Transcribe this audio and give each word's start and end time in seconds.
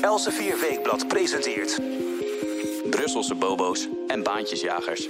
Elsevier 0.00 0.60
Weekblad 0.60 1.08
presenteert... 1.08 1.80
Brusselse 2.90 3.34
bobo's 3.34 3.88
en 4.06 4.22
baantjesjagers. 4.22 5.08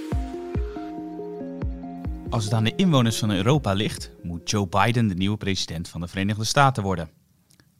Als 2.29 2.43
het 2.43 2.53
aan 2.53 2.63
de 2.63 2.75
inwoners 2.75 3.19
van 3.19 3.31
Europa 3.31 3.73
ligt, 3.73 4.11
moet 4.23 4.49
Joe 4.49 4.67
Biden 4.67 5.07
de 5.07 5.13
nieuwe 5.13 5.37
president 5.37 5.87
van 5.87 6.01
de 6.01 6.07
Verenigde 6.07 6.43
Staten 6.43 6.83
worden. 6.83 7.09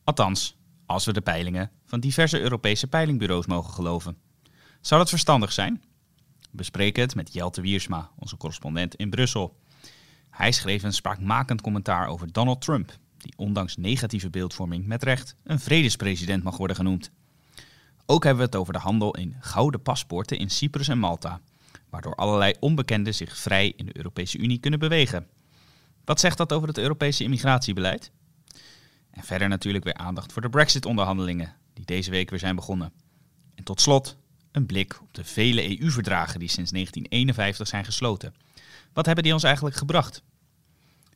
Althans, 0.04 0.58
als 0.86 1.06
we 1.06 1.14
de 1.14 1.22
peilingen 1.22 1.72
van 1.86 2.00
diverse 2.00 2.40
Europese 2.40 2.88
peilingbureaus 2.88 3.46
mogen 3.46 3.74
geloven. 3.74 4.18
Zou 4.82 5.00
dat 5.00 5.10
verstandig 5.10 5.52
zijn? 5.52 5.82
We 6.40 6.58
bespreken 6.58 7.02
het 7.02 7.16
met 7.16 7.34
Jelte 7.34 7.62
Wiersma, 7.62 8.10
onze 8.20 8.38
correspondent 8.38 8.96
in 8.96 9.10
Brussel. 9.10 9.58
Hij 10.30 10.52
schreef 10.52 10.84
een 10.84 10.94
spraakmakend 10.94 11.62
commentaar 11.62 12.08
over 12.08 12.32
Donald 12.32 12.62
Trump, 12.62 12.92
die 13.22 13.34
ondanks 13.38 13.78
negatieve 13.78 14.30
beeldvorming 14.30 14.86
met 14.86 15.04
recht 15.04 15.36
een 15.44 15.60
vredespresident 15.60 16.44
mag 16.44 16.58
worden 16.58 16.76
genoemd. 16.76 17.12
Ook 18.06 18.24
hebben 18.24 18.44
we 18.44 18.50
het 18.50 18.60
over 18.60 18.74
de 18.74 18.80
handel 18.80 19.16
in 19.16 19.36
gouden 19.40 19.82
paspoorten 19.82 20.38
in 20.38 20.50
Cyprus 20.50 20.88
en 20.88 21.00
Malta, 21.00 21.42
waardoor 21.90 22.16
allerlei 22.16 22.54
onbekenden 22.60 23.14
zich 23.14 23.38
vrij 23.38 23.74
in 23.76 23.86
de 23.86 23.98
Europese 23.98 24.38
Unie 24.38 24.60
kunnen 24.60 24.80
bewegen. 24.80 25.28
Wat 26.06 26.20
zegt 26.20 26.38
dat 26.38 26.54
over 26.54 26.68
het 26.68 26.78
Europese 26.78 27.24
immigratiebeleid? 27.24 28.12
En 29.12 29.24
verder 29.24 29.48
natuurlijk 29.48 29.84
weer 29.84 29.94
aandacht 29.94 30.34
voor 30.34 30.42
de 30.42 30.50
Brexit-onderhandelingen, 30.50 31.56
die 31.74 31.86
deze 31.86 32.12
week 32.12 32.30
weer 32.30 32.40
zijn 32.40 32.56
begonnen. 32.56 32.94
En 33.56 33.64
tot 33.64 33.82
slot 33.82 34.18
een 34.52 34.66
blik 34.66 35.02
op 35.02 35.14
de 35.14 35.24
vele 35.24 35.82
EU-verdragen 35.82 36.40
die 36.40 36.50
sinds 36.50 36.72
1951 36.72 37.68
zijn 37.68 37.86
gesloten. 37.86 38.34
Wat 38.94 39.06
hebben 39.06 39.24
die 39.24 39.34
ons 39.34 39.44
eigenlijk 39.44 39.76
gebracht? 39.76 40.24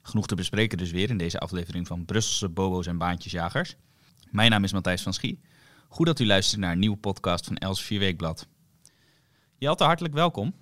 Genoeg 0.07 0.27
te 0.27 0.35
bespreken 0.35 0.77
dus 0.77 0.91
weer 0.91 1.09
in 1.09 1.17
deze 1.17 1.39
aflevering 1.39 1.87
van 1.87 2.05
Brusselse 2.05 2.49
Bobo's 2.49 2.87
en 2.87 2.97
Baantjesjagers. 2.97 3.75
Mijn 4.31 4.51
naam 4.51 4.63
is 4.63 4.73
Matthijs 4.73 5.01
van 5.03 5.13
Schie. 5.13 5.39
Goed 5.87 6.05
dat 6.05 6.19
u 6.19 6.25
luistert 6.25 6.61
naar 6.61 6.71
een 6.71 6.79
nieuwe 6.79 6.97
podcast 6.97 7.45
van 7.45 7.55
Els 7.55 7.83
Vierweekblad. 7.83 8.47
Jelte, 9.57 9.83
hartelijk 9.83 10.13
welkom. 10.13 10.53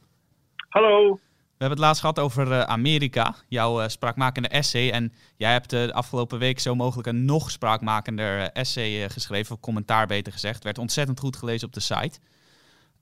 Hallo. 0.69 1.13
We 1.13 1.69
hebben 1.69 1.77
het 1.77 1.79
laatst 1.79 2.01
gehad 2.01 2.19
over 2.19 2.47
uh, 2.47 2.61
Amerika, 2.61 3.35
jouw 3.47 3.81
uh, 3.81 3.87
spraakmakende 3.87 4.47
essay. 4.47 4.91
En 4.91 5.13
jij 5.37 5.51
hebt 5.51 5.73
uh, 5.73 5.85
de 5.85 5.93
afgelopen 5.93 6.39
week 6.39 6.59
zo 6.59 6.75
mogelijk 6.75 7.07
een 7.07 7.25
nog 7.25 7.51
spraakmakender 7.51 8.51
essay 8.51 9.09
geschreven, 9.09 9.55
of 9.55 9.61
commentaar 9.61 10.07
beter 10.07 10.31
gezegd. 10.31 10.63
Werd 10.63 10.77
ontzettend 10.77 11.19
goed 11.19 11.37
gelezen 11.37 11.67
op 11.67 11.73
de 11.73 11.79
site. 11.79 12.19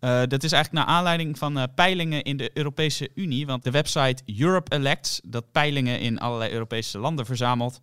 Dat 0.02 0.44
is 0.44 0.52
eigenlijk 0.52 0.72
naar 0.72 0.96
aanleiding 0.96 1.38
van 1.38 1.68
peilingen 1.76 2.24
in 2.24 2.38
de 2.38 2.52
Europese 2.54 3.10
Unie. 3.16 3.46
Want 3.46 3.64
de 3.64 3.72
website 3.72 4.24
Europe 4.40 4.76
Elects, 4.76 5.22
dat 5.24 5.52
peilingen 5.52 6.00
in 6.00 6.20
allerlei 6.20 6.52
Europese 6.52 7.00
landen 7.00 7.26
verzamelt, 7.26 7.82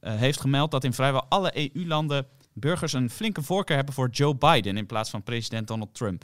heeft 0.00 0.40
gemeld 0.40 0.70
dat 0.70 0.84
in 0.84 0.92
vrijwel 0.92 1.26
alle 1.28 1.70
EU-landen 1.74 2.26
burgers 2.54 2.92
een 2.92 3.10
flinke 3.10 3.42
voorkeur 3.42 3.76
hebben 3.76 3.94
voor 3.94 4.08
Joe 4.08 4.36
Biden 4.36 4.76
in 4.76 4.86
plaats 4.86 5.10
van 5.10 5.22
president 5.22 5.68
Donald 5.68 5.94
Trump. 5.94 6.22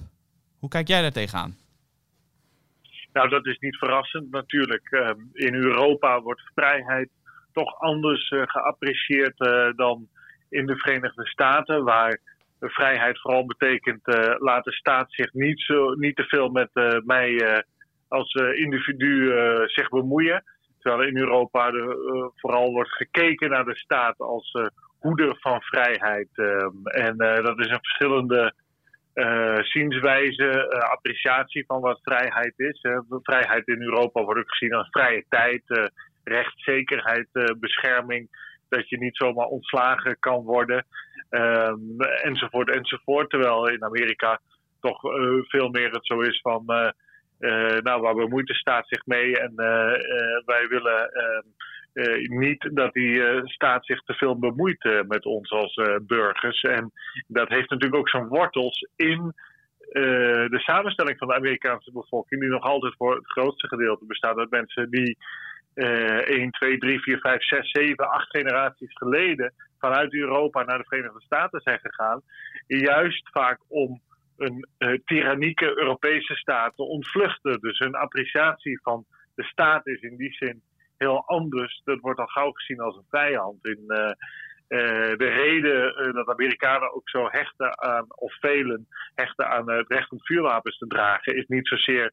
Hoe 0.58 0.68
kijk 0.68 0.88
jij 0.88 1.02
daar 1.02 1.12
tegenaan? 1.12 1.56
Nou, 3.12 3.28
dat 3.28 3.46
is 3.46 3.58
niet 3.58 3.76
verrassend 3.76 4.30
natuurlijk. 4.30 4.90
Ehm, 4.90 5.20
in 5.32 5.54
Europa 5.54 6.20
wordt 6.20 6.50
vrijheid 6.54 7.08
toch 7.52 7.80
anders 7.80 8.28
geapprecieerd 8.28 9.38
dan 9.76 10.08
in 10.48 10.66
de 10.66 10.76
Verenigde 10.76 11.26
Staten, 11.26 11.84
waar 11.84 12.20
vrijheid 12.68 13.20
vooral 13.20 13.46
betekent 13.46 14.08
uh, 14.08 14.34
laat 14.38 14.64
de 14.64 14.72
staat 14.72 15.12
zich 15.12 15.32
niet, 15.32 15.60
zo, 15.60 15.94
niet 15.94 16.16
te 16.16 16.24
veel 16.24 16.48
met 16.48 16.70
mij 17.04 17.64
als 18.08 18.34
individu 18.34 19.32
zich 19.66 19.88
bemoeien. 19.88 20.44
Terwijl 20.80 21.08
in 21.08 21.16
Europa 21.16 21.70
de, 21.70 22.30
vooral 22.36 22.72
wordt 22.72 22.92
gekeken 22.92 23.50
naar 23.50 23.64
de 23.64 23.76
staat 23.76 24.18
als 24.18 24.52
hoeder 24.98 25.36
van 25.40 25.62
vrijheid. 25.62 26.28
Ehm, 26.32 26.86
en 26.86 27.16
dat 27.16 27.58
is 27.58 27.66
een 27.66 27.78
verschillende 27.82 28.54
uh, 29.14 29.58
zienswijze, 29.62 30.78
appreciatie 30.90 31.64
van 31.66 31.80
wat 31.80 32.00
vrijheid 32.02 32.54
is. 32.56 32.78
Hè. 32.82 32.98
Vrijheid 33.22 33.66
in 33.66 33.82
Europa 33.82 34.22
wordt 34.22 34.40
ook 34.40 34.50
gezien 34.50 34.74
als 34.74 34.88
vrije 34.90 35.24
tijd, 35.28 35.62
uh, 35.66 35.84
rechtszekerheid, 36.24 37.28
bescherming. 37.58 38.28
Dat 38.68 38.88
je 38.88 38.98
niet 38.98 39.16
zomaar 39.16 39.46
ontslagen 39.46 40.16
kan 40.18 40.42
worden, 40.42 40.86
enzovoort, 42.22 42.70
enzovoort. 42.70 43.30
Terwijl 43.30 43.68
in 43.68 43.84
Amerika 43.84 44.40
toch 44.80 45.00
veel 45.48 45.68
meer 45.68 45.90
het 45.90 46.06
zo 46.06 46.20
is 46.20 46.40
van, 46.40 46.64
nou, 47.82 48.00
waar 48.00 48.14
bemoeit 48.14 48.46
de 48.46 48.54
staat 48.54 48.88
zich 48.88 49.06
mee 49.06 49.38
en 49.38 49.52
wij 50.44 50.66
willen 50.68 51.10
ehm, 51.12 52.38
niet 52.38 52.70
dat 52.72 52.92
die 52.92 53.22
staat 53.44 53.86
zich 53.86 54.02
te 54.02 54.14
veel 54.14 54.38
bemoeit 54.38 55.04
met 55.08 55.24
ons 55.24 55.50
als 55.50 55.80
burgers. 56.02 56.60
En 56.60 56.92
dat 57.26 57.48
heeft 57.48 57.70
natuurlijk 57.70 58.00
ook 58.00 58.08
zijn 58.08 58.28
wortels 58.28 58.86
in 58.96 59.34
de 59.92 60.58
samenstelling 60.58 61.18
van 61.18 61.28
de 61.28 61.34
Amerikaanse 61.34 61.92
bevolking, 61.92 62.40
die 62.40 62.50
nog 62.50 62.62
altijd 62.62 62.94
voor 62.96 63.14
het 63.14 63.30
grootste 63.30 63.68
gedeelte 63.68 64.04
bestaat 64.06 64.36
uit 64.36 64.50
mensen 64.50 64.90
die 64.90 65.16
1, 65.74 66.50
2, 66.50 66.78
3, 66.78 67.00
4, 67.00 67.18
5, 67.18 67.42
6, 67.42 67.70
7, 67.70 68.10
8 68.10 68.30
generaties 68.30 68.92
geleden 68.92 69.52
vanuit 69.78 70.14
Europa 70.14 70.62
naar 70.62 70.78
de 70.78 70.84
Verenigde 70.88 71.20
Staten 71.20 71.60
zijn 71.60 71.78
gegaan. 71.78 72.22
Juist 72.66 73.28
vaak 73.32 73.58
om 73.68 74.00
een 74.36 74.66
tyrannieke 75.04 75.78
Europese 75.78 76.34
staat 76.34 76.76
te 76.76 76.82
ontvluchten. 76.82 77.60
Dus 77.60 77.78
hun 77.78 77.94
appreciatie 77.94 78.80
van 78.82 79.04
de 79.34 79.44
staat 79.44 79.86
is 79.86 80.00
in 80.00 80.16
die 80.16 80.32
zin 80.32 80.62
heel 80.96 81.26
anders. 81.26 81.80
Dat 81.84 82.00
wordt 82.00 82.20
al 82.20 82.26
gauw 82.26 82.50
gezien 82.50 82.80
als 82.80 82.96
een 82.96 83.06
vijand. 83.10 83.66
In, 83.66 83.84
uh, 83.86 83.98
uh, 83.98 85.16
de 85.16 85.30
reden 85.44 86.06
uh, 86.06 86.14
dat 86.14 86.28
Amerikanen 86.28 86.94
ook 86.94 87.08
zo 87.08 87.28
hechten 87.30 87.82
aan, 87.82 88.06
of 88.08 88.34
velen 88.40 88.86
hechten 89.14 89.48
aan 89.48 89.70
het 89.70 89.88
recht 89.88 90.10
om 90.10 90.20
vuurwapens 90.22 90.78
te 90.78 90.86
dragen, 90.86 91.36
is 91.36 91.46
niet 91.46 91.68
zozeer 91.68 92.12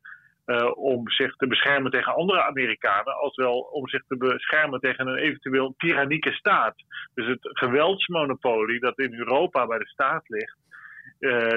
om 0.73 1.09
zich 1.09 1.35
te 1.35 1.47
beschermen 1.47 1.91
tegen 1.91 2.13
andere 2.13 2.43
Amerikanen, 2.43 3.13
als 3.13 3.35
wel 3.35 3.59
om 3.59 3.87
zich 3.87 4.03
te 4.07 4.17
beschermen 4.17 4.79
tegen 4.79 5.07
een 5.07 5.17
eventueel 5.17 5.73
tyrannieke 5.77 6.31
staat. 6.31 6.75
Dus 7.13 7.27
het 7.27 7.39
geweldsmonopolie 7.41 8.79
dat 8.79 8.99
in 8.99 9.13
Europa 9.13 9.67
bij 9.67 9.77
de 9.77 9.87
staat 9.87 10.29
ligt, 10.29 10.57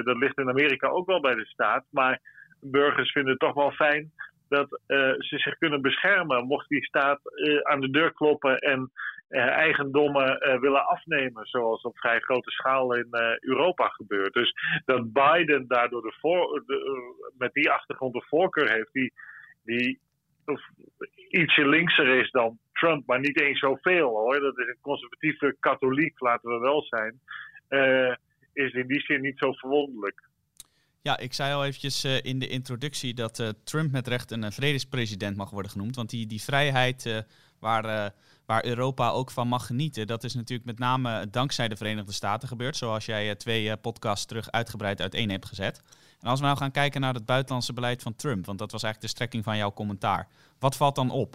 dat 0.05 0.17
ligt 0.17 0.39
in 0.39 0.49
Amerika 0.49 0.89
ook 0.89 1.07
wel 1.07 1.21
bij 1.21 1.35
de 1.35 1.47
staat. 1.47 1.85
Maar 1.91 2.21
burgers 2.61 3.13
vinden 3.13 3.31
het 3.31 3.41
toch 3.41 3.55
wel 3.55 3.71
fijn 3.71 4.13
dat 4.49 4.81
uh, 4.87 4.99
ze 5.19 5.39
zich 5.39 5.59
kunnen 5.59 5.83
beschermen 5.83 6.47
mocht 6.47 6.69
die 6.69 6.85
staat 6.85 7.21
aan 7.63 7.81
de 7.81 7.91
deur 7.91 8.13
kloppen 8.13 8.59
en 8.59 8.91
eigendommen 9.39 10.61
willen 10.61 10.87
afnemen, 10.87 11.47
zoals 11.47 11.83
op 11.83 11.99
vrij 11.99 12.21
grote 12.21 12.51
schaal 12.51 12.95
in 12.95 13.09
Europa 13.41 13.89
gebeurt. 13.89 14.33
Dus 14.33 14.55
dat 14.85 15.13
Biden 15.13 15.67
daardoor 15.69 16.03
de 16.03 16.15
voor, 16.21 16.65
met 17.39 17.53
die 17.53 17.71
achtergrond 17.71 18.13
de 18.13 18.25
voorkeur 18.29 18.73
heeft, 18.73 18.93
die, 18.93 19.13
die 19.65 20.01
ietsje 21.29 21.69
linkser 21.69 22.21
is 22.21 22.31
dan 22.31 22.59
Trump, 22.73 23.07
maar 23.07 23.21
niet 23.21 23.41
eens 23.41 23.59
zoveel 23.59 24.09
hoor. 24.09 24.41
Dat 24.41 24.59
is 24.59 24.67
een 24.67 24.79
conservatieve 24.81 25.57
katholiek, 25.61 26.21
laten 26.21 26.51
we 26.51 26.59
wel 26.59 26.83
zijn. 26.83 27.21
is 28.53 28.73
in 28.73 28.87
die 28.87 29.01
zin 29.01 29.21
niet 29.21 29.39
zo 29.39 29.53
verwonderlijk. 29.53 30.31
Ja, 31.03 31.19
ik 31.19 31.33
zei 31.33 31.55
al 31.55 31.65
eventjes 31.65 32.05
in 32.05 32.39
de 32.39 32.49
introductie 32.49 33.15
dat 33.15 33.55
Trump 33.65 33.93
met 33.93 34.09
recht 34.09 34.31
een 34.31 34.53
vredespresident 34.53 35.37
mag 35.37 35.51
worden 35.51 35.71
genoemd. 35.71 35.97
Want 35.97 36.11
die, 36.11 36.27
die 36.27 36.43
vrijheid 36.43 37.25
waar, 37.61 38.13
waar 38.47 38.65
Europa 38.65 39.11
ook 39.11 39.31
van 39.31 39.49
mag 39.49 39.67
genieten, 39.67 40.07
dat 40.07 40.25
is 40.25 40.35
natuurlijk 40.35 40.67
met 40.67 40.79
name 40.79 41.31
dankzij 41.31 41.69
de 41.69 41.77
Verenigde 41.77 42.13
Staten 42.13 42.49
gebeurd. 42.49 42.77
Zoals 42.77 43.07
jij 43.07 43.35
twee 43.35 43.77
podcasts 43.77 44.27
terug 44.27 44.51
uitgebreid 44.51 45.01
uiteen 45.01 45.31
hebt 45.31 45.47
gezet. 45.47 45.83
En 46.21 46.29
als 46.29 46.41
we 46.41 46.47
nou 46.47 46.59
gaan 46.59 46.71
kijken 46.71 47.01
naar 47.01 47.15
het 47.15 47.27
buitenlandse 47.27 47.73
beleid 47.73 48.03
van 48.03 48.17
Trump, 48.17 48.47
want 48.47 48.59
dat 48.59 48.73
was 48.73 48.83
eigenlijk 48.83 49.13
de 49.13 49.19
strekking 49.19 49.45
van 49.45 49.57
jouw 49.57 49.73
commentaar. 49.73 50.29
Wat 50.59 50.77
valt 50.77 50.95
dan 50.95 51.11
op? 51.11 51.35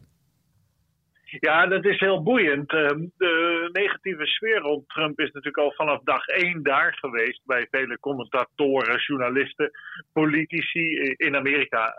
Ja, 1.40 1.66
dat 1.66 1.86
is 1.86 2.00
heel 2.00 2.24
boeiend. 2.24 2.72
Ehm, 2.72 3.06
de 3.18 3.70
negatieve 3.72 4.26
sfeer 4.26 4.60
rond 4.60 4.90
Trump 4.90 5.20
is 5.20 5.32
natuurlijk 5.32 5.58
al 5.58 5.74
vanaf 5.76 6.02
dag 6.04 6.28
één 6.28 6.64
daar 6.64 6.98
geweest 7.00 7.42
bij 7.46 7.68
vele 7.72 8.00
commentatoren, 8.00 9.00
journalisten, 9.00 9.72
politici 10.14 11.14
in 11.16 11.36
Amerika 11.36 11.94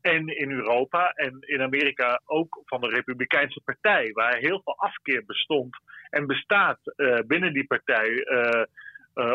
en 0.00 0.26
in 0.26 0.50
Europa. 0.50 1.10
En 1.10 1.36
in 1.40 1.62
Amerika 1.62 2.20
ook 2.24 2.62
van 2.64 2.80
de 2.80 2.88
Republikeinse 2.88 3.60
Partij, 3.64 4.12
waar 4.12 4.36
heel 4.36 4.60
veel 4.64 4.76
afkeer 4.76 5.24
bestond 5.26 5.76
en 6.10 6.26
bestaat 6.26 6.78
uh, 6.96 7.18
binnen 7.26 7.52
die 7.52 7.66
partij 7.66 8.08
uh, 8.10 8.62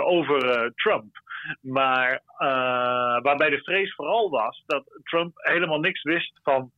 over 0.05 0.71
Trump. 0.75 1.21
Maar 1.61 2.21
waarbij 3.21 3.49
de 3.49 3.63
vrees 3.63 3.95
vooral 3.95 4.29
was 4.29 4.63
dat 4.65 4.83
Trump 5.03 5.31
helemaal 5.35 5.79
niks 5.79 6.03
wist 6.03 6.39
van 6.43 6.71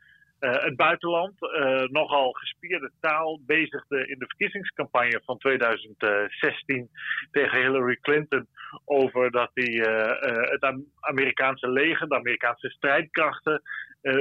het 0.52 0.76
buitenland, 0.76 1.34
uh, 1.42 1.84
nogal 1.84 2.32
gespierde 2.32 2.92
taal, 3.00 3.40
bezigde 3.46 4.08
in 4.08 4.20
de 4.20 4.26
verkiezingscampagne 4.26 5.22
van 5.26 5.38
2016 5.38 6.90
tegen 7.32 7.62
Hillary 7.62 7.98
Clinton 8.02 8.48
over 8.86 9.32
dat 9.32 9.52
hij 9.54 9.70
uh, 9.70 10.52
het 10.52 10.74
Amerikaanse 11.00 11.70
leger, 11.70 12.08
de 12.08 12.16
Amerikaanse 12.16 12.70
strijdkrachten, 12.70 13.62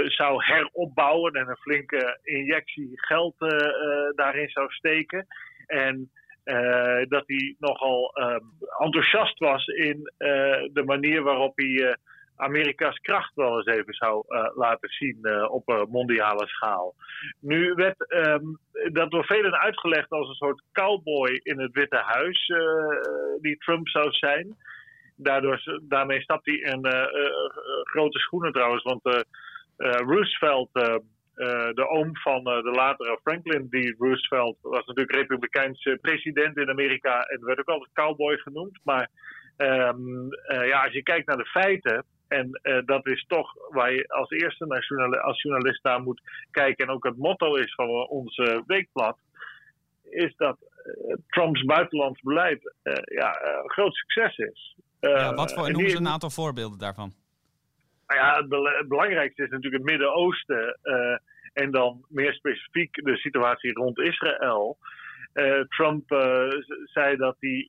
zou 0.05 0.45
heropbouwen 0.45 1.33
en 1.33 1.49
een 1.49 1.57
flinke 1.57 2.19
injectie 2.23 2.91
geld 2.95 3.35
daarin 4.15 4.49
zou 4.49 4.71
steken. 4.71 5.27
En 5.67 6.11
dat 7.09 7.23
hij 7.27 7.55
nogal 7.59 8.13
ehm, 8.15 8.45
enthousiast 8.79 9.39
was 9.39 9.67
in 9.67 10.13
de 10.73 10.83
manier 10.85 11.23
waarop 11.23 11.57
hij 11.57 11.97
Amerika's 12.37 12.99
kracht 12.99 13.35
wel 13.35 13.57
eens 13.57 13.67
even 13.67 13.95
zou 13.95 14.25
laten 14.55 14.89
zien 14.89 15.49
op 15.51 15.87
mondiale 15.91 16.47
schaal. 16.47 16.95
Nu 17.41 17.75
werd 17.75 18.09
ehm, 18.09 18.45
dat 18.93 19.11
door 19.11 19.25
velen 19.25 19.61
uitgelegd 19.61 20.11
als 20.11 20.29
een 20.29 20.35
soort 20.35 20.63
cowboy 20.73 21.41
in 21.43 21.61
het 21.61 21.73
Witte 21.73 21.97
Huis, 21.97 22.53
die 23.41 23.57
Trump 23.57 23.89
zou 23.89 24.13
zijn. 24.13 24.57
Daardoor, 25.17 25.81
daarmee 25.83 26.21
stapt 26.21 26.47
hij 26.47 26.55
in 26.55 26.87
grote 27.83 28.19
schoenen 28.19 28.53
trouwens, 28.53 28.83
want 28.83 29.25
Roosevelt 29.77 30.71
de 31.75 31.89
oom 31.89 32.17
van 32.17 32.45
de 32.45 32.73
latere 32.75 33.19
Franklin 33.23 33.69
D. 33.69 33.95
Roosevelt 33.99 34.59
was 34.61 34.87
natuurlijk 34.87 35.17
republikeins 35.17 35.97
president 36.01 36.57
in 36.57 36.69
Amerika 36.69 37.23
en 37.23 37.45
werd 37.45 37.59
ook 37.59 37.69
altijd 37.69 37.93
cowboy 37.93 38.37
genoemd. 38.37 38.79
Maar 38.85 39.09
uh, 39.57 39.93
ja, 40.67 40.85
als 40.85 40.93
je 40.93 41.03
kijkt 41.03 41.27
naar 41.27 41.37
de 41.37 41.47
feiten, 41.47 42.05
en 42.29 42.61
dat 42.87 43.07
is 43.07 43.25
toch 43.29 43.55
waar 43.71 43.93
je 43.93 44.09
als 44.09 44.31
eerste 44.31 44.67
als 45.23 45.43
journalist 45.43 45.83
naar 45.83 46.03
moet 46.03 46.21
kijken, 46.51 46.87
en 46.87 46.93
ook 46.93 47.05
het 47.05 47.17
motto 47.17 47.55
is 47.55 47.75
van 47.75 47.89
ons 48.09 48.37
weekblad, 48.67 49.19
is 50.11 50.37
dat 50.37 50.59
Trumps 51.29 51.65
buitenlands 51.65 52.21
beleid 52.21 52.75
ja, 53.05 53.41
een 53.43 53.71
groot 53.71 53.95
succes 53.95 54.37
is. 54.37 54.77
ja, 55.01 55.35
wat 55.35 55.53
voor, 55.53 55.71
noem 55.71 55.83
eens 55.83 55.95
een 55.95 56.09
aantal 56.09 56.31
voorbeelden 56.31 56.79
daarvan. 56.79 57.13
Nou 58.07 58.21
ja, 58.21 58.37
het, 58.37 58.89
belangrijkste 58.89 59.43
is 59.43 59.51
natuurlijk 59.51 59.83
het 59.83 59.91
Midden-Oosten. 59.91 60.79
Uh, 60.83 61.17
en 61.55 61.71
dan 61.71 62.05
meer 62.09 62.33
specifiek 62.33 62.95
de 63.05 63.17
situatie 63.17 63.73
rond 63.73 63.99
Israël. 63.99 64.77
Uh, 65.35 65.61
Trump 65.61 66.13
uh, 66.13 66.49
zei 66.85 67.17
dat 67.17 67.37
hij 67.41 67.69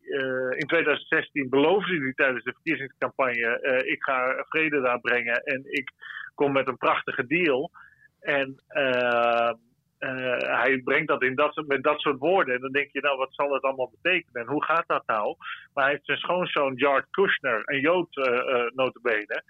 in 0.57 0.67
2016 0.67 1.49
beloofde 1.49 1.97
hij 1.97 2.13
tijdens 2.13 2.43
de 2.43 2.53
verkiezingscampagne: 2.53 3.83
ik 3.85 4.03
ga 4.03 4.43
vrede 4.49 4.81
daar 4.81 4.99
brengen 4.99 5.43
en 5.43 5.61
ik 5.63 5.91
kom 6.35 6.51
met 6.51 6.67
een 6.67 6.77
prachtige 6.77 7.27
deal. 7.27 7.71
En 8.19 8.61
hij 10.37 10.81
brengt 10.83 11.07
dat, 11.07 11.23
in 11.23 11.35
dat 11.35 11.63
met 11.67 11.83
dat 11.83 11.99
soort 11.99 12.19
woorden. 12.19 12.55
En 12.55 12.61
dan 12.61 12.71
denk 12.71 12.89
je, 12.91 13.01
nou, 13.01 13.17
wat 13.17 13.33
zal 13.33 13.53
het 13.53 13.63
allemaal 13.63 13.93
betekenen? 14.01 14.41
En 14.41 14.51
hoe 14.51 14.63
gaat 14.63 14.87
dat 14.87 15.03
nou? 15.05 15.35
Maar 15.73 15.83
hij 15.83 15.93
heeft 15.93 16.05
zijn 16.05 16.17
schoonzoon 16.17 16.75
Jared 16.75 17.07
Kushner, 17.11 17.61
een 17.65 17.79
Jood 17.79 18.15
notabene, 18.73 19.43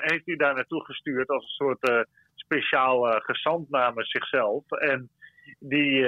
heeft 0.00 0.26
hij 0.26 0.36
daar 0.36 0.54
naartoe 0.54 0.84
gestuurd 0.84 1.28
als 1.28 1.42
een 1.42 1.66
soort 1.66 2.06
speciaal 2.34 3.20
gezant 3.20 3.70
namens 3.70 4.10
zichzelf. 4.10 4.70
En 4.70 5.10
die 5.58 6.06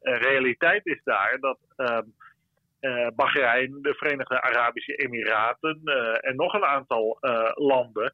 realiteit 0.00 0.86
is 0.86 1.00
daar 1.04 1.38
dat 1.40 1.58
uh, 1.76 1.98
Bahrein, 3.14 3.78
de 3.82 3.94
Verenigde 3.94 4.42
Arabische 4.42 4.94
Emiraten 4.94 5.80
en 6.20 6.36
nog 6.36 6.54
een 6.54 6.64
aantal 6.64 7.18
landen 7.54 8.12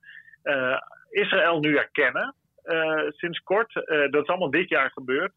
Israël 1.10 1.60
nu 1.60 1.76
erkennen. 1.76 2.34
Eh, 2.62 3.06
sinds 3.08 3.38
kort. 3.38 3.86
Eh, 3.86 4.10
dat 4.10 4.22
is 4.22 4.28
allemaal 4.28 4.50
dit 4.50 4.68
jaar 4.68 4.90
gebeurd. 4.90 5.32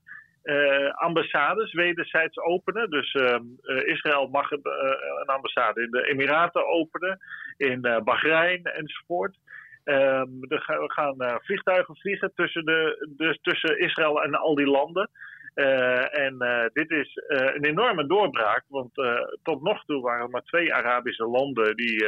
Ambassades 0.91 1.73
wederzijds 1.73 2.37
openen. 2.37 2.89
Dus 2.89 3.13
uh, 3.13 3.37
Israël 3.85 4.27
mag 4.27 4.51
een 4.51 5.25
ambassade 5.25 5.81
in 5.81 5.91
de 5.91 6.07
Emiraten 6.07 6.67
openen, 6.67 7.19
in 7.57 7.81
Bahrein 8.03 8.63
enzovoort. 8.63 9.37
Ehm, 9.85 10.29
we 10.39 10.59
gaan 10.87 11.39
vliegtuigen 11.43 11.95
vliegen 11.95 12.31
tussen, 12.35 12.65
de, 12.65 13.13
dus 13.17 13.39
tussen 13.41 13.79
Israël 13.79 14.23
en 14.23 14.35
al 14.35 14.55
die 14.55 14.67
landen. 14.67 15.09
en 16.11 16.37
dit 16.73 16.91
is 16.91 17.23
een 17.27 17.65
enorme 17.65 18.07
doorbraak, 18.07 18.63
want 18.67 18.93
tot 19.43 19.61
nog 19.61 19.85
toe 19.85 20.01
waren 20.01 20.23
er 20.23 20.29
maar 20.29 20.43
twee 20.43 20.73
Arabische 20.73 21.25
landen 21.25 21.75
die 21.75 22.05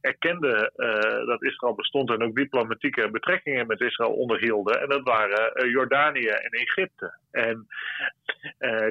erkende 0.00 0.72
uh, 0.76 1.26
dat 1.26 1.42
Israël 1.42 1.74
bestond 1.74 2.10
en 2.10 2.22
ook 2.22 2.34
diplomatieke 2.34 3.10
betrekkingen 3.10 3.66
met 3.66 3.80
Israël 3.80 4.12
onderhielden. 4.12 4.80
En 4.80 4.88
dat 4.88 5.02
waren 5.02 5.70
Jordanië 5.70 6.28
en 6.28 6.50
Egypte. 6.50 7.18
En 7.30 7.66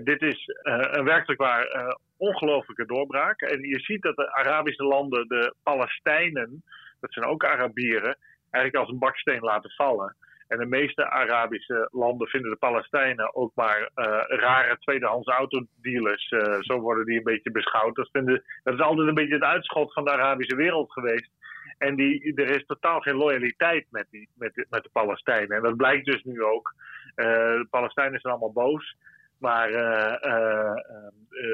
dit 0.03 0.21
is 0.21 0.49
een 0.91 1.03
werkelijk 1.03 1.41
waar 1.41 1.95
ongelooflijke 2.17 2.85
doorbraak. 2.85 3.41
En 3.41 3.61
je 3.61 3.79
ziet 3.79 4.01
dat 4.01 4.15
de 4.15 4.33
Arabische 4.33 4.83
landen 4.83 5.27
de 5.27 5.53
Palestijnen, 5.63 6.63
dat 6.99 7.13
zijn 7.13 7.25
ook 7.25 7.45
Arabieren, 7.45 8.17
eigenlijk 8.49 8.83
als 8.83 8.93
een 8.93 8.99
baksteen 8.99 9.41
laten 9.41 9.71
vallen. 9.71 10.15
En 10.47 10.57
de 10.57 10.65
meeste 10.65 11.09
Arabische 11.09 11.89
landen 11.91 12.27
vinden 12.27 12.51
de 12.51 12.57
Palestijnen 12.57 13.35
ook 13.35 13.51
maar 13.55 13.79
uh, 13.79 14.23
rare 14.27 14.77
tweedehands 14.79 15.27
autodealers. 15.27 16.31
Uh, 16.31 16.57
zo 16.59 16.79
worden 16.79 17.05
die 17.05 17.17
een 17.17 17.23
beetje 17.23 17.51
beschouwd. 17.51 17.95
Dat, 17.95 18.09
is 18.63 18.79
altijd 18.79 19.07
een 19.07 19.13
beetje 19.13 19.33
het 19.33 19.43
uitschot 19.43 19.93
van 19.93 20.03
de 20.03 20.11
Arabische 20.11 20.55
wereld 20.55 20.91
geweest. 20.91 21.31
En 21.77 21.95
die, 21.95 22.33
er 22.35 22.49
is 22.49 22.65
totaal 22.65 22.99
geen 22.99 23.15
loyaliteit 23.15 23.85
met, 23.89 24.07
die, 24.09 24.29
met, 24.35 24.65
met 24.69 24.83
de 24.83 24.89
Palestijnen. 24.91 25.57
En 25.57 25.63
dat 25.63 25.77
blijkt 25.77 26.05
dus 26.05 26.23
nu 26.23 26.43
ook. 26.43 26.73
Uh, 27.15 27.25
de 27.25 27.67
Palestijnen 27.69 28.19
zijn 28.19 28.33
allemaal 28.33 28.65
boos. 28.65 28.95
Maar 29.39 29.71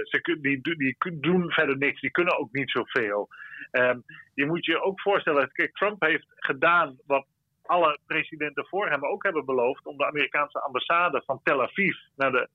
ze, 0.03 0.37
die, 0.41 0.61
die, 0.61 1.19
doen 1.19 1.51
verder 1.51 1.77
niks. 1.77 2.01
Die 2.01 2.11
kunnen 2.11 2.37
ook 2.37 2.51
niet 2.51 2.71
zoveel. 2.71 3.29
Um, 3.71 4.03
je 4.33 4.45
moet 4.45 4.65
je 4.65 4.81
ook 4.81 5.01
voorstellen. 5.01 5.51
Kijk, 5.51 5.75
Trump 5.75 6.01
heeft 6.01 6.25
gedaan 6.35 6.97
wat 7.05 7.25
alle 7.65 7.99
presidenten 8.07 8.65
voor 8.65 8.89
hem 8.89 9.05
ook 9.05 9.23
hebben 9.23 9.45
beloofd 9.45 9.85
om 9.85 9.97
de 9.97 10.05
Amerikaanse 10.05 10.59
ambassade 10.59 11.21
van 11.25 11.39
Tel 11.43 11.61
Aviv 11.61 11.95
naar 12.15 12.31
de 12.31 12.47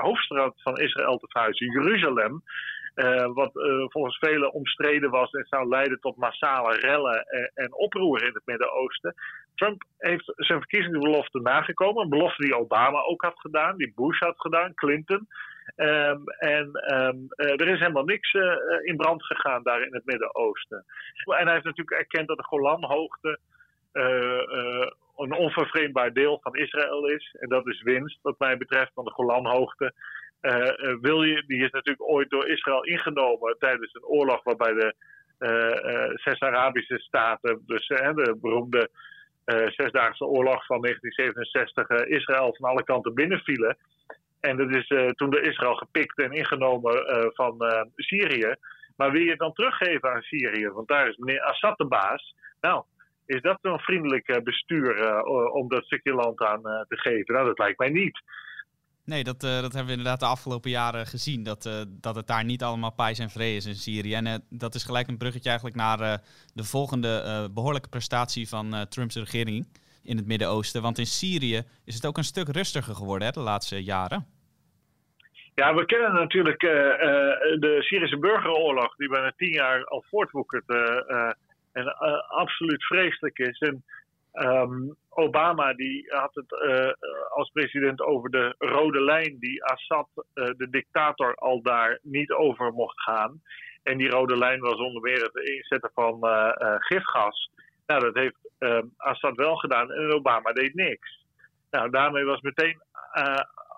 hoofdstad 0.00 0.62
van 0.62 0.76
Israël 0.76 1.18
te 1.18 1.28
verhuizen, 1.28 1.70
Jeruzalem. 1.70 2.42
Uh, 2.94 3.26
wat 3.34 3.56
uh, 3.56 3.84
volgens 3.88 4.18
velen 4.18 4.52
omstreden 4.52 5.10
was 5.10 5.30
en 5.30 5.46
zou 5.48 5.68
leiden 5.68 6.00
tot 6.00 6.16
massale 6.16 6.76
rellen 6.76 7.24
en, 7.26 7.50
en 7.54 7.74
oproer 7.74 8.22
in 8.22 8.34
het 8.34 8.42
Midden-Oosten. 8.44 9.14
Trump 9.54 9.84
heeft 9.98 10.32
zijn 10.36 10.58
verkiezingsbelofte 10.58 11.40
nagekomen. 11.40 12.02
Een 12.02 12.08
belofte 12.08 12.42
die 12.42 12.56
Obama 12.56 13.00
ook 13.00 13.22
had 13.22 13.40
gedaan, 13.40 13.76
die 13.76 13.92
Bush 13.94 14.18
had 14.18 14.40
gedaan, 14.40 14.74
Clinton. 14.74 15.28
Um, 15.76 16.28
en 16.28 16.94
um, 16.94 17.26
uh, 17.36 17.60
er 17.60 17.68
is 17.68 17.78
helemaal 17.78 18.04
niks 18.04 18.32
in 18.82 18.96
brand 18.96 19.24
gegaan 19.24 19.62
daar 19.62 19.82
in 19.82 19.94
het 19.94 20.04
Midden-Oosten. 20.04 20.84
En 21.24 21.44
hij 21.44 21.52
heeft 21.52 21.64
natuurlijk 21.64 21.98
erkend 21.98 22.28
dat 22.28 22.36
de 22.36 22.44
Golanhoogte 22.44 23.38
eh, 23.96 24.58
eh, 24.58 24.90
een 25.16 25.32
onvervreemdbaar 25.32 26.12
deel 26.12 26.38
van 26.42 26.56
Israël 26.56 27.08
is. 27.08 27.36
En 27.40 27.48
dat 27.48 27.66
is 27.66 27.82
winst, 27.82 28.18
wat 28.22 28.38
mij 28.38 28.56
betreft, 28.56 28.92
van 28.94 29.04
de 29.04 29.10
Golanhoogte. 29.10 29.92
Wil 31.00 31.22
je, 31.22 31.44
die 31.46 31.64
is 31.64 31.70
natuurlijk 31.70 32.08
ooit 32.08 32.30
door 32.30 32.48
Israël 32.48 32.84
ingenomen 32.84 33.56
tijdens 33.58 33.94
een 33.94 34.04
oorlog 34.04 34.42
waarbij 34.42 34.72
de 34.72 34.94
zes 36.14 36.40
Arabische 36.40 36.98
staten, 36.98 37.62
dus 37.66 37.86
de 37.86 38.38
beroemde 38.40 38.90
Zesdaagse 39.66 40.24
Oorlog 40.24 40.66
van 40.66 40.80
1967, 40.80 41.88
Israël 42.06 42.54
van 42.58 42.70
alle 42.70 42.84
kanten 42.84 43.14
binnenvielen. 43.14 43.76
En 44.40 44.56
dat 44.56 44.70
is 44.70 44.86
toen 45.14 45.30
door 45.30 45.42
Israël 45.42 45.74
gepikt 45.74 46.18
en 46.18 46.32
ingenomen 46.32 46.92
van 47.34 47.56
Syrië. 47.96 48.54
Maar 48.96 49.10
wil 49.10 49.20
je 49.20 49.30
het 49.30 49.38
dan 49.38 49.52
teruggeven 49.52 50.12
aan 50.12 50.22
Syrië? 50.22 50.68
Want 50.68 50.88
daar 50.88 51.08
is 51.08 51.16
meneer 51.16 51.40
Assad 51.40 51.78
de 51.78 51.86
baas. 51.86 52.34
Nou, 52.60 52.84
is 53.26 53.42
dat 53.42 53.58
een 53.62 53.78
vriendelijk 53.78 54.28
eh, 54.28 54.42
bestuur 54.42 55.22
om 55.52 55.68
dat 55.68 55.84
stukje 55.84 56.14
land 56.14 56.40
aan 56.40 56.62
te 56.62 56.96
geven? 56.96 57.34
Nou, 57.34 57.46
dat 57.46 57.58
lijkt 57.58 57.78
mij 57.78 57.88
niet. 57.88 58.22
Nee, 59.04 59.24
dat, 59.24 59.40
dat 59.40 59.72
hebben 59.72 59.86
we 59.86 59.98
inderdaad 59.98 60.20
de 60.20 60.26
afgelopen 60.26 60.70
jaren 60.70 61.06
gezien. 61.06 61.42
Dat, 61.42 61.86
dat 61.88 62.16
het 62.16 62.26
daar 62.26 62.44
niet 62.44 62.62
allemaal 62.62 62.92
pijs 62.92 63.18
en 63.18 63.30
vrede 63.30 63.56
is 63.56 63.66
in 63.66 63.74
Syrië. 63.74 64.14
En 64.14 64.44
dat 64.50 64.74
is 64.74 64.84
gelijk 64.84 65.08
een 65.08 65.18
bruggetje 65.18 65.48
eigenlijk 65.48 65.78
naar 65.78 66.22
de 66.54 66.64
volgende 66.64 67.48
behoorlijke 67.54 67.88
prestatie 67.88 68.48
van 68.48 68.86
Trumps 68.88 69.16
regering 69.16 69.66
in 70.06 70.16
het 70.16 70.26
Midden-Oosten. 70.26 70.82
Want 70.82 70.98
in 70.98 71.06
Syrië 71.06 71.62
is 71.84 71.94
het 71.94 72.06
ook 72.06 72.16
een 72.16 72.24
stuk 72.24 72.48
rustiger 72.48 72.94
geworden 72.94 73.26
hè, 73.26 73.32
de 73.32 73.40
laatste 73.40 73.84
jaren. 73.84 74.26
Ja, 75.54 75.74
we 75.74 75.84
kennen 75.84 76.14
natuurlijk 76.14 76.60
de 76.60 77.76
Syrische 77.80 78.18
burgeroorlog, 78.18 78.96
die 78.96 79.08
bijna 79.08 79.32
tien 79.36 79.52
jaar 79.52 79.84
al 79.84 80.04
voortwoekert 80.10 80.64
en 81.72 81.84
uh, 81.84 82.28
absoluut 82.28 82.84
vreselijk 82.84 83.38
is. 83.38 83.58
En 83.58 83.84
um, 84.32 84.96
Obama 85.08 85.74
die 85.74 86.04
had 86.08 86.34
het 86.34 86.54
als 87.28 87.50
president 87.50 88.00
over 88.00 88.30
de 88.30 88.54
rode 88.58 89.00
lijn 89.00 89.36
die 89.38 89.64
Assad, 89.64 90.08
de 90.34 90.66
dictator, 90.70 91.34
al 91.34 91.62
daar 91.62 91.98
niet 92.02 92.32
over 92.32 92.72
mocht 92.72 93.00
gaan. 93.00 93.42
En 93.82 93.98
die 93.98 94.08
rode 94.08 94.38
lijn 94.38 94.60
was 94.60 94.78
onder 94.78 95.02
meer 95.02 95.22
het 95.22 95.36
inzetten 95.36 95.90
van 95.94 96.18
gifgas. 96.78 97.50
Nou, 97.86 98.00
dat 98.00 98.14
heeft 98.14 98.45
um, 98.58 98.92
Assad 98.96 99.36
wel 99.36 99.56
gedaan 99.56 99.92
en 99.92 100.12
Obama 100.12 100.52
deed 100.52 100.74
niks. 100.74 101.24
Nou, 101.70 101.90
daarmee 101.90 102.24
was 102.24 102.40
meteen 102.40 102.82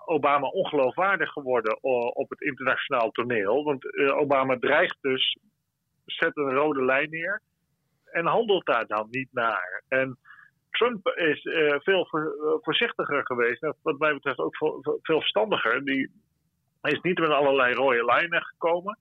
Obama 0.05 0.47
ongeloofwaardig 0.47 1.31
geworden 1.31 1.83
op 2.15 2.29
het 2.29 2.41
internationaal 2.41 3.11
toneel. 3.11 3.63
Want 3.63 4.09
Obama 4.11 4.57
dreigt 4.59 4.97
dus, 5.01 5.37
zet 6.05 6.37
een 6.37 6.53
rode 6.53 6.85
lijn 6.85 7.09
neer 7.09 7.41
en 8.11 8.25
handelt 8.25 8.65
daar 8.65 8.87
dan 8.87 9.07
niet 9.09 9.29
naar. 9.31 9.83
En 9.87 10.17
Trump 10.71 11.07
is 11.07 11.43
uh, 11.43 11.75
veel 11.79 12.05
voor, 12.05 12.21
uh, 12.21 12.51
voorzichtiger 12.61 13.25
geweest, 13.25 13.67
wat 13.81 13.99
mij 13.99 14.13
betreft 14.13 14.37
ook 14.37 14.57
veel, 14.57 14.99
verstandiger. 15.01 15.85
Die 15.85 16.11
is 16.81 16.99
niet 17.01 17.19
met 17.19 17.29
allerlei 17.29 17.73
rode 17.73 18.05
lijnen 18.05 18.43
gekomen. 18.43 18.97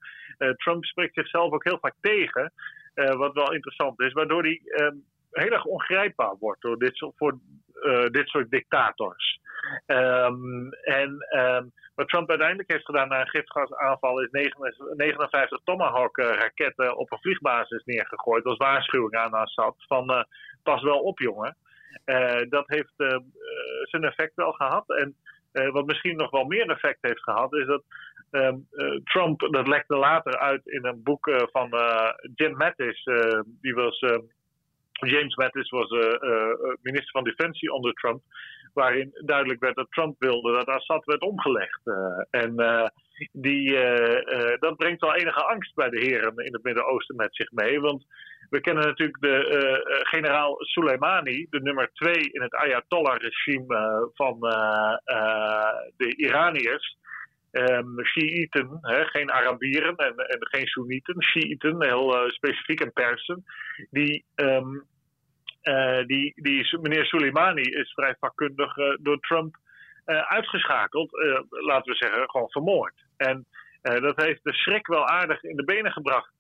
Trump 0.57 0.85
spreekt 0.85 1.15
zichzelf 1.15 1.53
ook 1.53 1.65
heel 1.65 1.79
vaak 1.79 1.95
tegen, 2.01 2.53
wat 2.95 3.33
wel 3.35 3.53
interessant 3.53 4.01
is, 4.01 4.13
waardoor 4.13 4.43
hij 4.43 4.61
ehm, 4.65 4.97
heel 5.39 5.53
erg 5.53 5.65
ongrijpbaar 5.65 6.37
wordt 6.39 6.63
door 6.63 6.79
dit 6.79 6.97
soort, 6.97 7.17
voor 7.17 7.39
dit 8.11 8.29
soort 8.29 8.51
dictators. 8.51 9.41
Um, 9.87 10.73
en 10.73 11.27
ehm, 11.29 11.65
wat 11.95 12.09
Trump 12.09 12.29
uiteindelijk 12.29 12.71
heeft 12.71 12.85
gedaan 12.85 13.09
na 13.09 13.21
een 13.21 13.29
gifgasaanval 13.29 14.23
is 14.23 14.31
59 14.31 15.61
Tomahawk-raketten 15.65 16.97
op 16.97 17.13
een 17.13 17.21
vliegbasis 17.21 17.85
neergegooid 17.85 18.45
als 18.45 18.57
waarschuwing 18.57 19.15
aan 19.15 19.33
Assad 19.33 19.75
van 19.79 20.11
uh, 20.11 20.23
pas 20.63 20.83
wel 20.83 20.99
op 20.99 21.19
jongen. 21.19 21.57
Uh, 22.05 22.41
dat 22.49 22.65
heeft 22.67 22.93
zijn 23.83 24.05
effect 24.05 24.35
wel 24.35 24.53
gehad. 24.53 24.89
En 24.89 25.17
wat 25.73 25.87
misschien 25.87 26.17
nog 26.17 26.31
wel 26.31 26.45
meer 26.45 26.71
effect 26.71 26.99
heeft 27.01 27.23
gehad 27.23 27.55
is 27.55 27.67
dat 27.67 27.83
um, 28.31 28.69
Trump, 29.05 29.41
dat 29.41 29.69
lekte 29.69 29.97
later 29.97 30.39
uit 30.39 30.67
in 30.67 30.85
een 30.85 31.03
boek 31.03 31.31
van 31.53 31.71
Jim 32.35 32.57
Mattis, 32.57 33.05
die 33.61 33.75
was... 33.75 34.01
James 35.07 35.37
Mattis 35.37 35.71
was 35.71 35.91
minister 36.83 37.11
van 37.11 37.25
Defensie 37.25 37.73
onder 37.73 37.93
Trump 37.93 38.23
waarin 38.75 39.11
duidelijk 39.25 39.61
werd 39.61 39.77
dat 39.77 39.91
Trump 39.91 40.17
wilde 40.19 40.53
dat 40.53 40.67
Assad 40.67 41.05
werd 41.05 41.21
omgelegd. 41.21 41.81
En 42.31 42.55
die, 43.33 43.73
dat 44.59 44.77
brengt 44.77 45.01
wel 45.01 45.15
enige 45.15 45.45
angst 45.45 45.75
bij 45.75 45.91
de 45.91 46.01
heren 46.01 46.37
in 46.37 46.53
het 46.53 46.63
Midden-Oosten 46.63 47.17
met 47.17 47.35
zich 47.35 47.51
mee. 47.51 47.81
Want 47.81 48.07
we 48.51 48.61
kennen 48.61 48.85
natuurlijk 48.85 49.21
de 49.21 49.81
generaal 50.03 50.57
Soleimani, 50.59 51.47
de 51.51 51.61
nummer 51.61 51.91
twee 51.93 52.31
in 52.33 52.43
het 52.43 52.55
Ayatollah-regime 52.55 54.11
van 54.15 54.41
de 55.97 56.15
Iraniërs. 56.17 56.97
Um, 57.53 58.05
Shiiten, 58.05 58.79
hè, 58.81 59.05
geen 59.05 59.31
Arabieren 59.31 59.97
en, 59.97 60.17
en 60.17 60.39
geen 60.41 60.67
Soenieten, 60.67 61.23
Shiiten, 61.23 61.83
heel 61.83 62.31
specifiek 62.31 62.81
en 62.81 62.93
Persen, 62.93 63.45
die 63.91 64.25
um, 64.35 64.87
die, 66.07 66.33
die, 66.43 66.79
meneer 66.81 67.05
Soleimani 67.05 67.63
is 67.63 67.93
vrij 67.93 68.17
vakkundig 68.21 68.77
uh, 68.77 68.97
door 69.01 69.21
Trump 69.21 69.57
uitgeschakeld. 70.05 71.11
laten 71.49 71.93
we 71.93 71.97
zeggen, 71.97 72.31
gewoon 72.31 72.51
vermoord. 72.51 72.95
En 73.17 73.47
dat 73.83 74.23
heeft 74.23 74.45
de 74.45 74.53
schrik 74.53 74.87
wel 74.87 75.07
aardig 75.07 75.43
in 75.43 75.57
de 75.57 75.65
benen 75.65 75.93
gebracht 75.93 76.33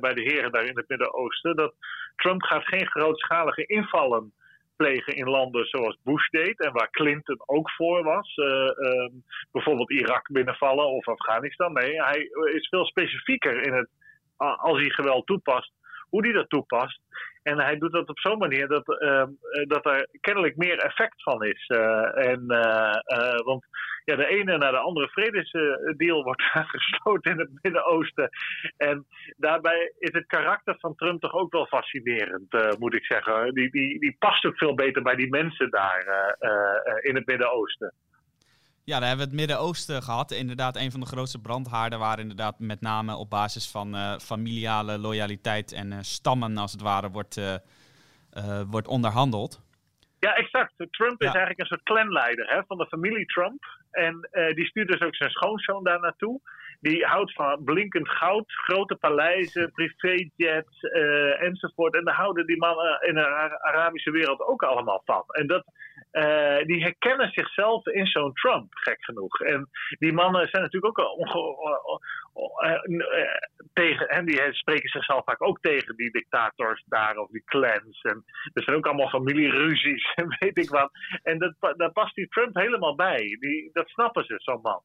bij 0.00 0.14
de 0.14 0.22
heren 0.22 0.52
daar 0.52 0.64
in 0.64 0.76
het 0.76 0.88
Midden-Oosten. 0.88 1.56
Dat 1.56 1.74
Trump 2.16 2.42
gaat 2.42 2.66
geen 2.66 2.86
grootschalige 2.86 3.66
invallen 3.66 4.32
plegen 4.82 5.16
in 5.16 5.28
landen 5.28 5.66
zoals 5.66 5.98
Bush 6.02 6.28
deed 6.28 6.60
en 6.60 6.72
waar 6.72 6.90
Clinton 6.90 7.42
ook 7.46 7.70
voor 7.70 8.02
was. 8.04 8.34
Ehm, 8.34 9.12
bijvoorbeeld 9.52 9.90
Irak 9.90 10.32
binnenvallen 10.32 10.86
of 10.86 11.08
Afghanistan. 11.08 11.72
Nee, 11.72 12.02
hij 12.02 12.20
is 12.52 12.68
veel 12.68 12.86
specifieker 12.86 13.66
in 13.66 13.72
het, 13.72 13.88
als 14.36 14.78
hij 14.80 14.90
geweld 14.90 15.26
toepast, 15.26 15.72
hoe 16.10 16.24
hij 16.24 16.32
dat 16.32 16.48
toepast. 16.48 17.00
En 17.42 17.58
hij 17.58 17.78
doet 17.78 17.92
dat 17.92 18.08
op 18.08 18.18
zo'n 18.18 18.38
manier 18.38 18.68
dat, 18.68 19.02
uh, 19.02 19.24
dat 19.66 19.86
er 19.86 20.08
kennelijk 20.20 20.56
meer 20.56 20.78
effect 20.78 21.22
van 21.22 21.44
is. 21.44 21.68
Uh, 21.68 22.26
en, 22.26 22.44
uh, 22.48 23.38
want 23.44 23.66
ja, 24.04 24.16
de 24.16 24.26
ene 24.26 24.58
naar 24.58 24.72
de 24.72 24.78
andere 24.78 25.08
vredesdeal 25.08 26.22
wordt 26.22 26.42
gesloten 26.74 27.30
in 27.32 27.38
het 27.38 27.50
Midden-Oosten. 27.62 28.28
En 28.76 29.06
daarbij 29.36 29.92
is 29.98 30.12
het 30.12 30.26
karakter 30.26 30.76
van 30.78 30.94
Trump 30.94 31.20
toch 31.20 31.32
ook 31.32 31.52
wel 31.52 31.66
fascinerend, 31.66 32.78
moet 32.78 32.94
ik 32.94 33.04
zeggen. 33.04 33.54
Die, 33.54 33.70
die, 33.70 34.00
die 34.00 34.16
past 34.18 34.44
ook 34.44 34.58
veel 34.58 34.74
beter 34.74 35.02
bij 35.02 35.14
die 35.14 35.30
mensen 35.30 35.70
daar 35.70 36.36
in 37.00 37.14
het 37.14 37.26
Midden-Oosten. 37.26 37.94
Ja, 38.90 38.98
daar 38.98 39.08
hebben 39.08 39.26
we 39.26 39.32
het 39.32 39.40
Midden-Oosten 39.40 40.02
gehad. 40.02 40.30
Inderdaad, 40.30 40.76
een 40.76 40.90
van 40.90 41.00
de 41.00 41.06
grootste 41.06 41.40
brandhaarden 41.40 41.98
waar 41.98 42.18
inderdaad 42.18 42.58
met 42.58 42.80
name 42.80 43.16
op 43.16 43.30
basis 43.30 43.70
van 43.70 43.94
uh, 43.94 44.18
familiale 44.18 44.98
loyaliteit 44.98 45.72
en 45.72 45.92
uh, 45.92 45.98
stammen 46.00 46.56
als 46.56 46.72
het 46.72 46.80
ware 46.80 47.10
wordt, 47.10 47.36
uh, 47.36 47.54
wordt 48.70 48.88
onderhandeld. 48.88 49.62
Ja, 50.18 50.34
exact. 50.34 50.72
Trump 50.90 51.20
is 51.20 51.26
eigenlijk 51.26 51.58
een 51.58 51.66
soort 51.66 51.82
clanleider 51.82 52.46
hè, 52.48 52.60
van 52.66 52.78
de 52.78 52.86
familie 52.86 53.26
Trump. 53.26 53.64
En 53.90 54.28
die 54.54 54.66
stuurt 54.66 54.88
dus 54.88 55.00
ook 55.00 55.16
zijn 55.16 55.30
schoonzoon 55.30 55.84
daar 55.84 56.00
naartoe. 56.00 56.40
Die 56.80 57.04
houdt 57.04 57.32
van 57.32 57.64
blinkend 57.64 58.08
goud, 58.08 58.52
grote 58.52 58.96
paleizen, 58.96 59.72
privéjets 59.72 60.80
enzovoort. 61.40 61.94
En 61.94 62.04
daar 62.04 62.14
houden 62.14 62.46
die 62.46 62.58
mannen 62.58 63.00
in 63.02 63.14
de 63.14 63.58
Arabische 63.60 64.10
wereld 64.10 64.40
ook 64.40 64.62
allemaal 64.62 65.02
van. 65.04 65.24
En 65.26 65.46
dat 65.46 65.64
uh, 66.12 66.64
die 66.66 66.82
herkennen 66.82 67.30
zichzelf 67.32 67.86
in 67.86 68.06
zo'n 68.06 68.32
Trump, 68.32 68.74
gek 68.74 69.04
genoeg. 69.04 69.40
En 69.40 69.68
die 69.98 70.12
mannen 70.12 70.48
zijn 70.48 70.62
natuurlijk 70.62 70.98
ook 70.98 71.08
uh, 72.34 72.82
tegen, 73.72 74.08
en 74.08 74.26
die 74.26 74.40
spreken 74.50 74.88
zichzelf 74.88 75.24
vaak 75.24 75.42
ook 75.42 75.60
tegen 75.60 75.96
die 75.96 76.10
dictators 76.10 76.84
daar 76.86 77.16
of 77.16 77.30
die 77.30 77.44
clans. 77.44 78.00
En 78.00 78.24
er 78.52 78.62
zijn 78.62 78.76
ook 78.76 78.86
allemaal 78.86 79.08
familieruzies 79.08 80.12
en 80.14 80.36
weet 80.38 80.58
ik 80.58 80.70
wat. 80.70 80.90
En 81.22 81.38
dat, 81.38 81.54
daar 81.76 81.92
past 81.92 82.14
die 82.14 82.28
Trump 82.28 82.56
helemaal 82.56 82.94
bij. 82.94 83.36
Die, 83.40 83.70
dat 83.72 83.88
snappen 83.88 84.24
ze, 84.24 84.34
zo'n 84.38 84.60
man. 84.62 84.80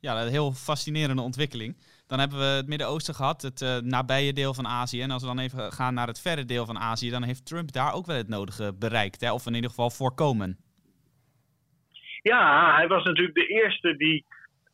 Ja, 0.00 0.22
een 0.22 0.28
heel 0.28 0.52
fascinerende 0.52 1.22
ontwikkeling. 1.22 1.76
Dan 2.06 2.18
hebben 2.18 2.38
we 2.38 2.44
het 2.44 2.66
Midden-Oosten 2.66 3.14
gehad, 3.14 3.42
het 3.42 3.60
uh, 3.60 3.76
nabije 3.76 4.32
deel 4.32 4.54
van 4.54 4.66
Azië. 4.66 5.02
En 5.02 5.10
als 5.10 5.22
we 5.22 5.28
dan 5.28 5.38
even 5.38 5.72
gaan 5.72 5.94
naar 5.94 6.06
het 6.06 6.20
verre 6.20 6.44
deel 6.44 6.66
van 6.66 6.78
Azië, 6.78 7.10
dan 7.10 7.22
heeft 7.22 7.46
Trump 7.46 7.72
daar 7.72 7.94
ook 7.94 8.06
wel 8.06 8.16
het 8.16 8.28
nodige 8.28 8.74
bereikt. 8.78 9.20
Hè? 9.20 9.32
Of 9.32 9.46
in 9.46 9.54
ieder 9.54 9.70
geval 9.70 9.90
voorkomen. 9.90 10.56
Ja, 12.22 12.74
hij 12.76 12.88
was 12.88 13.04
natuurlijk 13.04 13.34
de 13.34 13.46
eerste 13.46 13.96
die. 13.96 14.24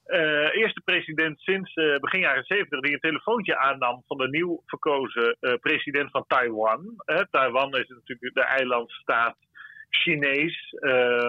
Uh, 0.07 0.55
eerste 0.55 0.81
president 0.85 1.41
sinds 1.41 1.77
uh, 1.77 1.97
begin 1.97 2.21
jaren 2.21 2.45
70 2.45 2.81
die 2.81 2.93
een 2.93 3.01
telefoontje 3.01 3.59
aannam 3.59 4.03
van 4.07 4.17
de 4.17 4.29
nieuw 4.29 4.63
verkozen 4.67 5.37
president 5.61 6.11
van 6.11 6.25
Taiwan. 6.27 6.95
Taiwan 7.31 7.77
is 7.77 7.89
natuurlijk 7.89 8.35
de 8.35 8.45
eilandstaat 8.45 9.37
Chinees, 9.91 10.75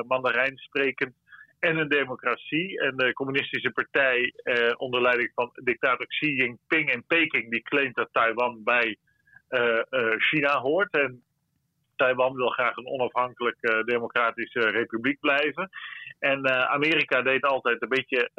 Mandarijn 0.08 0.58
sprekend 0.58 1.13
en 1.59 1.77
een 1.77 1.87
democratie. 1.87 2.79
En 2.79 2.97
de 2.97 3.13
communistische 3.13 3.71
partij 3.71 4.33
eh, 4.43 4.73
onder 4.77 5.01
leiding 5.01 5.31
van 5.35 5.51
dictator 5.53 6.07
Xi 6.07 6.35
Jinping 6.35 6.91
in 6.91 7.03
Peking, 7.07 7.51
die 7.51 7.61
claimt 7.61 7.95
dat 7.95 8.09
Taiwan 8.11 8.63
bij 8.63 8.97
uh, 9.49 9.81
uh, 9.89 10.15
China 10.17 10.59
hoort. 10.59 10.91
En 10.91 11.23
Taiwan 11.95 12.35
wil 12.35 12.49
graag 12.49 12.75
een 12.75 12.87
onafhankelijke 12.87 13.83
democratische 13.85 14.59
republiek 14.59 15.19
blijven. 15.19 15.69
En 16.19 16.49
Amerika 16.49 17.21
deed 17.21 17.43
altijd 17.43 17.81
een 17.81 17.89
beetje 17.89 18.29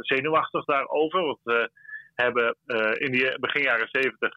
zenuwachtig 0.00 0.64
daarover. 0.64 1.22
Want 1.22 1.70
hebben 2.14 2.56
in 2.98 3.12
die 3.12 3.38
begin 3.38 3.62
jaren 3.62 3.88
zeventig 3.90 4.34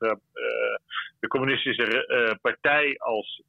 de 1.20 1.28
communistische 1.28 2.38
partij 2.42 2.96
als 2.98 3.42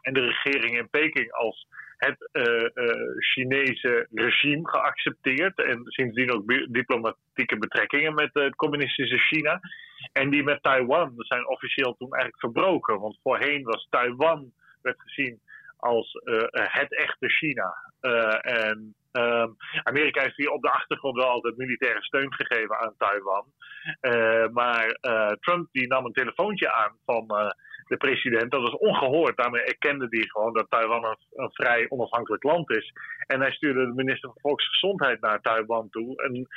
en 0.00 0.12
de 0.12 0.20
regering 0.20 0.78
in 0.78 0.90
Peking 0.90 1.32
als 1.32 1.66
het 2.00 2.28
uh, 2.32 2.68
uh, 2.74 3.16
Chinese 3.18 4.06
regime 4.10 4.68
geaccepteerd. 4.68 5.64
En 5.64 5.82
sindsdien 5.84 6.32
ook 6.32 6.46
diplomatieke 6.68 7.58
betrekkingen 7.58 8.14
met 8.14 8.30
het 8.32 8.54
communistische 8.54 9.18
China. 9.18 9.60
En 10.12 10.30
die 10.30 10.42
met 10.42 10.62
Taiwan 10.62 11.12
zijn 11.16 11.48
officieel 11.48 11.94
toen 11.98 12.12
eigenlijk 12.12 12.40
verbroken. 12.40 13.00
Want 13.00 13.18
voorheen 13.22 13.62
was 13.62 13.86
Taiwan 13.90 14.52
werd 14.82 15.00
gezien 15.00 15.40
als 15.76 16.12
het 16.52 16.96
echte 16.96 17.28
China. 17.28 17.74
en 18.40 18.94
um, 19.12 19.56
Amerika 19.82 20.22
heeft 20.22 20.36
hier 20.36 20.50
op 20.50 20.62
de 20.62 20.70
achtergrond 20.70 21.16
wel 21.16 21.28
altijd 21.28 21.56
militaire 21.56 22.02
steun 22.02 22.34
gegeven 22.34 22.78
aan 22.78 22.94
Taiwan. 22.98 23.44
maar 24.52 24.98
Trump 25.40 25.68
die 25.72 25.86
nam 25.86 26.04
een 26.04 26.12
telefoontje 26.12 26.72
aan 26.72 26.96
van 27.04 27.54
de 27.90 27.96
president. 27.96 28.50
Dat 28.50 28.62
was 28.62 28.76
ongehoord. 28.76 29.36
Daarmee 29.36 29.62
erkende 29.62 30.06
hij 30.10 30.24
gewoon 30.26 30.52
dat 30.52 30.70
Taiwan 30.70 31.04
een, 31.04 31.50
vrij 31.52 31.86
onafhankelijk 31.88 32.42
land 32.42 32.70
is. 32.70 32.92
En 33.26 33.40
hij 33.40 33.50
stuurde 33.50 33.86
de 33.86 33.94
minister 33.94 34.28
van 34.28 34.40
Volksgezondheid 34.40 35.20
naar 35.20 35.40
Taiwan 35.40 35.90
toe. 35.90 36.22
En, 36.22 36.48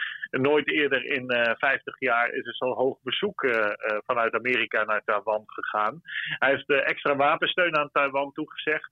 nooit 0.42 0.68
eerder 0.68 1.06
in 1.06 1.32
uh, 1.32 1.50
eh, 1.50 1.56
50 1.58 2.00
jaar 2.00 2.30
is 2.30 2.46
er 2.46 2.56
zo'n 2.56 2.74
hoog 2.74 2.98
bezoek 3.04 3.44
uh, 3.44 3.68
vanuit 4.06 4.34
Amerika 4.34 4.84
naar 4.84 5.02
Taiwan 5.06 5.44
gegaan. 5.46 6.02
Hij 6.40 6.50
heeft 6.50 6.86
extra 6.86 7.16
wapensteun 7.16 7.78
aan 7.78 7.90
Taiwan 7.92 8.32
toegezegd. 8.34 8.92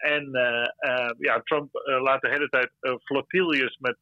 en 0.00 0.30
ja, 1.18 1.40
Trump 1.44 1.68
laat 1.84 2.20
de 2.20 2.28
hele 2.28 2.48
tijd 2.48 2.70
flotilles 3.04 3.78
met 3.78 3.96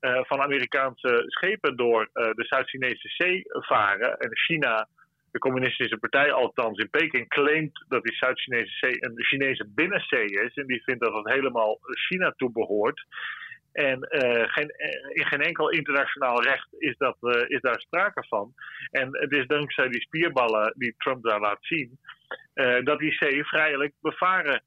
van 0.00 0.40
Amerikaanse 0.40 1.24
schepen 1.26 1.76
door 1.76 2.10
de 2.12 2.44
Zuid-Chinese 2.44 3.08
Zee 3.08 3.42
varen. 3.46 4.18
En 4.18 4.36
China 4.36 4.88
de 5.38 5.48
communistische 5.48 5.96
partij 5.96 6.32
althans 6.32 6.78
in 6.78 6.90
Peking 6.90 7.28
claimt 7.28 7.84
dat 7.88 8.02
die 8.02 8.16
Zuid-Chinese 8.16 8.76
zee 8.80 8.96
een 8.98 9.24
Chinese 9.24 9.66
binnenzee 9.74 10.26
is. 10.26 10.54
En 10.54 10.66
die 10.66 10.82
vindt 10.82 11.04
dat 11.04 11.14
het 11.14 11.32
helemaal 11.32 11.78
China 12.08 12.32
toebehoort. 12.36 13.06
En 13.72 13.98
uh, 14.10 14.44
geen, 14.46 14.68
eh, 14.70 15.16
in 15.18 15.26
geen 15.26 15.40
enkel 15.40 15.70
internationaal 15.70 16.42
recht 16.42 16.68
is, 16.78 16.96
dat, 16.96 17.16
uh, 17.20 17.44
is 17.48 17.60
daar 17.60 17.80
sprake 17.80 18.24
van. 18.28 18.54
En 18.90 19.08
het 19.10 19.32
is 19.32 19.46
dankzij 19.46 19.88
die 19.88 20.00
spierballen 20.00 20.74
die 20.76 20.94
Trump 20.98 21.24
daar 21.24 21.40
laat 21.40 21.58
zien, 21.60 21.98
dat 22.84 22.98
die 22.98 23.12
zee 23.12 23.44
vrijelijk 23.44 23.92
bevaren 24.00 24.62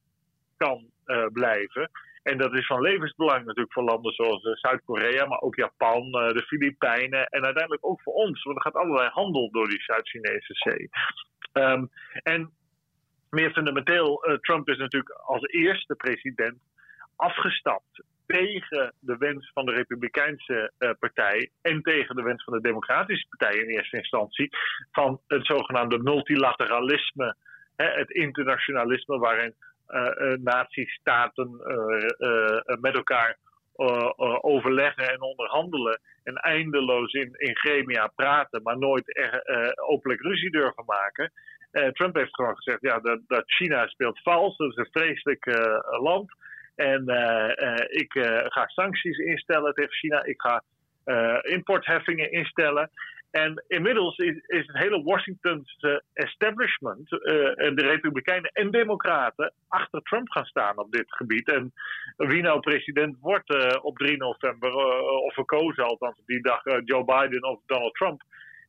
kan 0.58 0.86
blijven. 1.34 1.90
En 2.24 2.38
dat 2.38 2.54
is 2.54 2.66
van 2.66 2.82
levensbelang 2.82 3.46
natuurlijk 3.46 3.74
voor 3.74 3.84
landen 3.84 4.14
zoals 4.14 4.42
Zuid-Korea, 4.42 5.26
maar 5.26 5.42
ook 5.42 5.56
Japan, 5.56 6.12
de 6.12 6.44
Filipijnen 6.48 7.26
en 7.26 7.44
uiteindelijk 7.44 7.86
ook 7.86 8.02
voor 8.02 8.14
ons. 8.14 8.44
Want 8.44 8.58
er 8.58 8.64
gaat 8.64 8.84
allerlei 8.84 9.10
handel 9.10 9.52
door 9.52 9.70
die 9.70 9.82
Zuid-Chinese 9.82 10.54
zee. 10.54 10.90
Um, 11.54 11.90
en 12.24 12.52
meer 13.30 13.52
fundamenteel, 13.52 14.38
Trump 14.42 14.70
is 14.70 14.78
natuurlijk 14.78 15.12
als 15.12 15.42
eerste 15.42 15.96
president 15.96 16.60
afgestapt 17.16 18.04
tegen 18.26 18.94
de 19.00 19.18
wens 19.18 19.52
van 19.54 19.66
de 19.66 19.72
Republikeinse 19.72 20.72
partij 21.00 21.50
en 21.62 21.82
tegen 21.82 22.16
de 22.16 22.22
wens 22.22 22.44
van 22.44 22.54
de 22.54 22.62
Democratische 22.62 23.28
partij 23.28 23.60
in 23.60 23.70
eerste 23.70 23.98
instantie 23.98 24.50
van 24.92 25.22
het 25.28 25.46
zogenaamde 25.46 25.98
multilateralisme, 25.98 27.36
het 27.76 28.10
internationalisme 28.10 29.18
waarin 29.18 29.56
natiestaten 30.44 31.50
met 32.80 32.96
elkaar 32.96 33.38
overleggen 34.42 35.10
en 35.10 35.22
onderhandelen 35.22 36.00
en 36.24 36.36
eindeloos 36.36 37.14
in, 37.14 37.34
in 37.38 37.58
gremia 37.58 38.08
praten, 38.08 38.62
maar 38.62 38.78
nooit 38.78 39.18
er, 39.18 39.42
openlijk 39.76 40.22
ruzie 40.22 40.52
durven 40.52 40.84
maken. 40.86 41.32
Trump 41.94 42.16
heeft 42.16 42.36
gewoon 42.36 42.56
gezegd 42.56 42.82
ja, 42.82 43.00
dat, 43.00 43.20
dat 43.28 43.44
China 43.46 43.88
speelt 43.88 44.22
vals, 44.22 44.58
dat 44.58 44.70
is 44.70 44.76
een 44.76 44.88
vreselijk 44.92 45.46
land. 46.02 46.32
En 46.76 47.02
ik 47.88 48.12
ga 48.48 48.68
sancties 48.68 49.18
instellen 49.18 49.74
tegen 49.74 49.94
China. 49.94 50.24
Ik 50.24 50.42
ga 50.42 50.64
importheffingen 51.42 52.32
instellen. 52.32 52.90
En 53.32 53.64
inmiddels 53.68 54.18
is, 54.18 54.36
is 54.48 54.68
het 54.68 54.78
hele 54.78 55.04
Washingtonse 55.04 56.04
establishment, 56.14 57.10
de 57.10 57.74
Republikeinen 57.76 58.52
en 58.54 58.72
Democraten, 58.72 59.54
achter 59.68 60.02
Trump 60.02 60.30
gaan 60.30 60.46
staan 60.46 60.78
op 60.78 60.92
dit 60.92 61.06
gebied. 61.08 61.52
En 61.52 61.74
wie 62.18 62.42
nou 62.42 62.60
president 62.60 63.18
wordt 63.20 63.82
op 63.82 63.98
3 63.98 64.18
november, 64.18 64.74
of 65.02 65.34
verkozen 65.34 65.84
althans 65.84 66.20
op 66.20 66.26
die 66.26 66.42
dag, 66.42 66.62
Joe 66.86 67.06
Biden 67.06 67.44
of 67.44 67.60
Donald 67.66 67.94
Trump, 67.94 68.22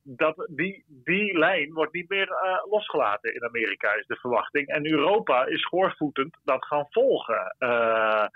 dat 0.02 0.46
die, 0.50 0.84
die 0.86 1.38
lijn 1.38 1.72
wordt 1.72 1.92
niet 1.92 2.08
meer 2.08 2.28
uh, 2.28 2.70
losgelaten 2.70 3.34
in 3.34 3.44
Amerika, 3.44 3.94
is 3.94 4.06
de 4.06 4.16
verwachting. 4.16 4.68
En 4.68 4.90
Europa 4.90 5.46
is 5.46 5.60
schoorvoetend 5.60 6.36
dat 6.44 6.64
gaan 6.64 6.86
volgen. 6.90 7.56
Uh, 7.58 8.26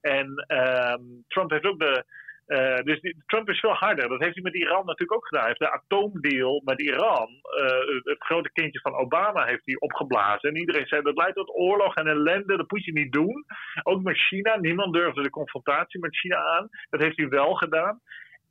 en 0.00 0.44
uh, 0.48 0.94
Trump 1.28 1.50
heeft 1.50 1.64
ook 1.64 1.78
de. 1.78 2.04
Uh, 2.46 2.76
dus 2.76 3.14
Trump 3.26 3.48
is 3.48 3.60
veel 3.60 3.74
harder. 3.74 4.08
Dat 4.08 4.20
heeft 4.20 4.34
hij 4.34 4.42
met 4.42 4.54
Iran 4.54 4.86
natuurlijk 4.86 5.12
ook 5.12 5.26
gedaan. 5.26 5.44
Hij 5.44 5.54
heeft 5.58 5.72
de 5.72 5.80
atoomdeal 5.82 6.62
met 6.64 6.80
Iran, 6.80 7.28
het 8.02 8.16
grote 8.18 8.50
kindje 8.52 8.80
van 8.80 8.94
Obama, 8.94 9.44
heeft 9.44 9.64
hij 9.64 9.78
opgeblazen. 9.78 10.50
En 10.50 10.56
iedereen 10.56 10.86
zei 10.86 11.02
dat 11.02 11.16
leidt 11.16 11.36
tot 11.36 11.54
oorlog 11.54 11.94
en 11.94 12.06
ellende. 12.06 12.56
Dat 12.56 12.70
moet 12.70 12.84
je 12.84 12.92
niet 12.92 13.12
doen. 13.12 13.44
Ook 13.82 14.02
met 14.02 14.18
China. 14.18 14.56
Niemand 14.56 14.92
durfde 14.92 15.22
de 15.22 15.30
confrontatie 15.30 16.00
met 16.00 16.16
China 16.16 16.36
aan. 16.36 16.68
Dat 16.90 17.00
heeft 17.00 17.16
hij 17.16 17.28
wel 17.28 17.54
gedaan. 17.54 18.00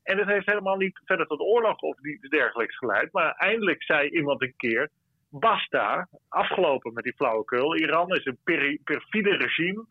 En 0.03 0.17
het 0.17 0.27
heeft 0.27 0.45
helemaal 0.45 0.77
niet 0.77 1.01
verder 1.05 1.27
tot 1.27 1.39
oorlog 1.39 1.79
of 1.79 2.05
iets 2.05 2.29
dergelijks 2.29 2.77
geleid. 2.77 3.11
Maar 3.11 3.31
eindelijk 3.31 3.83
zei 3.83 4.09
iemand 4.09 4.41
een 4.41 4.53
keer: 4.57 4.89
basta, 5.29 6.07
afgelopen 6.29 6.93
met 6.93 7.03
die 7.03 7.15
flauwekul. 7.15 7.75
Iran 7.75 8.15
is 8.15 8.25
een 8.25 8.37
per 8.43 8.77
perfide 8.83 9.35
regime 9.35 9.85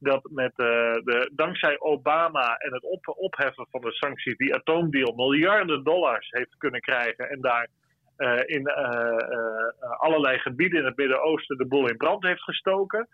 dat 0.00 0.28
met, 0.30 0.52
uh, 0.56 0.66
de, 0.92 1.30
dankzij 1.34 1.80
Obama 1.80 2.56
en 2.56 2.72
het 2.72 2.82
op, 2.82 3.14
opheffen 3.16 3.66
van 3.70 3.80
de 3.80 3.92
sancties 3.92 4.36
die 4.36 4.54
atoomdeal 4.54 5.12
miljarden 5.14 5.84
dollars 5.84 6.30
heeft 6.30 6.56
kunnen 6.58 6.80
krijgen 6.80 7.30
en 7.30 7.40
daar 7.40 7.68
uh, 8.18 8.40
in 8.44 8.60
uh, 8.60 9.98
allerlei 9.98 10.38
gebieden 10.38 10.78
in 10.78 10.84
het 10.84 10.96
Midden-Oosten 10.96 11.56
de 11.56 11.66
boel 11.66 11.88
in 11.88 11.96
brand 11.96 12.22
heeft 12.22 12.42
gestoken. 12.42 13.08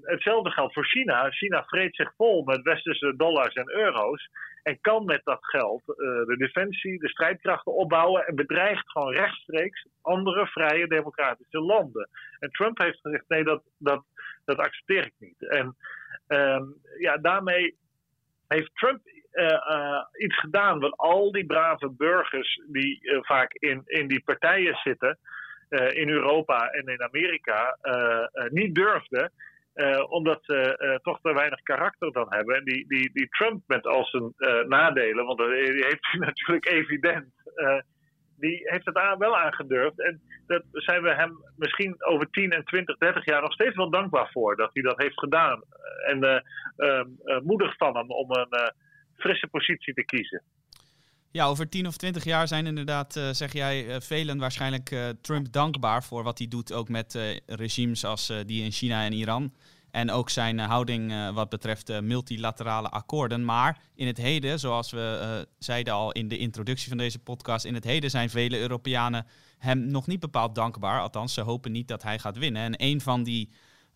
hetzelfde 0.00 0.50
geldt 0.50 0.74
voor 0.74 0.86
China. 0.86 1.30
China 1.30 1.64
vreet 1.64 1.94
zich 1.94 2.12
vol 2.16 2.44
met 2.44 2.62
westerse 2.62 3.16
dollars 3.16 3.54
en 3.54 3.70
euro's. 3.70 4.28
En 4.62 4.78
kan 4.80 5.04
met 5.04 5.20
dat 5.24 5.38
geld 5.40 5.82
de 5.86 6.34
defensie, 6.38 6.98
de 6.98 7.08
strijdkrachten 7.08 7.74
opbouwen. 7.74 8.26
En 8.26 8.34
bedreigt 8.34 8.90
gewoon 8.90 9.12
rechtstreeks 9.12 9.86
andere 10.02 10.46
vrije 10.46 10.86
democratische 10.86 11.60
landen. 11.60 12.08
En 12.38 12.50
Trump 12.50 12.78
heeft 12.78 13.00
gezegd: 13.00 13.24
nee, 13.28 13.44
dat, 13.44 13.62
dat, 13.78 14.04
dat 14.44 14.56
accepteer 14.56 15.06
ik 15.06 15.14
niet. 15.18 15.48
En 15.48 15.76
ehm, 16.26 16.64
ja, 16.98 17.16
daarmee 17.16 17.76
heeft 18.48 18.70
Trump 18.74 19.00
uh, 19.32 19.44
uh, 19.44 20.02
iets 20.18 20.38
gedaan 20.38 20.80
wat 20.80 20.96
al 20.96 21.32
die 21.32 21.46
brave 21.46 21.90
burgers 21.90 22.62
die 22.66 22.98
uh, 23.02 23.18
vaak 23.22 23.52
in, 23.52 23.82
in 23.84 24.08
die 24.08 24.22
partijen 24.24 24.74
zitten, 24.74 25.18
in 25.92 26.08
Europa 26.08 26.70
en 26.70 26.86
in 26.86 27.02
Amerika, 27.02 27.78
niet 28.48 28.74
durfden. 28.74 29.32
omdat 30.08 30.38
ze 30.44 30.98
toch 31.02 31.20
te 31.20 31.34
weinig 31.34 31.62
karakter 31.62 32.12
dan 32.12 32.26
hebben. 32.28 32.56
En 32.56 32.64
die, 32.64 32.88
die, 32.88 33.10
die 33.12 33.28
Trump 33.28 33.62
met 33.66 33.86
al 33.86 34.04
zijn 34.04 34.34
nadelen, 34.68 35.26
want 35.26 35.38
die 35.38 35.84
heeft 35.84 36.06
hij 36.10 36.20
natuurlijk 36.28 36.66
evident, 36.66 37.32
die 38.42 38.60
heeft 38.62 38.86
het 38.86 38.96
aan, 38.96 39.18
wel 39.18 39.36
aangedurfd. 39.36 40.00
En 40.00 40.20
dat 40.46 40.62
zijn 40.72 41.02
we 41.02 41.14
hem 41.14 41.44
misschien 41.56 42.04
over 42.04 42.30
10 42.30 42.50
en 42.50 42.64
20, 42.64 42.96
30 42.96 43.24
jaar 43.24 43.42
nog 43.42 43.52
steeds 43.52 43.76
wel 43.76 43.90
dankbaar 43.90 44.30
voor 44.32 44.56
dat 44.56 44.70
hij 44.72 44.82
dat 44.82 45.02
heeft 45.02 45.18
gedaan. 45.18 45.62
En 46.06 46.42
moedig 47.42 47.76
van 47.76 47.96
hem 47.96 48.10
om 48.10 48.30
een 48.30 48.72
frisse 49.16 49.46
positie 49.46 49.94
te 49.94 50.04
kiezen. 50.04 50.42
Ja, 51.32 51.46
over 51.46 51.68
10 51.68 51.86
of 51.86 51.96
20 51.96 52.24
jaar 52.24 52.48
zijn 52.48 52.66
inderdaad, 52.66 53.16
uh, 53.16 53.28
zeg 53.30 53.52
jij, 53.52 53.86
uh, 53.86 54.00
velen 54.00 54.38
waarschijnlijk 54.38 54.90
uh, 54.90 55.08
Trump 55.20 55.52
dankbaar 55.52 56.04
voor 56.04 56.22
wat 56.22 56.38
hij 56.38 56.48
doet, 56.48 56.72
ook 56.72 56.88
met 56.88 57.18
regimes 57.46 58.04
als 58.04 58.32
die 58.46 58.64
in 58.64 58.70
China 58.70 59.04
en 59.04 59.12
Iran. 59.12 59.52
En 59.92 60.10
ook 60.10 60.30
zijn 60.30 60.58
houding 60.58 61.32
wat 61.34 61.48
betreft 61.48 62.00
multilaterale 62.00 62.88
akkoorden. 62.88 63.44
Maar 63.44 63.78
in 63.94 64.06
het 64.06 64.16
heden, 64.16 64.58
zoals 64.58 64.90
we 64.90 65.46
zeiden 65.58 65.92
al 65.92 66.12
in 66.12 66.28
de 66.28 66.38
introductie 66.38 66.88
van 66.88 66.96
deze 66.96 67.18
podcast, 67.18 67.64
in 67.64 67.74
het 67.74 67.84
heden 67.84 68.10
zijn 68.10 68.30
vele 68.30 68.58
Europeanen 68.58 69.26
hem 69.58 69.86
nog 69.86 70.06
niet 70.06 70.20
bepaald 70.20 70.54
dankbaar. 70.54 71.00
Althans, 71.00 71.34
ze 71.34 71.40
hopen 71.40 71.72
niet 71.72 71.88
dat 71.88 72.02
hij 72.02 72.18
gaat 72.18 72.38
winnen. 72.38 72.62
En 72.62 72.74
een 72.76 73.00
van 73.00 73.22
die 73.22 73.50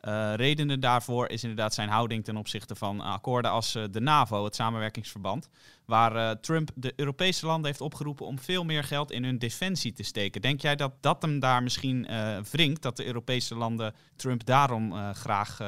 uh, 0.06 0.34
redenen 0.34 0.80
daarvoor 0.80 1.28
is 1.28 1.42
inderdaad 1.42 1.74
zijn 1.74 1.88
houding 1.88 2.24
ten 2.24 2.36
opzichte 2.36 2.74
van 2.74 3.00
akkoorden 3.00 3.50
als 3.50 3.76
uh, 3.76 3.84
de 3.90 4.00
NAVO, 4.00 4.44
het 4.44 4.54
samenwerkingsverband, 4.54 5.50
waar 5.86 6.14
uh, 6.14 6.30
Trump 6.30 6.70
de 6.74 6.92
Europese 6.96 7.46
landen 7.46 7.66
heeft 7.66 7.80
opgeroepen 7.80 8.26
om 8.26 8.38
veel 8.38 8.64
meer 8.64 8.84
geld 8.84 9.10
in 9.10 9.24
hun 9.24 9.38
defensie 9.38 9.92
te 9.92 10.02
steken. 10.04 10.40
Denk 10.40 10.60
jij 10.60 10.76
dat 10.76 10.92
dat 11.00 11.22
hem 11.22 11.40
daar 11.40 11.62
misschien 11.62 12.06
wringt, 12.52 12.82
dat 12.82 12.96
de 12.96 13.06
Europese 13.06 13.54
landen 13.54 13.94
Trump 14.16 14.44
daarom 14.44 15.14
graag 15.14 15.58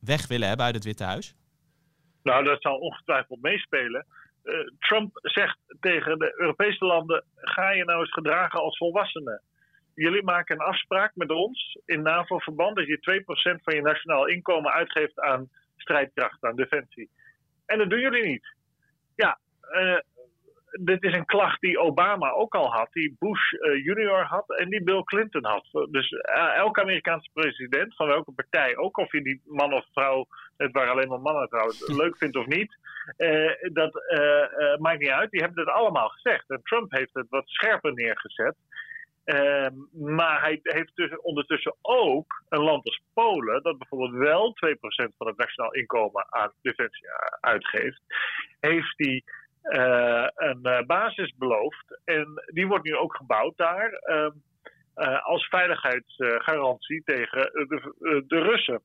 weg 0.00 0.26
willen 0.26 0.48
hebben 0.48 0.66
uit 0.66 0.74
het 0.74 0.84
Witte 0.84 1.04
Huis? 1.04 1.34
Nou, 2.22 2.44
dat 2.44 2.62
zal 2.62 2.78
ongetwijfeld 2.78 3.42
meespelen. 3.42 4.06
Trump 4.78 5.18
zegt 5.22 5.58
tegen 5.80 6.18
de 6.18 6.34
Europese 6.36 6.84
landen: 6.84 7.24
ga 7.34 7.70
je 7.70 7.84
nou 7.84 8.00
eens 8.00 8.12
gedragen 8.12 8.60
als 8.60 8.76
volwassenen 8.76 9.42
jullie 9.94 10.22
maken 10.22 10.54
een 10.54 10.66
afspraak 10.66 11.14
met 11.14 11.30
ons 11.30 11.78
in 11.84 12.02
NAVO-verband 12.02 12.76
dat 12.76 12.86
je 12.86 13.22
2% 13.58 13.62
van 13.62 13.74
je 13.74 13.82
nationaal 13.82 14.26
inkomen 14.26 14.72
uitgeeft 14.72 15.20
aan 15.20 15.48
strijdkracht, 15.76 16.42
aan 16.42 16.56
defensie. 16.56 17.10
En 17.66 17.78
dat 17.78 17.90
doen 17.90 18.00
jullie 18.00 18.26
niet. 18.26 18.54
Ja, 19.16 19.38
uh, 19.72 19.98
dit 20.80 21.02
is 21.02 21.12
een 21.12 21.24
klacht 21.24 21.60
die 21.60 21.78
Obama 21.78 22.30
ook 22.30 22.54
al 22.54 22.72
had, 22.72 22.92
die 22.92 23.16
Bush 23.18 23.52
uh, 23.52 23.84
junior 23.84 24.22
had 24.22 24.58
en 24.58 24.68
die 24.68 24.82
Bill 24.82 25.02
Clinton 25.02 25.44
had. 25.44 25.88
Dus 25.90 26.10
uh, 26.10 26.54
elke 26.56 26.80
Amerikaanse 26.80 27.30
president, 27.32 27.96
van 27.96 28.06
welke 28.06 28.32
partij, 28.32 28.76
ook 28.76 28.96
of 28.96 29.12
je 29.12 29.22
die 29.22 29.42
man 29.44 29.72
of 29.72 29.86
vrouw, 29.92 30.26
het 30.56 30.72
waren 30.72 30.92
alleen 30.92 31.08
maar 31.08 31.20
mannen 31.20 31.48
trouwens, 31.48 31.88
leuk 32.02 32.16
vindt 32.16 32.36
of 32.36 32.46
niet, 32.46 32.76
dat 33.72 33.92
maakt 34.78 34.98
niet 34.98 35.10
uit. 35.10 35.30
Die 35.30 35.40
hebben 35.40 35.64
het 35.64 35.74
allemaal 35.74 36.08
gezegd. 36.08 36.50
En 36.50 36.60
Trump 36.62 36.92
heeft 36.92 37.14
het 37.14 37.26
wat 37.28 37.48
scherper 37.48 37.92
neergezet. 37.92 38.54
Uh, 39.24 39.66
maar 39.92 40.40
hij 40.40 40.58
heeft 40.62 40.96
dus 40.96 41.20
ondertussen 41.20 41.76
ook 41.82 42.42
een 42.48 42.62
land 42.62 42.86
als 42.86 43.02
Polen, 43.14 43.62
dat 43.62 43.78
bijvoorbeeld 43.78 44.12
wel 44.12 44.54
2% 44.54 45.16
van 45.16 45.26
het 45.26 45.36
nationaal 45.36 45.72
inkomen 45.72 46.26
aan 46.32 46.52
defensie 46.62 47.08
uitgeeft, 47.40 48.00
heeft 48.60 48.94
hij 48.96 49.22
uh, 49.62 50.26
een 50.34 50.60
uh, 50.62 50.80
basis 50.86 51.34
beloofd. 51.36 52.00
En 52.04 52.42
die 52.46 52.66
wordt 52.66 52.84
nu 52.84 52.96
ook 52.96 53.16
gebouwd 53.16 53.56
daar 53.56 53.90
uh, 54.04 55.24
als 55.24 55.48
veiligheidsgarantie 55.48 57.02
tegen 57.04 57.42
de, 57.52 58.24
de 58.26 58.38
Russen 58.38 58.82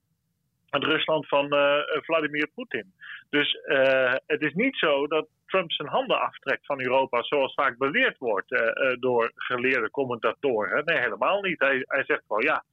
het 0.69 0.83
Rusland 0.83 1.27
van 1.27 1.53
uh, 1.53 1.75
Vladimir 1.87 2.47
Poetin. 2.55 2.93
Dus 3.29 3.59
uh, 3.65 4.13
het 4.25 4.41
is 4.41 4.53
niet 4.53 4.77
zo 4.77 5.07
dat 5.07 5.27
Trump 5.45 5.71
zijn 5.71 5.87
handen 5.87 6.21
aftrekt 6.21 6.65
van 6.65 6.81
Europa, 6.81 7.23
zoals 7.23 7.53
vaak 7.53 7.77
beweerd 7.77 8.17
wordt 8.17 8.73
door 8.99 9.31
geleerde 9.35 9.89
commentatoren. 9.89 10.85
Nee, 10.85 10.99
helemaal 10.99 11.41
niet. 11.41 11.59
Hij, 11.59 11.83
hij 11.87 12.03
zegt 12.03 12.23
wel 12.27 12.43
ja. 12.43 12.63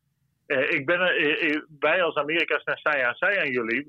ik 0.46 0.86
ben, 0.86 0.98
wij 1.80 2.02
als 2.02 2.14
Amerika 2.14 2.60
zijn 2.64 2.78
zij 2.82 3.06
aan 3.06 3.14
zij 3.14 3.40
aan 3.40 3.50
jullie, 3.50 3.86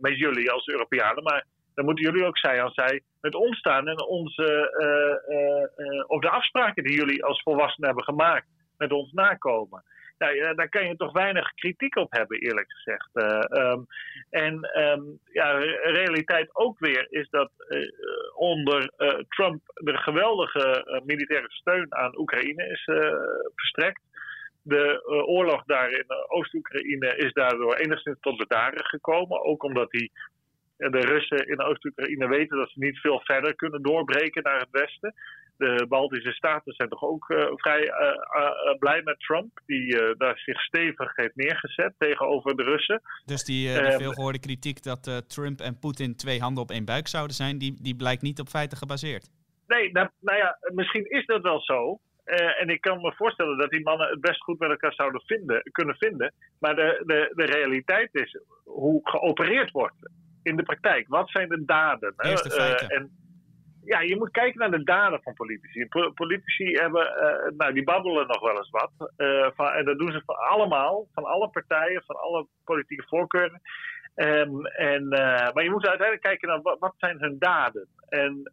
met 0.00 0.18
jullie 0.18 0.50
als 0.50 0.66
Europeanen, 0.66 1.22
maar 1.22 1.44
dan 1.74 1.84
moeten 1.84 2.04
jullie 2.04 2.24
ook 2.26 2.38
zij 2.38 2.62
aan 2.62 2.72
zij 2.72 3.00
met 3.20 3.34
ons 3.34 3.58
staan 3.58 3.88
en 3.88 4.06
onze, 4.06 4.46
of 6.06 6.20
de 6.20 6.30
afspraken 6.30 6.84
die 6.84 6.96
jullie 6.96 7.24
als 7.24 7.42
volwassenen 7.42 7.86
hebben 7.86 8.04
gemaakt 8.04 8.46
met 8.78 8.92
ons 8.92 9.12
nakomen. 9.12 9.84
Nou, 10.18 10.34
ja, 10.34 10.54
daar 10.54 10.68
kan 10.68 10.86
je 10.86 10.96
toch 10.96 11.12
weinig 11.12 11.54
kritiek 11.54 11.96
op 11.96 12.12
hebben, 12.12 12.38
eerlijk 12.38 12.72
gezegd. 12.72 13.08
Ehm, 13.12 13.80
en 14.30 14.60
ehm, 14.62 15.02
ja, 15.32 15.58
realiteit 15.82 16.48
ook 16.52 16.78
weer 16.78 17.06
is 17.10 17.28
dat 17.30 17.50
onder 18.34 18.92
Trump 19.28 19.60
de 19.74 19.96
geweldige 19.96 21.02
militaire 21.04 21.50
steun 21.50 21.94
aan 21.94 22.18
Oekraïne 22.18 22.68
is 22.70 22.84
verstrekt. 23.54 24.00
De 24.62 25.02
oorlog 25.26 25.64
daar 25.64 25.90
in 25.90 26.04
Oost-Oekraïne 26.28 27.16
is 27.16 27.32
daardoor 27.32 27.74
enigszins 27.74 28.20
tot 28.20 28.36
bedaren 28.36 28.84
gekomen. 28.84 29.44
Ook 29.44 29.62
omdat 29.62 29.90
die 29.90 30.12
de 30.76 31.00
Russen 31.00 31.48
in 31.48 31.60
Oost-Oekraïne 31.60 32.28
weten 32.28 32.56
dat 32.56 32.70
ze 32.70 32.78
niet 32.78 32.98
veel 32.98 33.20
verder 33.24 33.54
kunnen 33.54 33.82
doorbreken 33.82 34.42
naar 34.42 34.58
het 34.58 34.70
westen. 34.70 35.14
De 35.56 35.86
Baltische 35.88 36.32
Staten 36.32 36.72
zijn 36.72 36.88
toch 36.88 37.02
ook 37.02 37.28
uh, 37.28 37.46
vrij 37.54 37.82
uh, 37.82 38.78
blij 38.78 39.02
met 39.02 39.20
Trump, 39.20 39.60
die 39.66 40.14
daar 40.16 40.38
zich 40.38 40.60
stevig 40.60 41.16
heeft 41.16 41.36
neergezet 41.36 41.94
tegenover 41.98 42.56
de 42.56 42.62
Russen. 42.62 43.02
Dus 43.24 43.44
die, 43.44 43.78
ehm, 43.78 43.98
veelgehoorde 43.98 44.38
kritiek 44.40 44.82
dat 44.82 45.22
Trump 45.28 45.60
en 45.60 45.78
Poetin 45.78 46.16
twee 46.16 46.40
handen 46.40 46.62
op 46.62 46.70
één 46.70 46.84
buik 46.84 47.08
zouden 47.08 47.36
zijn, 47.36 47.58
die, 47.58 47.76
die 47.82 47.96
blijkt 47.96 48.22
niet 48.22 48.40
op 48.40 48.48
feiten 48.48 48.78
gebaseerd? 48.78 49.30
Nee, 49.66 49.92
nou, 49.92 50.08
nou 50.20 50.38
ja, 50.38 50.58
misschien 50.74 51.10
is 51.10 51.26
dat 51.26 51.42
wel 51.42 51.60
zo. 51.60 51.98
en 52.58 52.68
ik 52.68 52.80
kan 52.80 53.00
me 53.00 53.12
voorstellen 53.16 53.58
dat 53.58 53.70
die 53.70 53.82
mannen 53.82 54.08
het 54.08 54.20
best 54.20 54.42
goed 54.42 54.58
met 54.58 54.70
elkaar 54.70 54.92
zouden 54.92 55.20
vinden, 55.20 55.62
kunnen 55.72 55.96
vinden. 55.96 56.32
Maar 56.60 56.74
de, 56.74 57.02
de, 57.06 57.32
de 57.34 57.44
realiteit 57.44 58.08
is 58.14 58.38
hoe 58.64 59.00
geopereerd 59.02 59.70
wordt 59.70 60.10
in 60.44 60.56
de 60.56 60.62
praktijk. 60.62 61.08
Wat 61.08 61.30
zijn 61.30 61.48
de 61.48 61.64
daden? 61.64 62.14
Eerste 62.16 62.50
feiten. 62.50 62.88
en, 62.88 63.23
ja, 63.84 64.00
je 64.00 64.16
moet 64.16 64.30
kijken 64.30 64.58
naar 64.58 64.70
de 64.70 64.84
daden 64.84 65.22
van 65.22 65.34
politici. 65.34 65.86
Politici 66.14 66.72
hebben, 66.72 67.06
uh, 67.06 67.56
nou, 67.56 67.72
die 67.72 67.84
babbelen 67.84 68.26
nog 68.26 68.40
wel 68.40 68.56
eens 68.56 68.70
wat. 68.70 69.12
Uh, 69.16 69.48
van, 69.54 69.66
en 69.66 69.84
dat 69.84 69.98
doen 69.98 70.12
ze 70.12 70.22
van 70.26 70.36
allemaal, 70.36 71.06
van 71.12 71.24
alle 71.24 71.48
partijen, 71.48 72.02
van 72.06 72.16
alle 72.16 72.46
politieke 72.64 73.04
voorkeuren. 73.08 73.60
Um, 74.14 74.66
en, 74.66 75.02
uh, 75.02 75.52
maar 75.52 75.62
je 75.62 75.70
moet 75.70 75.86
uiteindelijk 75.86 76.22
kijken 76.22 76.48
naar 76.48 76.62
wat, 76.62 76.78
wat 76.78 76.94
zijn 76.96 77.18
hun 77.18 77.38
daden. 77.38 77.88
En 78.08 78.52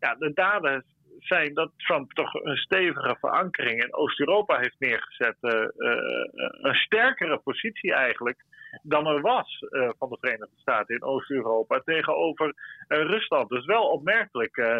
ja, 0.00 0.14
de 0.14 0.32
daden 0.34 0.84
zijn 1.18 1.54
dat 1.54 1.70
Trump 1.76 2.12
toch 2.12 2.34
een 2.34 2.56
stevige 2.56 3.16
verankering 3.20 3.82
in 3.82 3.94
Oost-Europa 3.94 4.58
heeft 4.58 4.78
neergezet. 4.78 5.36
een 5.40 6.74
sterkere 6.74 7.38
positie 7.38 7.94
eigenlijk 7.94 8.44
dan 8.82 9.06
er 9.06 9.20
was 9.20 9.66
uh, 9.70 9.90
van 9.98 10.08
de 10.08 10.16
Verenigde 10.20 10.56
Staten 10.56 10.94
in 10.94 11.02
Oost-Europa 11.02 11.80
tegenover 11.84 12.46
uh, 12.46 12.98
Rusland. 12.98 13.48
Dus 13.48 13.64
wel 13.64 13.90
opmerkelijk 13.90 14.56
uh, 14.56 14.78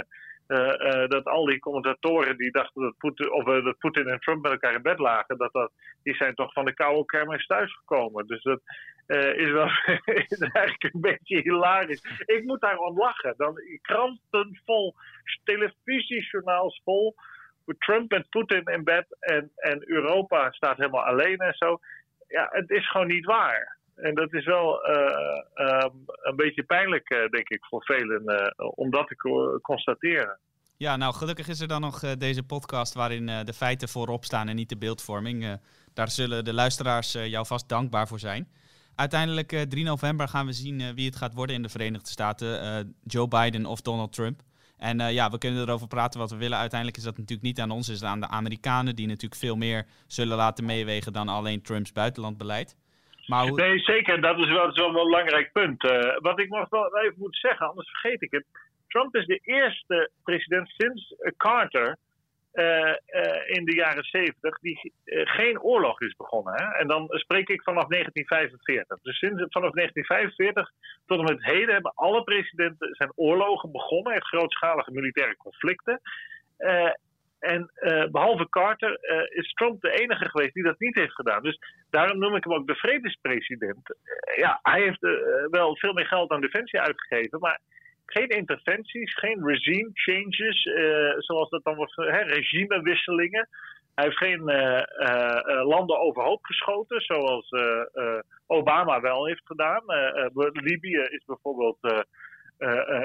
dat 1.09 1.25
al 1.25 1.45
die 1.45 1.59
commentatoren 1.59 2.37
die 2.37 2.51
dachten 2.51 2.83
dat 2.83 2.99
Poetin, 2.99 3.33
of, 3.33 3.45
dat 3.45 3.79
Poetin 3.79 4.09
en 4.09 4.21
Trump 4.21 4.43
met 4.43 4.53
elkaar 4.53 4.75
in 4.75 4.83
bed 4.83 4.99
lagen, 4.99 5.39
dat 5.39 5.53
dat, 5.53 5.73
die 6.03 6.15
zijn 6.15 6.35
toch 6.35 6.53
van 6.53 6.65
de 6.65 6.75
koude 6.75 7.05
kermis 7.05 7.47
thuisgekomen. 7.47 8.27
Dus 8.27 8.43
dat 8.43 8.61
is 9.37 9.51
wel 9.51 9.69
is 10.29 10.39
eigenlijk 10.39 10.95
een 10.95 11.01
beetje 11.01 11.41
hilarisch. 11.41 12.23
Ik 12.25 12.45
moet 12.45 12.61
daar 12.61 12.79
om 12.79 12.99
lachen. 12.99 13.35
Dan 13.37 13.55
kranten 13.81 14.61
vol, 14.65 14.95
televisiejournaals 15.45 16.81
vol. 16.85 17.15
Trump 17.79 18.13
en 18.13 18.27
Poetin 18.29 18.65
in 18.65 18.85
bed 18.85 19.17
en, 19.21 19.51
en 19.55 19.91
Europa 19.91 20.53
staat 20.53 20.77
helemaal 20.77 21.05
alleen 21.05 21.39
en 21.39 21.55
zo. 21.55 21.79
Ja, 22.29 22.49
het 22.51 22.71
is 22.71 22.91
gewoon 22.91 23.07
niet 23.07 23.25
waar. 23.25 23.79
En 24.05 24.15
dat 24.15 24.33
is 24.33 24.45
wel 24.45 24.91
uh, 24.91 25.85
een 26.23 26.37
beetje 26.37 26.63
pijnlijk, 26.63 27.11
uh, 27.11 27.29
denk 27.29 27.49
ik, 27.49 27.65
voor 27.65 27.85
velen 27.85 28.55
om 28.75 28.91
dat 28.91 29.07
te 29.07 29.59
constateren. 29.63 30.39
Ja, 30.77 30.97
nou 30.97 31.15
gelukkig 31.15 31.49
is 31.49 31.61
er 31.61 31.69
dan 31.69 31.81
nog 31.81 32.17
deze 32.17 32.43
podcast 32.43 32.95
waarin 32.95 33.27
de 33.27 33.53
feiten 33.53 33.89
voorop 33.89 34.25
staan 34.25 34.49
en 34.49 34.57
niet 34.57 34.69
de 34.69 34.79
beeldvorming. 34.79 35.61
daar 35.95 36.11
zullen 36.11 36.45
de 36.45 36.55
luisteraars 36.55 37.13
jou 37.13 37.47
vast 37.47 37.69
dankbaar 37.69 38.09
voor 38.09 38.19
zijn. 38.19 38.49
Uiteindelijk 38.95 39.49
3 39.69 39.85
november 39.85 40.29
gaan 40.29 40.47
we 40.47 40.53
zien 40.53 40.95
wie 40.95 41.07
het 41.07 41.17
gaat 41.17 41.35
worden 41.35 41.57
in 41.57 41.63
de 41.63 41.69
Verenigde 41.69 42.11
Staten. 42.11 42.95
Joe 43.03 43.29
Biden 43.29 43.67
of 43.67 43.81
Donald 43.81 44.13
Trump. 44.13 44.41
En 44.77 45.13
ja, 45.13 45.31
we 45.31 45.39
kunnen 45.39 45.63
erover 45.63 45.87
praten 45.87 46.21
wat 46.21 46.31
we 46.31 46.37
willen. 46.37 46.59
Uiteindelijk 46.59 46.99
is 46.99 47.05
dat 47.05 47.19
natuurlijk 47.19 47.47
niet 47.47 47.61
aan 47.61 47.71
ons, 47.71 47.89
is 47.89 48.03
aan 48.03 48.21
de 48.21 48.29
Amerikanen, 48.29 48.97
die 48.97 49.07
natuurlijk 49.07 49.41
veel 49.41 49.57
meer 49.57 49.87
zullen 50.07 50.37
laten 50.37 50.65
meewegen 50.65 51.13
dan 51.13 51.29
alleen 51.29 51.63
Trumps 51.63 51.93
buitenlandbeleid. 51.93 52.77
Maar 53.27 53.53
Nee, 53.53 53.79
zeker. 53.79 54.21
Dat 54.21 54.39
is 54.39 54.49
wel, 54.49 54.73
wel 54.73 54.87
een 54.87 54.93
belangrijk 54.93 55.53
punt. 55.53 55.85
Uh, 55.85 56.17
wat 56.19 56.41
ik 56.41 56.49
nog 56.49 56.69
wel 56.69 56.99
even 56.99 57.15
moet 57.19 57.37
zeggen, 57.37 57.69
anders 57.69 57.91
vergeet 57.91 58.23
ik 58.23 58.31
het. 58.31 58.45
Trump 58.89 59.15
is 59.17 59.27
de 59.27 59.41
eerste 59.43 60.11
president 60.25 60.69
sinds 60.69 61.15
uh, 61.19 61.33
Carter 61.37 61.97
uh, 62.55 62.95
in 63.47 63.65
de 63.65 63.75
jaren 63.75 64.05
70 64.05 64.59
die 64.59 64.93
geen 65.05 65.61
oorlog 65.61 66.01
is 66.01 66.17
begonnen. 66.17 66.55
Hè? 66.55 66.79
En 66.79 66.87
dan 66.87 67.07
spreek 67.09 67.49
ik 67.49 67.63
vanaf 67.63 67.87
1945. 67.87 68.99
Dus 69.03 69.19
sinds, 69.19 69.43
vanaf 69.49 69.71
1945 69.71 70.71
tot 71.07 71.19
en 71.19 71.25
met 71.25 71.45
heden 71.45 71.75
hebben 71.75 71.93
alle 71.95 72.25
presidenten 72.25 72.95
zijn 72.95 73.13
oorlogen 73.15 73.73
begonnen, 73.73 74.13
echt 74.13 74.27
grootschalige 74.27 74.91
militaire 74.91 75.37
conflicten. 75.37 76.01
En 77.45 77.71
uh, 77.75 78.05
behalve 78.11 78.49
Carter 78.49 78.99
uh, 79.01 79.39
is 79.39 79.53
Trump 79.53 79.81
de 79.81 79.91
enige 79.91 80.29
geweest 80.29 80.55
die 80.55 80.63
dat 80.63 80.79
niet 80.79 80.95
heeft 80.95 81.15
gedaan. 81.15 81.43
Dus 81.43 81.59
daarom 81.91 82.19
noem 82.19 82.37
ik 82.37 82.45
hem 82.45 82.53
ook 82.53 82.67
de 82.67 82.75
vredespresident. 82.75 83.91
Uh, 83.91 84.37
ja, 84.37 84.59
hij 84.63 84.83
heeft 84.83 85.01
wel 85.51 85.77
veel 85.77 85.93
meer 85.93 86.07
geld 86.07 86.31
aan 86.31 86.41
defensie 86.41 86.81
uitgegeven, 86.81 87.41
maar 87.41 87.61
geen 88.07 88.29
interventies, 88.29 89.15
geen 89.15 89.47
regime 89.47 89.91
changes, 89.93 90.63
zoals 91.19 91.51
dat 91.51 91.65
dan 91.65 91.75
wordt, 91.75 91.97
hè, 91.97 92.23
regimewisselingen. 92.23 93.49
Hij 93.95 94.05
heeft 94.05 94.17
geen 94.17 94.45
landen 95.65 95.99
overhoop 95.99 96.45
geschoten, 96.45 97.01
zoals 97.01 97.51
Obama 98.47 99.01
wel 99.01 99.27
heeft 99.27 99.47
gedaan. 99.47 99.83
Libië 100.53 100.99
is 100.99 101.25
bijvoorbeeld 101.27 102.05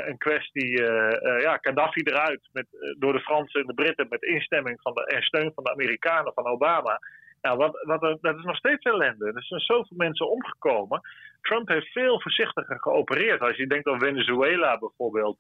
een 0.08 0.18
kwestie, 0.18 0.82
uh, 0.82 1.42
ja, 1.42 1.58
Gaddafi 1.62 2.02
eruit 2.02 2.50
met, 2.54 2.66
door 2.98 3.14
de 3.14 3.20
Fransen 3.20 3.62
en 3.62 3.68
de 3.68 3.74
Britten 3.74 4.08
met 4.10 4.24
instemming 4.24 4.82
van 4.82 4.94
de, 4.94 5.06
en 5.06 5.22
steun 5.22 5.52
van 5.56 5.64
de 5.64 5.72
Amerikanen, 5.72 6.34
van 6.34 6.46
Obama. 6.46 7.00
Nou, 7.42 7.58
wat, 7.58 7.84
wat, 7.86 8.18
dat 8.22 8.38
is 8.38 8.44
nog 8.44 8.56
steeds 8.56 8.84
ellende. 8.84 9.26
Er 9.26 9.44
zijn 9.44 9.60
zoveel 9.60 9.98
mensen 9.98 10.30
omgekomen. 10.30 11.02
Trump 11.42 11.68
heeft 11.68 11.92
veel 11.92 12.22
voorzichtiger 12.22 12.80
geopereerd. 12.80 13.42
Als 13.42 13.56
je 13.56 13.68
denkt 13.68 13.88
aan 13.88 14.00
Venezuela 14.00 14.78
bijvoorbeeld, 14.78 15.38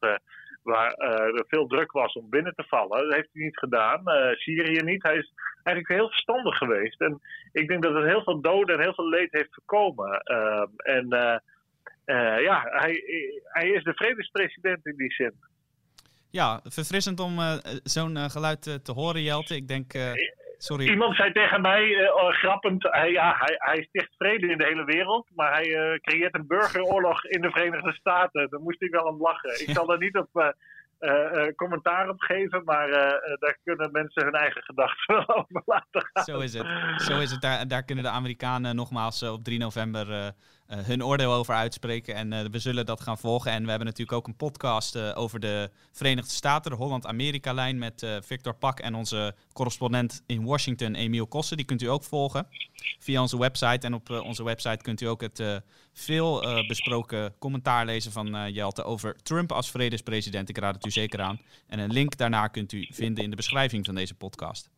waar 0.64 0.94
er 0.94 1.46
veel 1.48 1.68
druk 1.68 1.92
was 1.92 2.14
om 2.14 2.30
binnen 2.30 2.56
te 2.56 2.64
vallen. 2.68 3.04
Dat 3.04 3.14
heeft 3.14 3.30
hij 3.34 3.44
niet 3.44 3.58
gedaan. 3.58 4.02
Syrië 4.36 4.82
niet. 4.82 5.04
Hij 5.04 5.18
is 5.18 5.34
eigenlijk 5.64 5.88
heel 5.88 6.10
verstandig 6.10 6.58
geweest. 6.58 7.02
En 7.02 7.22
ik 7.52 7.68
denk 7.68 7.84
dat 7.84 7.94
het 7.94 8.06
heel 8.06 8.24
veel 8.24 8.42
doden 8.42 8.76
en 8.76 8.82
heel 8.82 8.94
veel 8.94 9.10
leed 9.10 9.32
heeft 9.32 9.54
voorkomen. 9.54 10.20
Ehm, 10.20 10.68
en 10.78 11.06
uh, 11.14 11.38
ja, 12.42 12.68
hij, 12.70 13.04
hij 13.44 13.70
is 13.70 13.84
de 13.84 13.94
vredespresident 13.94 14.86
in 14.86 14.96
die 14.96 15.14
zin. 15.14 15.34
Ja, 16.32 16.60
verfrissend 16.64 17.20
om 17.20 17.40
uh, 17.40 17.54
zo'n 17.84 18.16
uh, 18.16 18.24
geluid 18.24 18.62
te 18.62 18.92
horen, 18.92 19.22
Jelte. 19.22 19.56
Ik 19.56 19.68
denk. 19.68 19.92
sorry. 20.58 20.90
Iemand 20.90 21.16
zei 21.16 21.32
tegen 21.32 21.62
mij, 21.62 22.12
oh, 22.12 22.30
grappend, 22.30 22.84
hij, 22.84 23.12
ja, 23.12 23.36
hij, 23.38 23.56
hij 23.58 23.84
sticht 23.84 24.16
vrede 24.18 24.48
in 24.48 24.58
de 24.58 24.66
hele 24.66 24.86
wereld, 24.86 25.28
maar 25.36 25.54
hij 25.54 26.00
creëert 26.02 26.36
een 26.36 26.48
burgeroorlog 26.48 27.26
in 27.26 27.42
de 27.42 27.52
Verenigde 27.52 27.94
Staten. 27.94 28.50
Daar 28.50 28.60
moest 28.60 28.82
ik 28.82 28.92
wel 28.92 29.04
om 29.04 29.22
lachen. 29.22 29.68
Ik 29.68 29.70
zal 29.70 29.86
daar 29.86 29.98
niet 29.98 30.18
op 30.18 30.56
commentaar 31.56 32.10
op 32.10 32.20
geven, 32.20 32.64
maar 32.64 32.90
daar 33.40 33.58
kunnen 33.64 33.92
mensen 33.92 34.24
hun 34.24 34.34
eigen 34.34 34.64
gedachten 34.64 35.16
wel 35.16 35.36
over 35.36 35.62
laten 35.66 36.10
gaan. 36.14 36.24
Zo 36.24 36.40
is 36.40 36.54
het. 36.54 36.68
Zo 37.02 37.20
is 37.20 37.32
het. 37.32 37.42
Daar, 37.42 37.68
daar 37.68 37.84
kunnen 37.84 38.04
de 38.04 38.10
Amerikanen 38.10 38.76
nogmaals 38.76 39.24
op 39.24 39.44
3 39.44 39.60
november 39.60 40.34
hun 40.70 41.04
oordeel 41.04 41.34
over 41.34 41.54
uitspreken. 41.54 42.16
En 42.16 42.52
we 42.52 42.60
zullen 42.60 42.86
dat 42.86 43.02
gaan 43.02 43.18
volgen. 43.18 43.52
En 43.52 43.64
we 43.64 43.70
hebben 43.70 43.88
natuurlijk 43.88 44.18
ook 44.18 44.28
een 44.28 44.36
podcast 44.36 44.98
over 44.98 45.40
de 45.40 45.70
Verenigde 45.92 46.32
Staten, 46.32 46.72
de 46.72 46.78
Holland-Amerika-lijn 46.78 47.78
met 47.78 48.08
Victor 48.22 48.54
Pak 48.56 48.80
en 48.80 48.96
onze 48.96 49.36
correspondent 49.54 50.24
in 50.26 50.46
Washington, 50.46 50.96
Emiel 50.96 51.28
Kossen. 51.28 51.58
Die 51.58 51.66
kunt 51.66 51.82
u 51.82 51.86
ook 51.86 52.04
volgen 52.04 52.48
via 53.00 53.22
onze 53.22 53.40
website. 53.40 53.88
En 53.88 53.94
op 53.94 54.10
onze 54.10 54.44
website 54.44 54.84
kunt 54.84 55.02
u 55.02 55.06
ook 55.06 55.22
het 55.22 55.44
veel 55.94 56.42
besproken 56.68 57.34
commentaar 57.40 57.86
lezen 57.86 58.12
van 58.12 58.52
Jelte 58.54 58.84
over 58.84 59.16
Trump 59.24 59.52
als 59.52 59.72
vredespresident. 59.72 60.50
Ik 60.50 60.58
raad 60.58 60.76
het 60.76 60.86
u 60.86 60.92
zeker 60.92 61.22
aan. 61.22 61.40
En 61.68 61.80
een 61.80 61.92
link 61.92 62.18
daarna 62.18 62.48
kunt 62.48 62.72
u 62.72 62.88
vinden 62.92 63.24
in 63.24 63.30
de 63.30 63.36
beschrijving 63.36 63.86
van 63.86 63.96
deze 63.96 64.14
podcast. 64.14 64.70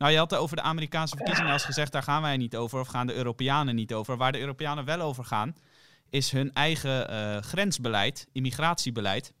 Nou, 0.00 0.12
je 0.12 0.18
had 0.18 0.30
het 0.30 0.40
over 0.40 0.56
de 0.56 0.62
Amerikaanse 0.62 1.16
verkiezingen 1.16 1.52
als 1.52 1.64
gezegd, 1.64 1.92
daar 1.92 2.02
gaan 2.02 2.22
wij 2.22 2.36
niet 2.36 2.56
over, 2.56 2.80
of 2.80 2.88
gaan 2.88 3.06
de 3.06 3.14
Europeanen 3.14 3.74
niet 3.74 3.94
over. 3.94 4.16
Waar 4.16 4.32
de 4.32 4.38
Europeanen 4.38 4.84
wel 4.84 5.00
over 5.00 5.24
gaan, 5.24 5.56
is 6.10 6.30
hun 6.30 6.52
eigen 6.52 7.10
uh, 7.10 7.36
grensbeleid, 7.36 8.28
immigratiebeleid. 8.32 9.32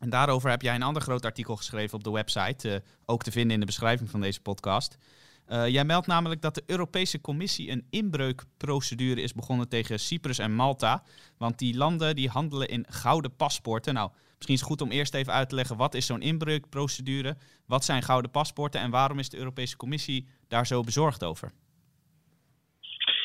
En 0.00 0.10
daarover 0.10 0.50
heb 0.50 0.62
jij 0.62 0.74
een 0.74 0.82
ander 0.82 1.02
groot 1.02 1.24
artikel 1.24 1.56
geschreven 1.56 1.98
op 1.98 2.04
de 2.04 2.10
website, 2.10 2.68
uh, 2.68 2.76
ook 3.04 3.22
te 3.22 3.30
vinden 3.30 3.52
in 3.52 3.60
de 3.60 3.66
beschrijving 3.66 4.10
van 4.10 4.20
deze 4.20 4.40
podcast. 4.40 4.96
Uh, 5.52 5.68
jij 5.68 5.84
meldt 5.84 6.06
namelijk 6.06 6.40
dat 6.40 6.54
de 6.54 6.62
Europese 6.66 7.20
Commissie 7.20 7.70
een 7.70 7.86
inbreukprocedure 7.90 9.20
is 9.20 9.34
begonnen 9.34 9.68
tegen 9.68 9.98
Cyprus 9.98 10.38
en 10.38 10.54
Malta. 10.54 11.02
Want 11.38 11.58
die 11.58 11.76
landen 11.76 12.16
die 12.16 12.28
handelen 12.28 12.68
in 12.68 12.86
gouden 12.88 13.36
paspoorten. 13.36 13.94
Nou, 13.94 14.10
misschien 14.36 14.54
is 14.54 14.60
het 14.60 14.68
goed 14.68 14.80
om 14.80 14.90
eerst 14.90 15.14
even 15.14 15.32
uit 15.32 15.48
te 15.48 15.54
leggen 15.54 15.76
wat 15.76 15.94
is 15.94 16.06
zo'n 16.06 16.20
inbreukprocedure, 16.20 17.36
wat 17.66 17.84
zijn 17.84 18.02
gouden 18.02 18.30
paspoorten 18.30 18.80
en 18.80 18.90
waarom 18.90 19.18
is 19.18 19.30
de 19.30 19.38
Europese 19.38 19.76
Commissie 19.76 20.28
daar 20.48 20.66
zo 20.66 20.80
bezorgd 20.82 21.24
over? 21.24 21.50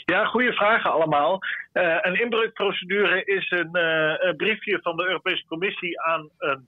Ja, 0.05 0.25
goede 0.25 0.53
vragen 0.53 0.91
allemaal. 0.91 1.39
Uh, 1.73 1.97
een 2.01 2.21
inbreukprocedure 2.21 3.23
is 3.23 3.51
een, 3.51 3.69
uh, 3.73 4.13
een, 4.17 4.35
briefje 4.35 4.79
van 4.81 4.95
de 4.95 5.07
Europese 5.07 5.45
Commissie 5.45 6.01
aan 6.01 6.29
een 6.37 6.65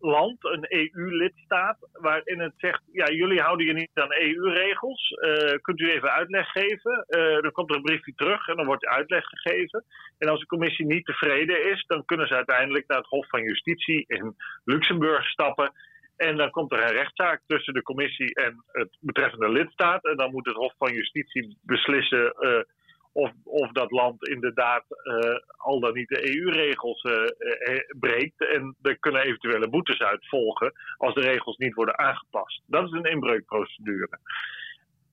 land, 0.00 0.44
een 0.44 0.66
EU-lidstaat, 0.68 1.78
waarin 1.92 2.40
het 2.40 2.54
zegt: 2.56 2.82
ja, 2.92 3.10
jullie 3.10 3.40
houden 3.40 3.66
je 3.66 3.72
niet 3.72 3.90
aan 3.94 4.12
EU-regels. 4.12 5.10
Uh, 5.10 5.54
kunt 5.60 5.80
u 5.80 5.90
even 5.90 6.10
uitleg 6.10 6.48
geven? 6.48 7.04
dan 7.40 7.52
komt 7.52 7.70
er 7.70 7.76
een 7.76 7.82
briefje 7.82 8.12
terug 8.14 8.48
en 8.48 8.56
dan 8.56 8.66
wordt 8.66 8.86
uitleg 8.86 9.24
gegeven. 9.24 9.84
En 10.18 10.28
als 10.28 10.40
de 10.40 10.46
Commissie 10.46 10.86
niet 10.86 11.04
tevreden 11.04 11.70
is, 11.70 11.84
dan 11.86 12.04
kunnen 12.04 12.26
ze 12.26 12.34
uiteindelijk 12.34 12.86
naar 12.86 12.98
het 12.98 13.06
Hof 13.06 13.28
van 13.28 13.42
Justitie 13.42 14.04
in 14.06 14.36
Luxemburg 14.64 15.26
stappen. 15.26 15.72
En 16.16 16.36
dan 16.36 16.50
komt 16.50 16.72
er 16.72 16.82
een 16.82 16.92
rechtszaak 16.92 17.42
tussen 17.46 17.74
de 17.74 17.82
commissie 17.82 18.34
en 18.34 18.64
het 18.66 18.96
betreffende 19.00 19.48
lidstaat. 19.48 20.04
En 20.04 20.16
dan 20.16 20.30
moet 20.30 20.46
het 20.46 20.56
Hof 20.56 20.74
van 20.78 20.92
Justitie 20.92 21.58
beslissen 21.62 22.34
uh, 22.40 22.60
of, 23.16 23.32
of 23.44 23.72
dat 23.72 23.90
land 23.90 24.28
inderdaad 24.28 24.84
uh, 24.88 25.36
al 25.56 25.80
dan 25.80 25.94
niet 25.94 26.08
de 26.08 26.36
EU-regels 26.36 27.04
uh, 27.04 27.24
breekt. 27.98 28.48
En 28.48 28.76
er 28.82 28.98
kunnen 28.98 29.22
eventuele 29.22 29.68
boetes 29.68 29.98
uit 29.98 30.28
volgen 30.28 30.72
als 30.96 31.14
de 31.14 31.20
regels 31.20 31.56
niet 31.56 31.74
worden 31.74 31.98
aangepast. 31.98 32.62
Dat 32.66 32.84
is 32.84 32.90
een 32.90 33.10
inbreukprocedure. 33.10 34.18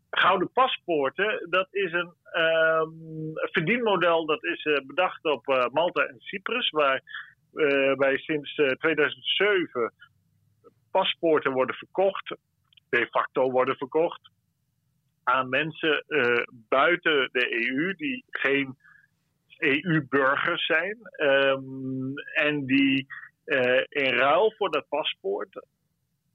Gouden 0.09 0.51
paspoorten, 0.51 1.47
dat 1.49 1.67
is 1.71 1.91
een 1.91 2.13
um, 2.33 3.31
verdienmodel 3.33 4.25
dat 4.25 4.43
is 4.43 4.81
bedacht 4.85 5.25
op 5.25 5.69
Malta 5.71 6.01
en 6.01 6.15
Cyprus, 6.19 6.69
waar 6.69 7.01
wij 7.95 8.17
sinds 8.17 8.53
2007 8.53 9.93
paspoorten 10.91 11.51
worden 11.51 11.75
verkocht, 11.75 12.35
de 12.89 13.07
facto 13.11 13.51
worden 13.51 13.75
verkocht, 13.75 14.31
aan 15.23 15.49
mensen 15.49 16.03
uh, 16.07 16.43
buiten 16.69 17.29
de 17.31 17.69
EU 17.69 17.93
die 17.93 18.23
geen 18.29 18.77
EU-burgers 19.57 20.65
zijn 20.65 20.97
um, 21.17 22.13
en 22.33 22.65
die 22.65 23.07
uh, 23.45 23.81
in 23.89 24.13
ruil 24.13 24.53
voor 24.57 24.71
dat 24.71 24.87
paspoort 24.89 25.65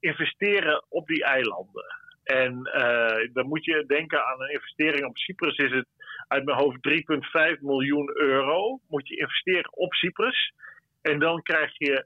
investeren 0.00 0.84
op 0.88 1.06
die 1.06 1.24
eilanden. 1.24 1.84
En 2.24 2.52
uh, 2.74 3.32
dan 3.32 3.46
moet 3.46 3.64
je 3.64 3.84
denken 3.86 4.26
aan 4.26 4.42
een 4.42 4.52
investering 4.52 5.04
op 5.04 5.16
Cyprus 5.16 5.56
is 5.56 5.70
het 5.70 5.86
uit 6.28 6.44
mijn 6.44 6.58
hoofd 6.58 6.78
3,5 7.56 7.60
miljoen 7.60 8.10
euro. 8.14 8.80
Moet 8.88 9.08
je 9.08 9.16
investeren 9.16 9.76
op 9.76 9.94
Cyprus. 9.94 10.52
En 11.02 11.18
dan 11.18 11.42
krijg 11.42 11.78
je 11.78 12.04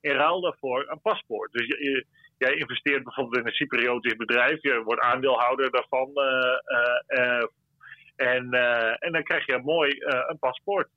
in 0.00 0.12
ruil 0.12 0.40
daarvoor 0.40 0.86
een 0.88 1.00
paspoort. 1.00 1.52
Dus 1.52 1.66
je, 1.66 2.04
jij 2.38 2.54
investeert 2.54 3.04
bijvoorbeeld 3.04 3.36
in 3.36 3.46
een 3.46 3.52
Cypriotisch 3.52 4.16
bedrijf, 4.16 4.62
je 4.62 4.82
wordt 4.82 5.00
aandeelhouder 5.00 5.70
daarvan. 5.70 6.10
Uh, 6.14 7.18
uh, 7.18 7.46
en, 8.16 8.52
en 8.98 9.12
dan 9.12 9.22
krijg 9.22 9.46
je 9.46 9.60
mooi 9.64 9.96
een 10.00 10.38
paspoort. 10.38 10.88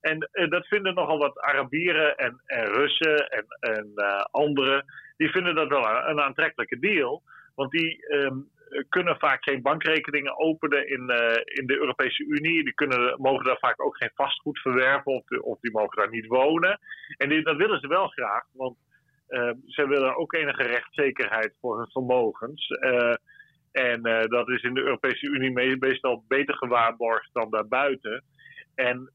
En 0.00 0.28
dat 0.48 0.66
vinden 0.66 0.94
nogal 0.94 1.18
wat 1.18 1.40
Arabieren 1.40 2.16
en, 2.16 2.42
en 2.46 2.64
Russen 2.64 3.28
en, 3.28 3.44
en 3.60 3.92
anderen. 4.30 4.84
Die 5.16 5.30
vinden 5.30 5.54
dat 5.54 5.68
wel 5.68 5.86
een, 5.86 6.20
aantrekkelijke 6.20 6.78
deal. 6.78 7.22
Want 7.54 7.70
die 7.70 8.14
um, 8.14 8.50
kunnen 8.88 9.18
vaak 9.18 9.42
geen 9.44 9.62
bankrekeningen 9.62 10.38
openen 10.38 10.88
in, 10.88 11.00
in 11.44 11.66
de 11.66 11.76
Europese 11.76 12.24
Unie. 12.24 12.64
Die 12.64 12.74
kunnen, 12.74 13.20
mogen 13.20 13.44
daar 13.44 13.58
vaak 13.58 13.82
ook 13.82 13.96
geen 13.96 14.12
vastgoed 14.14 14.58
verwerven 14.60 15.12
of, 15.12 15.30
of 15.30 15.60
die 15.60 15.72
mogen 15.72 15.96
daar 15.96 16.10
niet 16.10 16.26
wonen. 16.26 16.78
En 17.16 17.28
die, 17.28 17.42
dat 17.42 17.56
willen 17.56 17.80
ze 17.80 17.88
wel 17.88 18.08
graag, 18.08 18.44
want 18.52 18.76
ze 19.66 19.86
willen 19.88 20.16
ook 20.16 20.32
enige 20.32 20.62
rechtszekerheid 20.62 21.56
voor 21.60 21.78
hun 21.78 21.90
vermogens. 21.90 22.68
Uh, 22.68 23.14
en 23.72 24.02
dat 24.28 24.48
is 24.48 24.62
in 24.62 24.74
de 24.74 24.82
Europese 24.82 25.26
Unie 25.26 25.78
meestal 25.78 26.24
beter 26.28 26.56
gewaarborgd 26.56 27.30
dan 27.32 27.50
daarbuiten. 27.50 28.24
En 28.74 29.12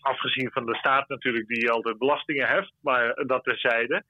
afgezien 0.00 0.50
van 0.52 0.66
de 0.66 0.74
staat 0.74 1.08
natuurlijk, 1.08 1.46
die 1.46 1.70
altijd 1.70 1.98
belastingen 1.98 2.48
heft, 2.48 2.72
maar 2.80 3.14
dat 3.26 3.44
terzijde. 3.44 4.04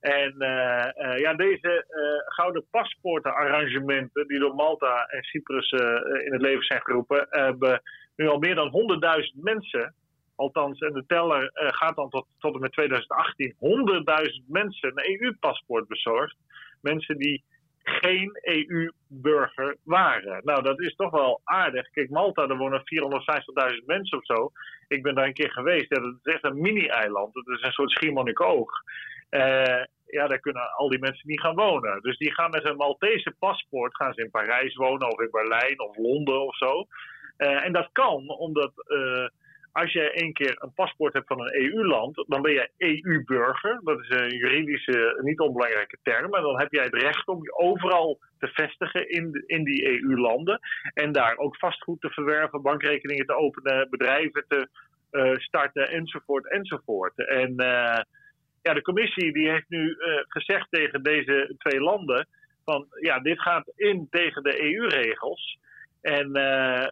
En 0.00 0.34
uh, 0.38 0.88
uh, 0.96 1.18
ja, 1.18 1.34
deze 1.34 1.84
gouden 2.24 2.66
paspoortenarrangementen 2.70 4.26
die 4.26 4.38
door 4.38 4.54
Malta 4.54 5.04
en 5.04 5.22
Cyprus 5.22 5.70
in 6.24 6.32
het 6.32 6.40
leven 6.40 6.64
zijn 6.64 6.82
geroepen, 6.82 7.26
hebben 7.30 7.82
nu 8.16 8.28
al 8.28 8.38
meer 8.38 8.54
dan 8.54 8.72
100.000 9.34 9.40
mensen, 9.40 9.94
althans, 10.42 10.78
en 10.78 10.92
de 10.92 11.04
teller 11.06 11.50
gaat 11.52 11.96
dan 11.96 12.10
tot, 12.10 12.26
tot 12.38 12.54
en 12.54 12.60
met 12.60 12.72
2018, 12.72 13.54
100.000 13.54 14.46
mensen 14.46 14.92
een 14.94 15.20
EU-paspoort 15.20 15.88
bezorgd. 15.88 16.36
Mensen 16.80 17.18
die 17.18 17.44
geen 17.82 18.38
EU-burger 18.42 19.76
waren. 19.84 20.40
Nou, 20.44 20.62
dat 20.62 20.80
is 20.80 20.94
toch 20.94 21.10
wel 21.10 21.40
aardig. 21.44 21.90
Kijk, 21.90 22.10
Malta, 22.10 22.46
daar 22.46 22.56
wonen 22.56 22.82
450.000 23.74 23.84
mensen 23.86 24.18
of 24.18 24.24
zo. 24.24 24.50
Ik 24.88 25.02
ben 25.02 25.14
daar 25.14 25.26
een 25.26 25.32
keer 25.32 25.52
geweest. 25.52 25.90
Dat 25.90 26.04
is 26.22 26.32
echt 26.32 26.44
een 26.44 26.60
mini-eiland. 26.60 27.34
Het 27.34 27.46
is 27.46 27.62
een 27.62 27.72
soort 27.72 27.90
Schiermonnikoog. 27.90 28.70
Uh, 29.30 29.84
ja, 30.06 30.26
daar 30.26 30.40
kunnen 30.40 30.72
al 30.76 30.88
die 30.88 30.98
mensen 30.98 31.28
niet 31.28 31.40
gaan 31.40 31.54
wonen. 31.54 32.00
Dus 32.00 32.18
die 32.18 32.34
gaan 32.34 32.50
met 32.50 32.64
een 32.64 32.76
Maltese 32.76 33.34
paspoort 33.38 33.96
gaan 33.96 34.14
ze 34.14 34.22
in 34.22 34.30
Parijs 34.30 34.74
wonen 34.74 35.12
of 35.12 35.20
in 35.20 35.30
Berlijn 35.30 35.80
of 35.80 35.96
Londen 35.96 36.46
of 36.46 36.56
zo. 36.56 36.86
Uh, 37.38 37.64
en 37.64 37.72
dat 37.72 37.88
kan 37.92 38.28
omdat 38.28 38.72
als 39.72 39.92
je 39.92 40.10
één 40.10 40.32
keer 40.32 40.56
een 40.58 40.74
paspoort 40.74 41.12
hebt 41.12 41.26
van 41.26 41.40
een 41.40 41.54
EU-land, 41.54 42.24
dan 42.26 42.42
ben 42.42 42.52
je 42.52 42.70
EU-burger. 42.76 43.80
Dat 43.84 44.00
is 44.00 44.08
een 44.08 44.36
juridische, 44.36 45.20
niet 45.22 45.40
onbelangrijke 45.40 45.98
term. 46.02 46.34
En 46.34 46.42
dan 46.42 46.58
heb 46.58 46.72
jij 46.72 46.84
het 46.84 46.94
recht 46.94 47.28
om 47.28 47.42
je 47.42 47.56
overal 47.56 48.18
te 48.38 48.48
vestigen 48.48 49.08
in, 49.08 49.44
in 49.46 49.64
die 49.64 49.84
EU-landen. 49.88 50.60
En 50.94 51.12
daar 51.12 51.36
ook 51.36 51.56
vastgoed 51.56 52.00
te 52.00 52.10
verwerven, 52.10 52.62
bankrekeningen 52.62 53.26
te 53.26 53.36
openen, 53.36 53.90
bedrijven 53.90 54.44
te 54.48 54.68
uh, 55.10 55.36
starten, 55.36 55.88
enzovoort, 55.88 56.50
enzovoort. 56.50 57.26
En 57.26 57.54
ja, 58.62 58.74
de 58.74 58.82
commissie 58.82 59.32
die 59.32 59.50
heeft 59.50 59.68
nu 59.68 59.88
uh, 59.88 59.96
gezegd 60.28 60.66
tegen 60.70 61.02
deze 61.02 61.54
twee 61.58 61.80
landen 61.80 62.26
van 62.64 62.86
ja, 63.00 63.18
dit 63.18 63.40
gaat 63.40 63.72
in 63.76 64.06
tegen 64.10 64.42
de 64.42 64.62
EU-regels. 64.62 65.58
En 66.00 66.30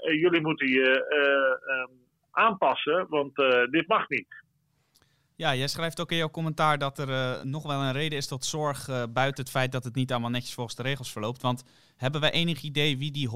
jullie 0.00 0.40
moeten 0.40 0.68
je 0.68 1.06
uh, 1.66 1.86
aanpassen, 2.30 3.06
want 3.08 3.34
dit 3.70 3.88
mag 3.88 4.08
niet. 4.08 4.38
Ja, 5.36 5.54
jij 5.54 5.68
schrijft 5.68 6.00
ook 6.00 6.10
in 6.10 6.16
jouw 6.16 6.30
commentaar 6.30 6.78
dat 6.78 6.98
er 6.98 7.46
nog 7.46 7.62
wel 7.62 7.80
een 7.80 7.92
reden 7.92 8.18
is 8.18 8.26
tot 8.26 8.44
zorg 8.44 8.86
buiten 9.12 9.44
het 9.44 9.50
feit 9.50 9.72
dat 9.72 9.84
het 9.84 9.94
niet 9.94 10.10
allemaal 10.10 10.30
netjes 10.30 10.54
volgens 10.54 10.76
de 10.76 10.82
regels 10.82 11.12
verloopt. 11.12 11.42
Want 11.42 11.64
hebben 11.96 12.20
wij 12.20 12.30
enig 12.30 12.62
idee 12.62 12.98
wie 12.98 13.10
die 13.10 13.28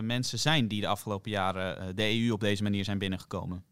100.000 0.00 0.04
mensen 0.04 0.38
zijn 0.38 0.68
die 0.68 0.80
de 0.80 0.86
afgelopen 0.86 1.30
jaren 1.30 1.96
de 1.96 2.20
EU 2.20 2.32
op 2.32 2.40
deze 2.40 2.62
manier 2.62 2.84
zijn 2.84 2.98
binnengekomen? 2.98 3.64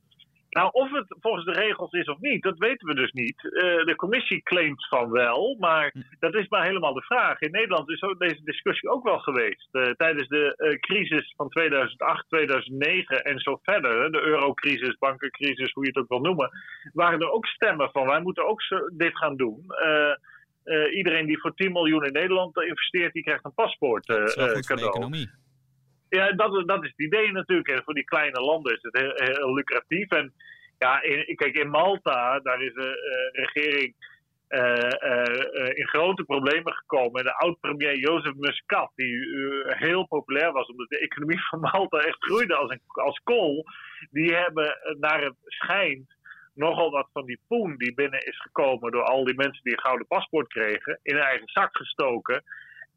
Nou, 0.50 0.68
of 0.72 0.90
het 0.90 1.16
volgens 1.20 1.44
de 1.44 1.52
regels 1.52 1.92
is 1.92 2.06
of 2.06 2.18
niet, 2.20 2.42
dat 2.42 2.58
weten 2.58 2.86
we 2.86 2.94
dus 2.94 3.12
niet. 3.12 3.42
Uh, 3.42 3.84
de 3.84 3.94
commissie 3.96 4.42
claimt 4.42 4.88
van 4.88 5.10
wel, 5.10 5.56
maar 5.58 5.90
hm. 5.92 6.00
dat 6.18 6.34
is 6.34 6.48
maar 6.48 6.64
helemaal 6.64 6.94
de 6.94 7.02
vraag. 7.02 7.40
In 7.40 7.50
Nederland 7.50 7.90
is 7.90 8.00
deze 8.18 8.44
discussie 8.44 8.90
ook 8.90 9.04
wel 9.04 9.18
geweest. 9.18 9.68
Uh, 9.72 9.90
tijdens 9.90 10.28
de 10.28 10.54
uh, 10.56 10.78
crisis 10.78 11.34
van 11.36 11.48
2008, 11.48 12.28
2009 12.28 13.24
en 13.24 13.38
zo 13.38 13.60
verder, 13.62 14.12
de 14.12 14.20
eurocrisis, 14.20 14.98
bankencrisis, 14.98 15.72
hoe 15.72 15.84
je 15.84 15.90
het 15.90 15.98
ook 15.98 16.08
wil 16.08 16.20
noemen, 16.20 16.50
waren 16.92 17.20
er 17.20 17.30
ook 17.30 17.46
stemmen 17.46 17.90
van 17.90 18.06
wij 18.06 18.20
moeten 18.20 18.46
ook 18.46 18.62
zo, 18.62 18.88
dit 18.96 19.16
gaan 19.16 19.36
doen. 19.36 19.64
iedereen 20.92 21.26
die 21.26 21.40
voor 21.40 21.54
10 21.54 21.72
miljoen 21.72 22.04
in 22.04 22.12
Nederland 22.12 22.62
investeert, 22.62 23.12
die 23.12 23.22
krijgt 23.22 23.44
een 23.44 23.54
paspoort 23.54 24.06
cadeau. 24.66 25.28
Ja, 26.11 26.33
dat, 26.33 26.68
dat 26.68 26.83
is 26.85 26.90
het 26.96 27.07
idee 27.07 27.33
natuurlijk. 27.33 27.68
En 27.68 27.83
voor 27.85 27.94
die 27.94 28.05
kleine 28.05 28.40
landen 28.40 28.73
is 28.73 28.83
het 28.83 28.99
heel, 28.99 29.12
heel 29.14 29.55
lucratief. 29.55 30.11
En 30.11 30.33
ja, 30.79 30.99
kijk, 31.35 31.55
in 31.55 31.70
Malta, 31.70 32.40
daar 32.40 32.62
is 32.62 32.75
de 32.75 32.90
uh, 33.35 33.44
regering 33.44 33.94
uh, 34.49 34.90
uh, 35.11 35.79
in 35.79 35.88
grote 35.88 36.25
problemen 36.25 36.73
gekomen. 36.73 37.20
En 37.20 37.27
de 37.27 37.35
oud-premier 37.35 37.96
Jozef 37.96 38.35
Muscat, 38.35 38.92
die 38.94 39.27
heel 39.64 40.07
populair 40.07 40.53
was 40.53 40.66
omdat 40.66 40.88
de 40.88 40.99
economie 40.99 41.46
van 41.49 41.61
Malta 41.61 41.99
echt 41.99 42.25
groeide 42.25 42.55
als, 42.55 42.70
een, 42.70 42.83
als 42.87 43.20
kool, 43.25 43.64
die 44.11 44.35
hebben 44.35 44.79
naar 44.99 45.23
het 45.23 45.37
schijnt 45.44 46.18
nogal 46.55 46.90
wat 46.90 47.09
van 47.12 47.27
die 47.27 47.40
poen 47.49 47.77
die 47.77 47.94
binnen 47.94 48.27
is 48.27 48.40
gekomen 48.40 48.92
door 48.92 49.05
al 49.05 49.25
die 49.25 49.35
mensen 49.35 49.62
die 49.62 49.73
een 49.73 49.81
gouden 49.81 50.07
paspoort 50.07 50.49
kregen, 50.49 50.99
in 51.03 51.14
hun 51.14 51.25
eigen 51.25 51.49
zak 51.49 51.77
gestoken. 51.77 52.42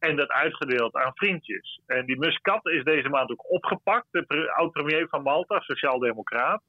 En 0.04 0.16
dat 0.16 0.30
uitgedeeld 0.30 0.96
aan 0.96 1.12
vriendjes. 1.16 1.80
En 1.86 2.06
die 2.06 2.20
Muscat 2.20 2.68
is 2.68 2.84
deze 2.84 3.10
maand 3.10 3.32
ook 3.32 3.52
opgepakt. 3.52 4.08
De 4.12 4.54
oud-premier 4.56 5.08
van 5.10 5.24
Malta, 5.24 5.60
sociaaldemocraat. 5.60 6.62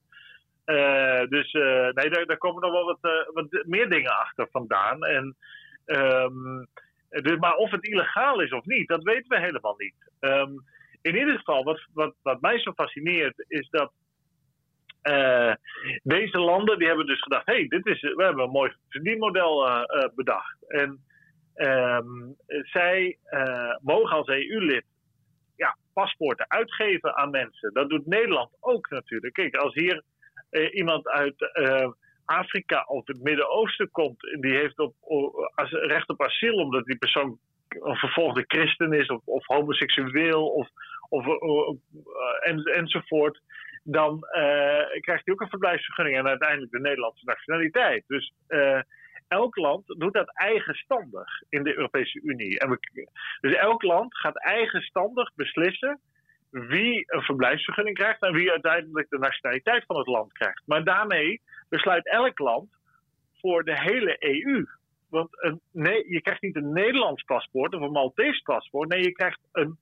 Uh, 0.67 1.25
dus 1.29 1.53
uh, 1.53 1.89
nee, 1.91 2.11
daar, 2.11 2.27
daar, 2.27 2.39
komen 2.39 2.63
nog 2.63 2.73
wel 2.73 2.85
wat, 2.85 2.99
uh, 3.03 3.35
wat 3.35 3.65
meer 3.67 3.89
dingen 3.89 4.19
achter 4.19 4.49
vandaan. 4.51 5.05
En, 5.05 5.37
um, 5.85 6.67
dus, 7.09 7.37
maar 7.39 7.55
of 7.55 7.71
het 7.71 7.87
illegaal 7.87 8.41
is 8.41 8.53
of 8.53 8.65
niet, 8.65 8.89
dat 8.89 9.03
weten 9.03 9.29
we 9.29 9.41
helemaal 9.41 9.75
niet. 9.77 10.11
Um, 10.21 10.65
in 11.03 11.17
ieder 11.17 11.39
geval, 11.39 11.65
wat, 11.65 11.87
wat, 11.93 12.15
wat 12.23 12.41
mij 12.41 12.59
zo 12.59 12.73
fascineert, 12.73 13.45
is 13.49 13.69
dat 13.71 13.93
deze 16.03 16.39
landen, 16.39 16.79
die 16.79 16.87
hebben 16.87 17.07
dus 17.07 17.23
gedacht, 17.23 17.47
hé, 17.47 17.55
hey, 17.55 17.69
dit 17.69 17.87
is, 17.87 18.01
we 18.01 18.23
hebben 18.25 18.45
een 18.45 18.51
mooi 18.51 18.73
verdienmodel 18.89 19.87
bedacht. 20.15 20.71
En 20.71 21.05
Um, 21.57 22.37
zij 22.47 23.19
uh, 23.31 23.77
mogen 23.81 24.17
als 24.17 24.27
EU-lid 24.27 24.85
ja, 25.57 25.77
paspoorten 25.93 26.51
uitgeven 26.51 27.17
aan 27.17 27.31
mensen. 27.31 27.73
Dat 27.73 27.89
doet 27.89 28.07
Nederland 28.07 28.51
ook 28.61 28.91
natuurlijk. 28.91 29.35
Kijk, 29.35 29.57
als 29.57 29.75
hier 29.75 30.03
eh, 30.51 30.75
iemand 30.75 31.09
uit 31.09 31.53
eh, 31.53 31.91
Afrika 32.25 32.85
of 32.87 33.07
het 33.07 33.23
Midden-Oosten 33.23 33.91
komt 33.91 34.21
die 34.41 34.57
heeft 34.57 34.79
op, 34.79 34.95
recht 35.69 36.09
op 36.09 36.23
asiel 36.23 36.55
omdat 36.55 36.85
die 36.85 36.99
persoon 36.99 37.39
een 37.69 37.97
vervolgde 37.97 38.45
christen 38.47 38.93
is 38.93 39.07
of, 39.07 39.21
of 39.25 39.47
homoseksueel 39.47 40.47
of, 40.47 40.69
of, 41.09 41.27
en, 42.41 42.63
enzovoort, 42.63 43.41
dan 43.83 44.21
krijgt 45.01 45.25
hij 45.25 45.35
ook 45.35 45.41
een 45.41 45.49
verblijfsvergunning 45.49 46.17
en 46.17 46.27
uiteindelijk 46.29 46.73
de 46.73 46.81
Nederlandse 46.81 47.25
nationaliteit. 47.25 48.05
Dus 48.07 48.33
elk 49.35 49.57
land 49.57 49.87
doet 49.87 50.13
dat 50.13 50.31
eigenstandig 50.35 51.29
in 51.49 51.63
de 51.63 51.77
Europese 51.77 52.21
Unie. 52.23 52.59
En 52.59 52.79
dus 53.41 53.55
elk 53.55 53.83
land 53.83 54.17
gaat 54.17 54.37
eigenstandig 54.37 55.35
beslissen 55.35 56.01
wie 56.51 57.05
een 57.07 57.23
verblijfsvergunning 57.23 57.97
krijgt 57.97 58.23
en 58.23 58.33
wie 58.33 58.51
uiteindelijk 58.51 59.09
de 59.11 59.19
nationaliteit 59.19 59.85
van 59.87 59.97
het 59.97 60.07
land 60.07 60.33
krijgt. 60.33 60.63
Maar 60.67 60.85
daarmee 60.85 61.41
besluit 61.69 62.07
elk 62.07 62.39
land 62.39 62.69
voor 63.41 63.65
de 63.65 63.81
hele 63.81 64.17
EU. 64.19 64.67
Want 65.11 65.29
een, 65.43 65.61
nee, 65.73 66.09
je 66.09 66.21
krijgt 66.21 66.43
niet 66.43 66.57
een 66.57 66.73
Nederlands 66.73 67.23
paspoort 67.23 67.75
of 67.75 67.81
een 67.81 67.91
Maltese 67.91 68.43
paspoort. 68.43 68.89
Nee, 68.89 69.03
je 69.03 69.13
krijgt 69.13 69.41
een 69.53 69.79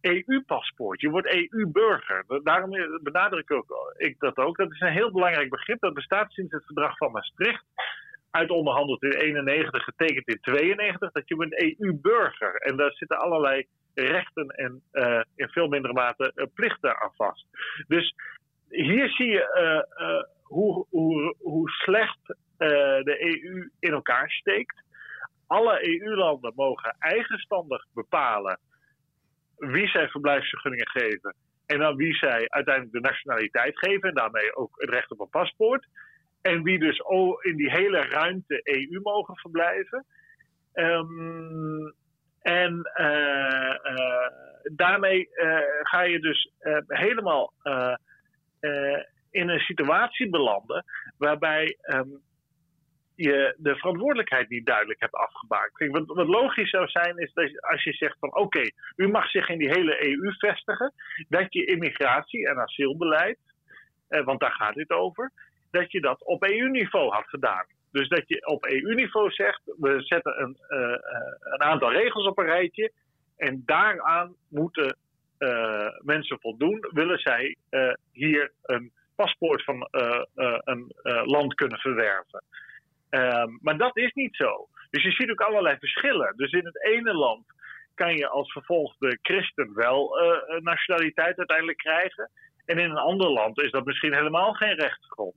EU-paspoort. 0.00 1.00
Je 1.00 1.10
wordt 1.10 1.32
EU-burger. 1.34 2.24
Daarom 2.42 2.70
benadruk 3.02 3.50
ik 3.96 4.18
dat 4.18 4.36
ook. 4.36 4.56
Dat 4.56 4.72
is 4.72 4.80
een 4.80 4.92
heel 4.92 5.12
belangrijk 5.12 5.50
begrip. 5.50 5.80
Dat 5.80 5.94
bestaat 5.94 6.32
sinds 6.32 6.52
het 6.52 6.64
verdrag 6.64 6.96
van 6.96 7.12
Maastricht 7.12 7.64
uitonderhandeld 8.30 9.02
in 9.02 9.12
91, 9.12 9.84
getekend 9.84 10.28
in 10.28 10.40
92, 10.40 11.12
dat 11.12 11.28
je 11.28 11.34
een 11.34 11.76
EU-burger. 11.78 12.54
En 12.54 12.76
daar 12.76 12.92
zitten 12.92 13.18
allerlei 13.18 13.66
rechten 13.94 14.46
en 14.46 14.82
uh, 14.92 15.20
in 15.36 15.48
veel 15.48 15.68
mindere 15.68 15.94
mate 15.94 16.32
uh, 16.34 16.46
plichten 16.54 17.00
aan 17.00 17.12
vast. 17.16 17.46
Dus 17.86 18.14
hier 18.68 19.08
zie 19.08 19.26
je 19.26 19.84
uh, 20.00 20.22
hoe, 20.42 20.86
hoe, 20.90 21.34
hoe 21.38 21.70
slecht 21.70 22.34
de 23.04 23.16
EU 23.20 23.70
in 23.78 23.92
elkaar 23.92 24.30
steekt. 24.30 24.82
Alle 25.46 26.00
EU-landen 26.00 26.52
mogen 26.56 26.96
eigenstandig 26.98 27.86
bepalen 27.94 28.58
wie 29.56 29.88
zij 29.88 30.08
verblijfsvergunningen 30.08 30.88
geven 30.88 31.34
en 31.66 31.82
aan 31.82 31.96
wie 31.96 32.14
zij 32.14 32.48
uiteindelijk 32.48 32.94
de 32.94 33.08
nationaliteit 33.08 33.78
geven 33.78 34.08
en 34.08 34.14
daarmee 34.14 34.56
ook 34.56 34.70
het 34.74 34.90
recht 34.90 35.10
op 35.10 35.20
een 35.20 35.28
paspoort. 35.28 35.86
En 36.42 36.62
wie 36.62 36.78
dus 36.78 37.02
in 37.40 37.56
die 37.56 37.70
hele 37.70 38.00
ruimte 38.00 38.60
EU 38.62 39.00
mogen 39.02 39.36
verblijven. 39.36 40.06
Um, 40.74 41.94
en 42.42 42.90
uh, 43.00 43.74
uh, 43.94 44.28
daarmee 44.62 45.28
uh, 45.32 45.58
ga 45.82 46.02
je 46.02 46.20
dus 46.20 46.52
helemaal 46.86 47.52
in 49.30 49.48
een 49.48 49.60
situatie 49.60 50.30
belanden 50.30 50.84
waarbij 51.18 51.76
um, 51.86 52.20
je 53.14 53.54
de 53.56 53.76
verantwoordelijkheid 53.76 54.48
niet 54.48 54.66
duidelijk 54.66 55.00
hebt 55.00 55.14
afgemaakt. 55.14 55.86
Wat, 55.86 56.26
logisch 56.26 56.70
zou 56.70 56.88
zijn 56.88 57.18
is 57.18 57.32
dat 57.32 57.62
als 57.62 57.84
je 57.84 57.92
zegt 57.92 58.18
van 58.18 58.34
oké, 58.34 58.62
u 58.96 59.08
mag 59.08 59.30
zich 59.30 59.48
in 59.48 59.58
die 59.58 59.68
hele 59.68 60.06
EU 60.06 60.32
vestigen, 60.32 60.92
dat 61.28 61.52
je 61.52 61.64
immigratie 61.64 62.48
en 62.48 62.58
asielbeleid, 62.58 63.38
want 64.08 64.40
daar 64.40 64.52
gaat 64.52 64.74
dit 64.74 64.90
over, 64.90 65.32
dat 65.70 65.92
je 65.92 66.00
dat 66.00 66.24
op 66.24 66.42
EU-niveau 66.44 67.10
had 67.10 67.28
gedaan. 67.28 67.66
Dus 67.92 68.08
dat 68.08 68.28
je 68.28 68.46
op 68.46 68.64
EU-niveau 68.66 69.30
zegt, 69.30 69.60
we 69.64 70.02
zetten 70.02 70.42
een, 70.42 70.56
uh, 70.68 70.96
een 71.40 71.62
aantal 71.62 71.92
regels 71.92 72.26
op 72.26 72.38
een 72.38 72.44
rijtje 72.44 72.92
en 73.36 73.62
daaraan 73.66 74.34
moeten 74.48 74.96
uh, 75.38 75.88
mensen 76.00 76.40
voldoen, 76.40 76.88
willen 76.90 77.18
zij 77.18 77.56
hier 78.12 78.52
een 78.62 78.92
paspoort 79.14 79.64
van 79.64 79.88
een 80.64 80.92
land 81.24 81.54
kunnen 81.54 81.78
verwerven. 81.78 82.42
Um, 83.10 83.58
maar 83.62 83.76
dat 83.78 83.96
is 83.96 84.12
niet 84.12 84.36
zo. 84.36 84.68
Dus 84.90 85.02
je 85.02 85.10
ziet 85.10 85.30
ook 85.30 85.40
allerlei 85.40 85.76
verschillen. 85.78 86.36
Dus 86.36 86.52
in 86.52 86.64
het 86.64 86.84
ene 86.84 87.14
land 87.14 87.44
kan 87.94 88.16
je 88.16 88.28
als 88.28 88.52
vervolgde 88.52 89.18
christen 89.22 89.74
wel 89.74 90.18
nationaliteit 90.60 91.38
uiteindelijk 91.38 91.78
krijgen. 91.78 92.30
En 92.70 92.78
in 92.78 92.90
een 92.90 92.96
ander 92.96 93.30
land 93.30 93.60
is 93.60 93.70
dat 93.70 93.84
misschien 93.84 94.14
helemaal 94.14 94.52
geen 94.52 94.74
rechtsgrond. 94.74 95.34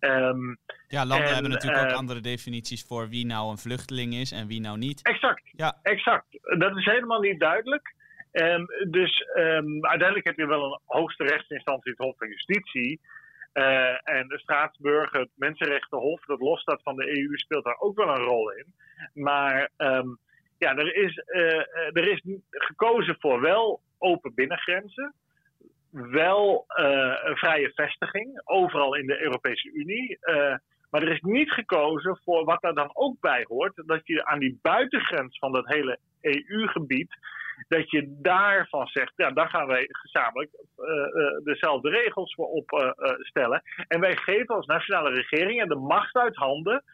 Um, 0.00 0.58
ja, 0.88 1.06
landen 1.06 1.32
hebben 1.32 1.50
natuurlijk 1.50 1.82
ook 1.82 1.90
eh, 1.90 1.96
andere 1.96 2.20
definities 2.20 2.84
voor 2.84 3.08
wie 3.08 3.26
nou 3.26 3.50
een 3.50 3.58
vluchteling 3.58 4.14
is 4.14 4.32
en 4.32 4.46
wie 4.46 4.60
nou 4.60 4.78
niet. 4.78 5.02
Exact, 5.02 5.42
ja. 5.52 5.78
exact. 5.82 6.38
Dat 6.58 6.76
is 6.76 6.84
helemaal 6.84 7.20
niet 7.20 7.40
duidelijk. 7.40 7.94
Um, 8.32 8.66
dus 8.90 9.26
um, 9.36 9.84
uiteindelijk 9.86 10.26
heb 10.26 10.36
je 10.36 10.46
wel 10.46 10.64
een 10.64 10.80
hoogste 10.84 11.24
rechtsinstantie, 11.24 11.90
het 11.90 12.00
Hof 12.00 12.16
van 12.18 12.28
Justitie. 12.28 13.00
Uh, 13.54 14.08
en 14.08 14.28
de 14.28 14.38
Straatsburg, 14.38 15.12
het 15.12 15.30
Mensenrechtenhof, 15.34 16.24
dat 16.24 16.40
los 16.40 16.60
staat 16.60 16.82
van 16.82 16.96
de 16.96 17.08
EU, 17.08 17.36
speelt 17.36 17.64
daar 17.64 17.78
ook 17.78 17.96
wel 17.96 18.08
een 18.08 18.24
rol 18.24 18.52
in. 18.52 18.74
Maar 19.14 19.70
ja, 20.58 20.76
er 20.76 20.94
is, 20.94 21.22
uh, 21.26 21.96
er 21.96 22.08
is 22.08 22.22
gekozen 22.50 23.16
voor 23.18 23.40
wel 23.40 23.80
open 23.98 24.34
binnengrenzen 24.34 25.14
wel 25.90 26.64
uh, 26.68 27.14
een 27.22 27.36
vrije 27.36 27.72
vestiging, 27.74 28.40
overal 28.44 28.96
in 28.96 29.06
de 29.06 29.22
Europese 29.22 29.70
Unie. 29.72 30.18
Uh, 30.20 30.54
maar 30.90 31.02
er 31.02 31.12
is 31.12 31.20
niet 31.20 31.50
gekozen 31.50 32.20
voor 32.24 32.44
wat 32.44 32.60
daar 32.60 32.74
dan 32.74 32.90
ook 32.92 33.20
bij 33.20 33.44
hoort, 33.48 33.82
dat 33.86 34.00
je 34.04 34.24
aan 34.24 34.38
die 34.38 34.58
buitengrens 34.62 35.38
van 35.38 35.52
dat 35.52 35.66
hele 35.66 35.98
EU-gebied, 36.20 37.16
dat 37.68 37.90
je 37.90 38.18
daarvan 38.22 38.86
zegt, 38.86 39.12
ja, 39.16 39.30
daar 39.30 39.48
gaan 39.48 39.66
wij 39.66 39.86
gezamenlijk 39.88 40.50
uh, 40.78 41.44
dezelfde 41.44 41.90
regels 41.90 42.34
voor 42.34 42.46
opstellen. 42.46 43.62
en 43.88 44.00
wij 44.00 44.16
geven 44.16 44.54
als 44.54 44.66
nationale 44.66 45.10
regeringen 45.10 45.68
de 45.68 45.76
macht 45.76 46.14
uit 46.14 46.36
handen 46.36 46.84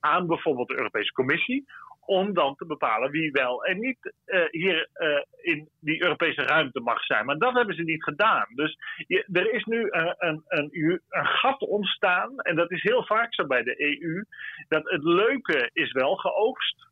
aan 0.00 0.26
bijvoorbeeld 0.26 0.68
de 0.68 0.76
Europese 0.76 1.12
Commissie 1.12 1.64
om 2.06 2.34
dan 2.34 2.54
te 2.54 2.66
bepalen 2.66 3.10
wie 3.10 3.30
wel 3.30 3.64
en 3.64 3.78
niet 3.78 4.12
uh, 4.26 4.44
hier 4.50 4.88
uh, 4.94 5.22
in 5.40 5.68
die 5.80 6.02
Europese 6.02 6.42
ruimte 6.42 6.80
mag 6.80 7.04
zijn. 7.04 7.26
Maar 7.26 7.38
dat 7.38 7.54
hebben 7.54 7.74
ze 7.74 7.82
niet 7.82 8.02
gedaan. 8.02 8.46
Dus 8.54 8.78
er 9.32 9.52
is 9.52 9.64
nu 9.64 9.88
een, 9.90 10.14
een, 10.18 10.42
een, 10.46 10.68
een, 10.72 11.26
gat 11.26 11.60
ontstaan, 11.60 12.38
en 12.38 12.56
dat 12.56 12.70
is 12.70 12.82
heel 12.82 13.04
vaak 13.04 13.34
zo 13.34 13.46
bij 13.46 13.62
de 13.62 14.00
EU, 14.00 14.24
dat 14.68 14.90
het 14.90 15.02
leuke 15.02 15.70
is 15.72 15.92
wel 15.92 16.16
geoogst. 16.16 16.86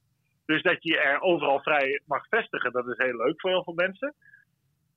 Dus 0.46 0.62
dat 0.62 0.82
je 0.82 0.98
er 0.98 1.20
overal 1.20 1.60
vrij 1.60 2.00
mag 2.06 2.26
vestigen, 2.28 2.72
dat 2.72 2.88
is 2.88 2.96
heel 2.96 3.16
leuk 3.16 3.40
voor 3.40 3.50
heel 3.50 3.64
veel 3.64 3.74
mensen. 3.74 4.14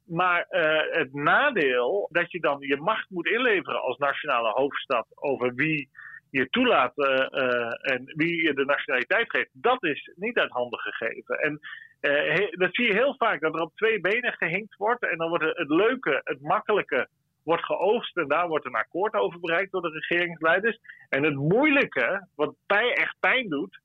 Maar 0.06 0.46
het 0.92 1.14
nadeel 1.14 2.08
dat 2.12 2.32
je 2.32 2.40
dan 2.40 2.58
je 2.60 2.78
macht 2.78 3.10
moet 3.10 3.28
inleveren 3.28 3.82
als 3.82 3.98
nationale 3.98 4.50
hoofdstad 4.50 5.08
over 5.16 5.54
wie 5.54 5.90
je 6.38 6.50
toelaat 6.50 6.98
uh, 6.98 7.94
en 7.94 8.04
wie 8.06 8.44
je 8.44 8.54
de 8.54 8.66
nationaliteit 8.66 9.30
geeft, 9.30 9.50
dat 9.52 9.84
is 9.84 10.12
niet 10.16 10.38
uit 10.38 10.52
handen 10.52 10.80
gegeven. 10.80 11.36
En 11.40 11.60
uh, 12.02 12.48
dat 12.52 12.76
zie 12.76 12.88
je 12.88 12.94
heel 12.94 13.16
vaak, 13.18 13.42
dat 13.42 13.54
er 13.54 13.62
op 13.62 13.76
twee 13.76 14.00
benen 14.00 14.34
gehinkt 14.34 14.76
wordt. 14.76 15.10
En 15.10 15.18
dan 15.18 15.30
wordt 15.30 15.44
het 15.44 15.70
leuke, 15.70 16.22
het 16.24 16.42
makkelijke, 16.42 17.08
wordt 17.44 17.66
geoogst. 17.66 18.18
En 18.18 18.28
daar 18.28 18.48
wordt 18.48 18.66
een 18.66 18.76
akkoord 18.76 19.14
over 19.14 19.40
bereikt 19.40 19.72
door 19.72 19.82
de 19.82 20.06
regeringsleiders. 20.08 20.80
En 21.10 21.24
het 21.24 21.36
moeilijke, 21.36 22.28
wat 22.36 22.56
pijn, 22.66 22.94
echt 22.94 23.16
pijn 23.20 23.50
doet, 23.50 23.80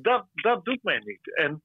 dat, 0.00 0.26
dat 0.32 0.64
doet 0.64 0.82
men 0.82 1.02
niet. 1.04 1.36
En 1.36 1.62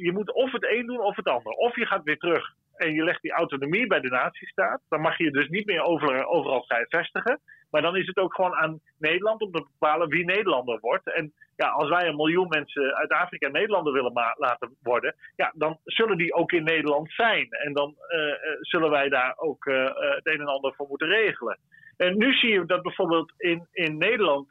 je 0.00 0.10
moet 0.12 0.32
of 0.32 0.52
het 0.52 0.64
een 0.64 0.86
doen 0.86 1.00
of 1.00 1.16
het 1.16 1.28
ander. 1.28 1.52
Of 1.52 1.76
je 1.76 1.86
gaat 1.86 2.04
weer 2.04 2.18
terug 2.18 2.54
en 2.76 2.94
je 2.94 3.04
legt 3.04 3.22
die 3.22 3.32
autonomie 3.32 3.86
bij 3.86 4.00
de 4.00 4.08
natiestaat. 4.08 4.80
Dan 4.88 5.00
mag 5.00 5.18
je 5.18 5.30
dus 5.30 5.48
niet 5.48 5.66
meer 5.66 5.82
overal, 5.82 6.24
overal 6.24 6.64
vrij 6.64 6.86
vestigen. 6.88 7.40
Maar 7.72 7.82
dan 7.82 7.96
is 7.96 8.06
het 8.06 8.16
ook 8.16 8.34
gewoon 8.34 8.54
aan 8.54 8.80
Nederland 8.98 9.40
om 9.40 9.52
te 9.52 9.66
bepalen 9.78 10.08
wie 10.08 10.24
Nederlander 10.24 10.78
wordt. 10.80 11.14
En 11.14 11.32
ja, 11.56 11.68
als 11.68 11.88
wij 11.88 12.06
een 12.06 12.16
miljoen 12.16 12.48
mensen 12.48 12.94
uit 12.94 13.10
Afrika 13.10 13.48
Nederlander 13.48 13.92
willen 13.92 14.34
laten 14.36 14.76
worden, 14.82 15.14
ja, 15.36 15.52
dan 15.54 15.78
zullen 15.84 16.16
die 16.16 16.34
ook 16.34 16.52
in 16.52 16.64
Nederland 16.64 17.12
zijn. 17.12 17.50
En 17.50 17.72
dan 17.72 17.96
uh, 18.08 18.34
zullen 18.60 18.90
wij 18.90 19.08
daar 19.08 19.34
ook 19.36 19.64
uh, 19.64 19.84
het 19.94 20.26
een 20.26 20.40
en 20.40 20.46
ander 20.46 20.74
voor 20.74 20.86
moeten 20.88 21.08
regelen. 21.08 21.58
En 21.96 22.18
nu 22.18 22.32
zie 22.32 22.50
je 22.50 22.64
dat 22.64 22.82
bijvoorbeeld 22.82 23.32
in, 23.36 23.66
in 23.72 23.98
Nederland 23.98 24.48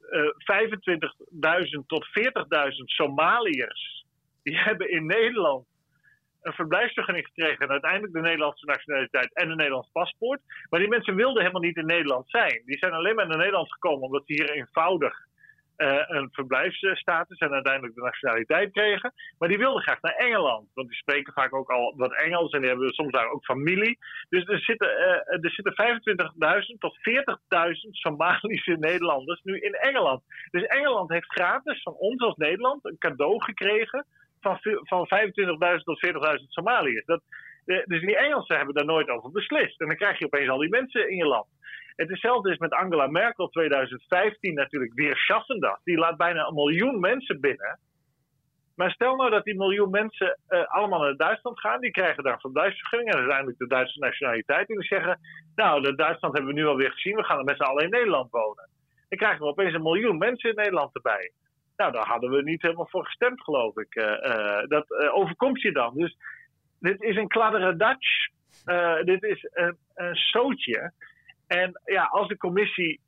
25.000 0.00 0.06
tot 1.86 2.06
40.000 2.06 2.12
Somaliërs, 2.84 4.04
die 4.42 4.58
hebben 4.68 4.90
in 4.90 5.06
Nederland 5.06 5.66
een 6.44 6.52
verblijfsvergunning 6.52 7.26
gekregen 7.26 7.58
en 7.58 7.70
uiteindelijk 7.70 8.12
de 8.12 8.20
Nederlandse 8.20 8.66
nationaliteit 8.66 9.34
en 9.34 9.50
een 9.50 9.56
Nederlands 9.56 9.90
paspoort. 9.92 10.40
Maar 10.70 10.80
die 10.80 10.88
mensen 10.88 11.14
wilden 11.14 11.42
helemaal 11.42 11.62
niet 11.62 11.76
in 11.76 11.86
Nederland 11.86 12.30
zijn. 12.30 12.62
Die 12.64 12.78
zijn 12.78 12.92
alleen 12.92 13.14
maar 13.14 13.26
naar 13.26 13.36
Nederland 13.36 13.72
gekomen 13.72 14.02
omdat 14.02 14.22
ze 14.26 14.32
hier 14.32 14.50
eenvoudig 14.50 15.14
uh, 15.76 16.02
een 16.06 16.28
verblijfsstatus 16.32 17.38
en 17.38 17.52
uiteindelijk 17.52 17.94
de 17.94 18.00
nationaliteit 18.00 18.72
kregen. 18.72 19.12
Maar 19.38 19.48
die 19.48 19.58
wilden 19.58 19.82
graag 19.82 20.00
naar 20.00 20.14
Engeland. 20.14 20.68
Want 20.74 20.88
die 20.88 20.96
spreken 20.96 21.32
vaak 21.32 21.54
ook 21.54 21.70
al 21.70 21.94
wat 21.96 22.12
Engels 22.12 22.52
en 22.52 22.60
die 22.60 22.68
hebben 22.68 22.92
soms 22.92 23.12
daar 23.12 23.30
ook 23.30 23.44
familie. 23.44 23.98
Dus 24.28 24.44
er 24.44 24.58
zitten, 24.58 24.88
uh, 24.88 25.44
er 25.44 25.50
zitten 25.50 25.74
25.000 26.72 26.78
tot 26.78 26.98
40.000 26.98 27.90
Somalische 27.90 28.76
Nederlanders 28.78 29.42
nu 29.42 29.58
in 29.58 29.74
Engeland. 29.74 30.22
Dus 30.50 30.62
Engeland 30.62 31.10
heeft 31.10 31.32
gratis 31.32 31.82
van 31.82 31.94
ons 31.94 32.22
als 32.22 32.36
Nederland 32.36 32.84
een 32.84 32.98
cadeau 32.98 33.42
gekregen 33.42 34.06
van, 34.44 34.58
van 34.82 35.08
25.000 35.76 35.82
tot 35.84 36.06
40.000 36.38 36.44
Somaliërs. 36.48 37.04
Dat, 37.04 37.22
dus 37.64 38.00
die 38.00 38.16
Engelsen 38.16 38.56
hebben 38.56 38.74
daar 38.74 38.84
nooit 38.84 39.08
over 39.08 39.30
beslist. 39.30 39.80
En 39.80 39.86
dan 39.86 39.96
krijg 39.96 40.18
je 40.18 40.26
opeens 40.26 40.48
al 40.48 40.58
die 40.58 40.76
mensen 40.78 41.10
in 41.10 41.16
je 41.16 41.26
land. 41.26 41.46
Het 41.96 42.08
hetzelfde 42.08 42.50
is 42.50 42.58
met 42.58 42.72
Angela 42.72 43.06
Merkel 43.06 43.48
2015 43.48 44.54
natuurlijk 44.54 44.94
weer 44.94 45.16
Schassendag. 45.16 45.80
Die 45.84 45.98
laat 45.98 46.16
bijna 46.16 46.46
een 46.46 46.54
miljoen 46.54 47.00
mensen 47.00 47.40
binnen. 47.40 47.78
Maar 48.76 48.90
stel 48.90 49.16
nou 49.16 49.30
dat 49.30 49.44
die 49.44 49.56
miljoen 49.56 49.90
mensen 49.90 50.38
uh, 50.48 50.64
allemaal 50.66 51.00
naar 51.00 51.16
Duitsland 51.16 51.60
gaan. 51.60 51.80
Die 51.80 51.90
krijgen 51.90 52.22
daar 52.22 52.40
van 52.40 52.52
Duitsvergunning 52.52 53.12
en 53.12 53.18
uiteindelijk 53.18 53.58
de 53.58 53.66
Duitse 53.66 53.98
nationaliteit. 53.98 54.68
En 54.68 54.78
die 54.78 54.86
zeggen, 54.86 55.20
nou, 55.54 55.82
de 55.82 55.94
Duitsland 55.94 56.34
hebben 56.34 56.54
we 56.54 56.60
nu 56.60 56.66
alweer 56.66 56.92
gezien. 56.92 57.16
We 57.16 57.24
gaan 57.24 57.38
er 57.38 57.44
met 57.44 57.56
z'n 57.56 57.62
allen 57.62 57.84
in 57.84 57.90
Nederland 57.90 58.30
wonen. 58.30 58.68
Dan 59.08 59.18
krijgen 59.18 59.40
we 59.40 59.50
opeens 59.50 59.74
een 59.74 59.82
miljoen 59.82 60.18
mensen 60.18 60.50
in 60.50 60.56
Nederland 60.56 60.94
erbij. 60.94 61.32
Nou, 61.76 61.92
daar 61.92 62.06
hadden 62.06 62.30
we 62.30 62.42
niet 62.42 62.62
helemaal 62.62 62.88
voor 62.88 63.04
gestemd, 63.04 63.42
geloof 63.42 63.76
ik. 63.76 63.94
Uh, 63.94 64.04
uh, 64.04 64.62
dat 64.68 64.90
overkomt 65.12 65.60
je 65.60 65.72
dan. 65.72 65.94
Dus 65.94 66.16
dit 66.80 67.02
is 67.02 67.16
een 67.16 67.28
kladderadatsch. 67.28 68.28
dit 69.04 69.22
is 69.22 69.48
een, 69.50 69.76
een 69.94 70.16
zootje. 70.16 70.92
En 71.46 71.80
ja, 71.84 72.04
als 72.04 72.28
de 72.28 72.36
commissie 72.36 73.00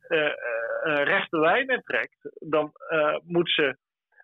rechte 0.83 1.39
lijnen 1.39 1.83
trekt, 1.83 2.31
dan 2.39 2.73
moet 3.25 3.51
ze 3.51 3.77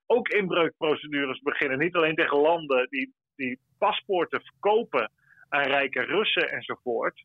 ook 0.06 0.28
inbreukprocedures 0.28 1.40
beginnen. 1.40 1.78
Niet 1.78 1.94
alleen 1.94 2.14
tegen 2.14 2.36
landen 2.36 2.86
die, 2.90 3.14
die 3.36 3.58
paspoorten 3.78 4.40
verkopen 4.40 5.10
aan 5.48 5.62
rijke 5.62 6.02
Russen 6.02 6.48
enzovoort. 6.48 7.24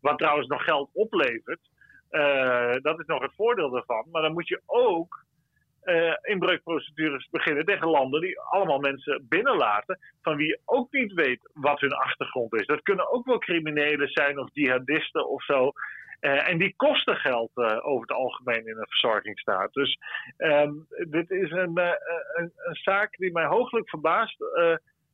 Wat 0.00 0.18
trouwens 0.18 0.48
nog 0.48 0.64
geld 0.64 0.90
oplevert. 0.92 1.60
Dat 2.82 3.00
is 3.00 3.06
nog 3.06 3.22
het 3.22 3.34
voordeel 3.34 3.70
daarvan. 3.70 4.06
Maar 4.10 4.22
dan 4.22 4.32
moet 4.32 4.48
je 4.48 4.62
ook 4.66 5.26
uh, 5.88 6.12
inbreukprocedures 6.22 7.28
beginnen 7.30 7.64
tegen 7.64 7.88
landen 7.88 8.20
die 8.20 8.40
allemaal 8.40 8.78
mensen 8.78 9.26
binnenlaten. 9.28 9.98
van 10.22 10.36
wie 10.36 10.46
je 10.46 10.60
ook 10.64 10.92
niet 10.92 11.12
weet 11.12 11.50
wat 11.52 11.80
hun 11.80 11.92
achtergrond 11.92 12.54
is. 12.54 12.66
Dat 12.66 12.82
kunnen 12.82 13.10
ook 13.10 13.26
wel 13.26 13.38
criminelen 13.38 14.08
zijn 14.08 14.38
of 14.38 14.48
jihadisten 14.52 15.28
of 15.28 15.44
zo. 15.44 15.72
Uh, 16.20 16.48
en 16.48 16.58
die 16.58 16.74
kosten 16.76 17.16
geld 17.16 17.50
uh, 17.54 17.86
over 17.86 18.00
het 18.00 18.16
algemeen 18.16 18.66
in 18.66 18.76
een 18.76 18.88
verzorgingsstaat. 18.88 19.72
Dus 19.72 19.98
um, 20.36 20.86
dit 21.08 21.30
is 21.30 21.50
een, 21.50 21.78
een, 21.78 22.52
een, 22.56 22.74
zaak 22.82 23.16
die 23.16 23.32
mij 23.32 23.46
hooglijk 23.46 23.88
verbaast. 23.88 24.36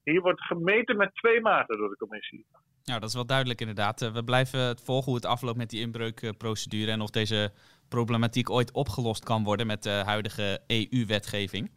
hier 0.03 0.21
wordt 0.21 0.43
gemeten 0.43 0.97
met 0.97 1.15
twee 1.15 1.41
maten 1.41 1.79
door 1.79 1.89
de 1.89 1.97
commissie. 1.97 2.47
Nou, 2.85 3.01
dat 3.01 3.09
is 3.09 3.15
wel 3.15 3.27
duidelijk 3.27 3.61
inderdaad. 3.61 4.11
we 4.13 4.25
blijven 4.25 4.61
het 4.61 4.81
volgen 4.81 5.05
hoe 5.05 5.15
het 5.15 5.27
afloopt 5.27 5.57
met 5.57 5.71
die 5.71 5.81
inbreukprocedure 5.81 6.91
en 6.91 7.01
of 7.01 7.11
deze 7.11 7.53
problematiek 7.95 8.51
ooit 8.51 8.73
opgelost 8.73 9.25
kan 9.25 9.45
worden 9.45 9.67
met 9.67 9.83
de 9.83 10.03
huidige 10.05 10.61
EU-wetgeving. 10.67 11.71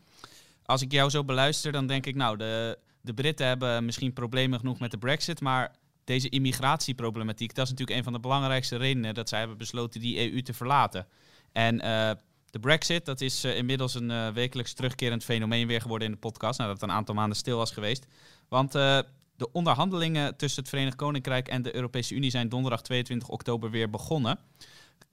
Als 0.66 0.82
ik 0.82 0.92
jou 0.92 1.10
zo 1.10 1.24
beluister, 1.24 1.72
dan 1.72 1.88
denk 1.88 2.06
ik, 2.06 2.16
nou, 2.16 2.38
de, 2.38 2.78
de 3.02 3.14
Britten 3.14 3.48
hebben 3.48 3.86
misschien 3.86 4.14
problemen 4.14 4.60
genoeg 4.60 4.80
met 4.80 4.92
de 4.92 4.98
Brexit, 4.98 5.42
maar 5.42 5.76
deze 6.04 6.30
immigratieproblematiek, 6.30 7.56
dat 7.56 7.66
is 7.66 7.70
natuurlijk 7.70 7.98
een 7.98 8.04
van 8.04 8.14
de 8.14 8.20
belangrijkste 8.20 8.76
redenen 8.76 9.14
dat 9.14 9.30
zij 9.30 9.40
hebben 9.40 9.58
besloten 9.58 10.02
die 10.02 10.32
EU 10.32 10.42
te 10.42 10.54
verlaten. 10.54 11.08
En 11.52 11.76
uh, 11.76 12.12
de 12.50 12.60
Brexit, 12.60 13.06
dat 13.06 13.22
is 13.22 13.46
uh, 13.46 13.58
inmiddels 13.58 13.96
een 13.96 14.10
uh, 14.10 14.30
wekelijks 14.30 14.74
terugkerend 14.74 15.24
fenomeen 15.24 15.68
weer 15.68 15.82
geworden 15.82 16.08
in 16.08 16.14
de 16.14 16.20
podcast, 16.20 16.60
nadat 16.60 16.74
het 16.74 16.90
een 16.90 16.96
aantal 16.96 17.16
maanden 17.16 17.38
stil 17.38 17.58
was 17.58 17.72
geweest. 17.72 18.08
Want 18.50 18.72
de 18.72 19.52
onderhandelingen 19.52 20.38
tussen 20.38 20.62
het 20.62 20.70
Verenigd 20.70 20.96
Koninkrijk 20.96 21.48
en 21.48 21.62
de 21.62 21.76
Europese 21.76 22.16
Unie 22.16 22.30
zijn 22.30 22.50
donderdag 22.50 22.82
22 22.82 23.28
oktober 23.28 23.70
weer 23.70 23.90
begonnen. 23.90 24.40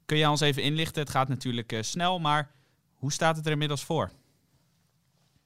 Kun 0.07 0.17
je 0.17 0.29
ons 0.29 0.41
even 0.41 0.63
inlichten? 0.63 1.03
Het 1.03 1.11
gaat 1.11 1.29
natuurlijk 1.29 1.77
snel, 1.81 2.19
maar 2.19 2.51
hoe 2.95 3.13
staat 3.13 3.37
het 3.37 3.47
er 3.47 3.53
inmiddels 3.53 3.85
voor? 3.85 4.11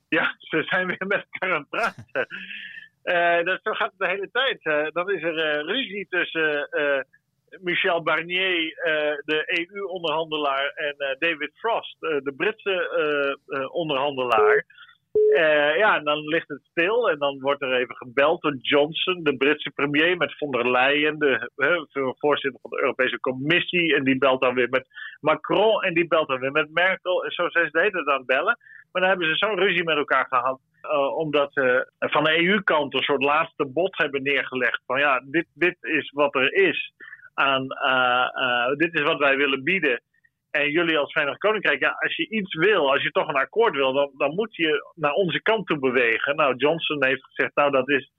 Ja, 0.08 0.36
ze 0.50 0.62
zijn 0.62 0.86
weer 0.86 1.06
met 1.06 1.26
elkaar 1.30 1.54
aan 1.54 1.66
het 1.70 1.70
praten. 1.70 2.26
Uh, 3.04 3.44
dat, 3.44 3.60
zo 3.62 3.72
gaat 3.72 3.90
het 3.90 3.98
de 3.98 4.08
hele 4.08 4.28
tijd. 4.32 4.64
Uh, 4.64 4.86
dan 4.92 5.10
is 5.10 5.22
er 5.22 5.64
ruzie 5.64 6.06
tussen 6.10 6.68
Michel 7.60 8.02
Barnier, 8.02 8.74
de 9.24 9.68
EU-onderhandelaar, 9.70 10.68
en 10.74 11.16
David 11.18 11.50
Frost, 11.54 11.96
de 12.00 12.32
Britse 12.36 13.68
onderhandelaar. 13.72 14.64
Ja, 15.76 15.96
en 15.96 16.04
dan 16.04 16.18
ligt 16.18 16.48
het 16.48 16.62
stil 16.70 17.10
en 17.10 17.18
dan 17.18 17.40
wordt 17.40 17.62
er 17.62 17.72
even 17.72 17.96
gebeld 17.96 18.42
door 18.42 18.56
Johnson, 18.60 19.22
de 19.22 19.36
Britse 19.36 19.70
premier, 19.70 20.16
met 20.16 20.36
von 20.36 20.50
der 20.50 20.70
Leyen, 20.70 21.18
de 21.18 21.50
voorzitter 22.18 22.60
van 22.60 22.70
de 22.70 22.80
Europese 22.80 23.20
Commissie. 23.20 23.94
En 23.94 24.04
die 24.04 24.18
belt 24.18 24.40
dan 24.40 24.54
weer 24.54 24.68
met 24.68 24.86
Macron 25.20 25.82
en 25.82 25.94
die 25.94 26.06
belt 26.06 26.28
dan 26.28 26.40
weer 26.40 26.52
met 26.52 26.72
Merkel. 26.72 27.24
En 27.24 27.30
zo 27.30 27.48
zijn 27.48 27.70
ze 27.70 27.90
de 27.92 28.10
aan 28.10 28.16
het 28.18 28.26
bellen. 28.26 28.58
Maar 28.92 29.02
dan 29.02 29.10
hebben 29.10 29.28
ze 29.28 29.46
zo'n 29.46 29.58
ruzie 29.58 29.84
met 29.84 29.96
elkaar 29.96 30.26
gehad 30.26 30.60
uh, 30.82 31.16
omdat 31.16 31.52
ze 31.52 31.90
van 31.98 32.24
de 32.24 32.44
EU-kant 32.44 32.94
een 32.94 33.02
soort 33.02 33.22
laatste 33.22 33.66
bod 33.66 33.96
hebben 33.96 34.22
neergelegd. 34.22 34.80
Van 34.86 34.98
ja, 34.98 35.22
dit, 35.24 35.46
dit 35.54 35.76
is 35.80 36.10
wat 36.10 36.34
er 36.34 36.52
is. 36.52 36.92
Aan, 37.34 37.62
uh, 37.64 38.76
dit 38.76 38.94
is 38.94 39.02
wat 39.02 39.18
wij 39.18 39.36
willen 39.36 39.62
bieden. 39.62 40.02
En 40.50 40.70
jullie 40.70 40.98
als 40.98 41.12
Verenigd 41.12 41.38
Koninkrijk, 41.38 41.80
ja, 41.80 41.96
als 41.98 42.16
je 42.16 42.28
iets 42.28 42.54
wil, 42.54 42.90
als 42.90 43.02
je 43.02 43.10
toch 43.10 43.28
een 43.28 43.34
akkoord 43.34 43.74
wil, 43.74 43.92
dan, 43.92 44.10
dan 44.16 44.34
moet 44.34 44.56
je 44.56 44.92
naar 44.94 45.12
onze 45.12 45.42
kant 45.42 45.66
toe 45.66 45.78
bewegen. 45.78 46.36
Nou, 46.36 46.56
Johnson 46.56 47.04
heeft 47.04 47.24
gezegd, 47.24 47.54
nou 47.54 47.70
dat 47.70 47.88
is 47.88 48.10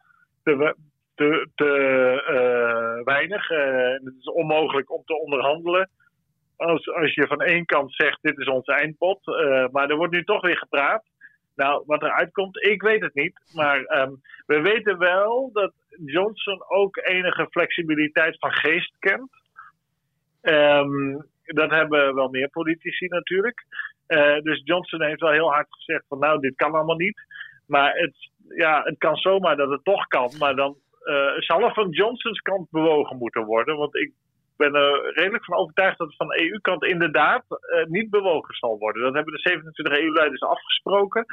te, 0.44 0.76
te, 1.16 1.50
te 1.56 3.02
weinig. 3.04 3.48
het 4.04 4.16
is 4.20 4.26
onmogelijk 4.26 4.92
om 4.92 5.02
te 5.06 5.20
onderhandelen. 5.20 5.90
Als, 6.58 6.90
als 6.90 7.14
je 7.14 7.28
van 7.28 7.42
één 7.42 7.66
kant 7.66 7.94
zegt, 7.94 8.18
dit 8.22 8.38
is 8.38 8.48
onze 8.48 8.74
eindpot. 8.74 9.26
maar 9.72 9.90
er 9.90 9.96
wordt 9.96 10.14
nu 10.14 10.24
toch 10.24 10.42
weer 10.42 10.58
gepraat. 10.58 11.04
Nou, 11.60 11.84
wat 11.86 12.04
er 12.04 12.12
uitkomt, 12.12 12.66
ik 12.66 12.82
weet 12.82 13.02
het 13.02 13.14
niet. 13.14 13.40
Maar 13.54 13.78
um, 13.78 14.22
we 14.46 14.62
weten 14.62 14.98
wel 14.98 15.50
dat 15.54 15.74
Johnson 16.06 16.64
ook 16.68 16.98
enige 16.98 17.48
flexibiliteit 17.50 18.38
van 18.40 18.52
geest 18.52 18.96
kent. 19.00 19.30
Um, 20.42 21.26
dat 21.54 21.70
hebben 21.70 22.16
wel 22.16 22.30
meer 22.30 22.50
politici 22.50 23.06
natuurlijk. 23.08 23.66
Uh, 24.08 24.40
dus 24.40 24.62
Johnson 24.64 25.04
heeft 25.04 25.22
wel 25.22 25.32
heel 25.32 25.52
hard 25.52 25.68
gezegd 25.70 26.06
van 26.08 26.20
nou, 26.20 26.40
dit 26.40 26.56
kan 26.56 26.74
allemaal 26.74 26.96
niet. 26.96 27.22
Maar 27.68 27.92
het, 27.94 28.30
ja, 28.56 28.82
het 28.84 28.98
kan 28.98 29.16
zomaar 29.16 29.56
dat 29.56 29.70
het 29.70 29.84
toch 29.84 30.08
kan. 30.08 30.32
Maar 30.40 30.56
dan 30.56 30.78
uh, 31.04 31.38
zal 31.38 31.62
er 31.62 31.74
van 31.74 31.90
Johnsons 31.90 32.40
kant 32.40 32.70
bewogen 32.70 33.18
moeten 33.18 33.46
worden. 33.46 33.78
Want 33.78 33.96
ik 33.96 34.12
ben 34.58 34.76
er 34.76 35.14
redelijk 35.14 35.46
van 35.46 35.58
overtuigd 35.58 35.98
dat 35.98 36.08
het 36.08 36.16
van 36.16 36.28
de 36.28 36.50
EU-kant 36.50 36.84
inderdaad 36.84 37.44
uh, 37.50 37.86
niet 37.86 38.10
bewogen 38.10 38.56
zal 38.56 38.78
worden. 38.78 39.04
Dat 39.04 39.14
hebben 39.14 39.34
de 39.34 39.40
27 39.40 39.98
EU-leiders 39.98 40.42
afgesproken. 40.42 41.26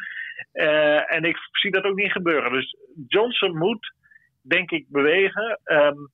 En 1.07 1.25
ik 1.25 1.37
zie 1.53 1.71
dat 1.71 1.85
ook 1.85 1.97
niet 1.97 2.13
gebeuren. 2.13 2.53
Dus 2.53 2.77
Johnson 3.09 3.59
moet, 3.59 3.95
denk 4.43 4.71
ik, 4.71 4.87
bewegen. 4.89 5.61
Um, 5.65 6.11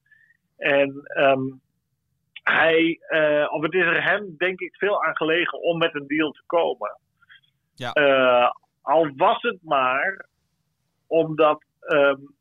en 0.56 1.02
um, 1.16 1.60
hij, 2.42 3.00
uh, 3.08 3.52
of 3.52 3.62
het 3.62 3.74
is 3.74 3.84
er 3.84 4.02
hem, 4.02 4.34
denk 4.36 4.60
ik, 4.60 4.76
veel 4.76 5.04
aan 5.04 5.16
gelegen 5.16 5.62
om 5.62 5.78
met 5.78 5.94
een 5.94 6.06
deal 6.06 6.30
te 6.30 6.42
komen. 6.46 7.00
Ja. 7.74 7.90
al 8.82 9.12
was 9.16 9.42
het 9.42 9.58
maar 9.62 10.26
omdat 11.06 11.64
um, 11.86 12.34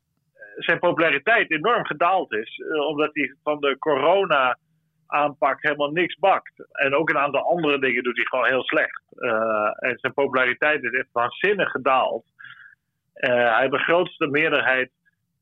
zijn 0.56 0.78
populariteit 0.78 1.50
enorm 1.50 1.84
gedaald 1.84 2.32
is. 2.32 2.58
Uh, 2.58 2.86
omdat 2.86 3.10
hij 3.12 3.34
van 3.42 3.60
de 3.60 3.78
corona 3.78 4.58
aanpak 5.06 5.62
helemaal 5.62 5.90
niks 5.90 6.18
bakt. 6.18 6.52
En 6.72 6.94
ook 6.94 7.08
een 7.08 7.18
aantal 7.18 7.50
andere 7.50 7.78
dingen 7.78 8.02
doet 8.02 8.16
hij 8.16 8.24
gewoon 8.24 8.46
heel 8.46 8.62
slecht. 8.62 9.02
En 9.76 9.98
zijn 9.98 10.14
populariteit 10.14 10.82
is 10.82 10.92
echt 10.92 11.08
waanzinnig 11.12 11.70
gedaald. 11.70 12.24
Hij 13.12 13.60
heeft 13.60 13.72
de 13.72 13.78
grootste 13.78 14.26
meerderheid, 14.26 14.90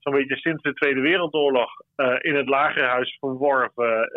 zo'n 0.00 0.14
beetje 0.14 0.36
sinds 0.36 0.62
de 0.62 0.72
Tweede 0.72 1.00
Wereldoorlog, 1.00 1.70
in 2.18 2.34
het 2.34 2.48
Lagerhuis 2.48 3.16
verworven. 3.18 4.10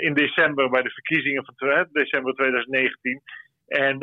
in 0.00 0.14
december 0.14 0.70
bij 0.70 0.82
de 0.82 0.90
verkiezingen 0.90 1.44
van 1.44 1.86
december 1.92 2.34
2019. 2.34 3.22
En 3.66 3.98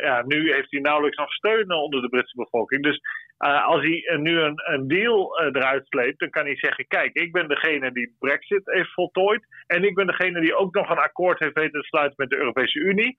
ja, 0.00 0.22
nu 0.26 0.52
heeft 0.52 0.70
hij 0.70 0.80
nauwelijks 0.80 1.16
nog 1.16 1.32
steun 1.32 1.72
onder 1.72 2.02
de 2.02 2.08
Britse 2.08 2.36
bevolking. 2.36 2.82
Dus 2.82 3.00
als 3.38 3.82
hij 3.82 4.18
nu 4.18 4.40
een, 4.40 4.62
een 4.64 4.88
deal 4.88 5.40
eruit 5.40 5.86
sleept, 5.86 6.18
dan 6.18 6.30
kan 6.30 6.44
hij 6.44 6.56
zeggen: 6.56 6.86
Kijk, 6.86 7.14
ik 7.14 7.32
ben 7.32 7.48
degene 7.48 7.92
die 7.92 8.16
Brexit 8.18 8.62
heeft 8.64 8.92
voltooid. 8.92 9.46
En 9.66 9.84
ik 9.84 9.94
ben 9.94 10.06
degene 10.06 10.40
die 10.40 10.54
ook 10.54 10.74
nog 10.74 10.90
een 10.90 10.98
akkoord 10.98 11.38
heeft 11.38 11.54
weten 11.54 11.80
te 11.80 11.86
sluiten 11.86 12.14
met 12.16 12.30
de 12.30 12.36
Europese 12.36 12.78
Unie. 12.78 13.16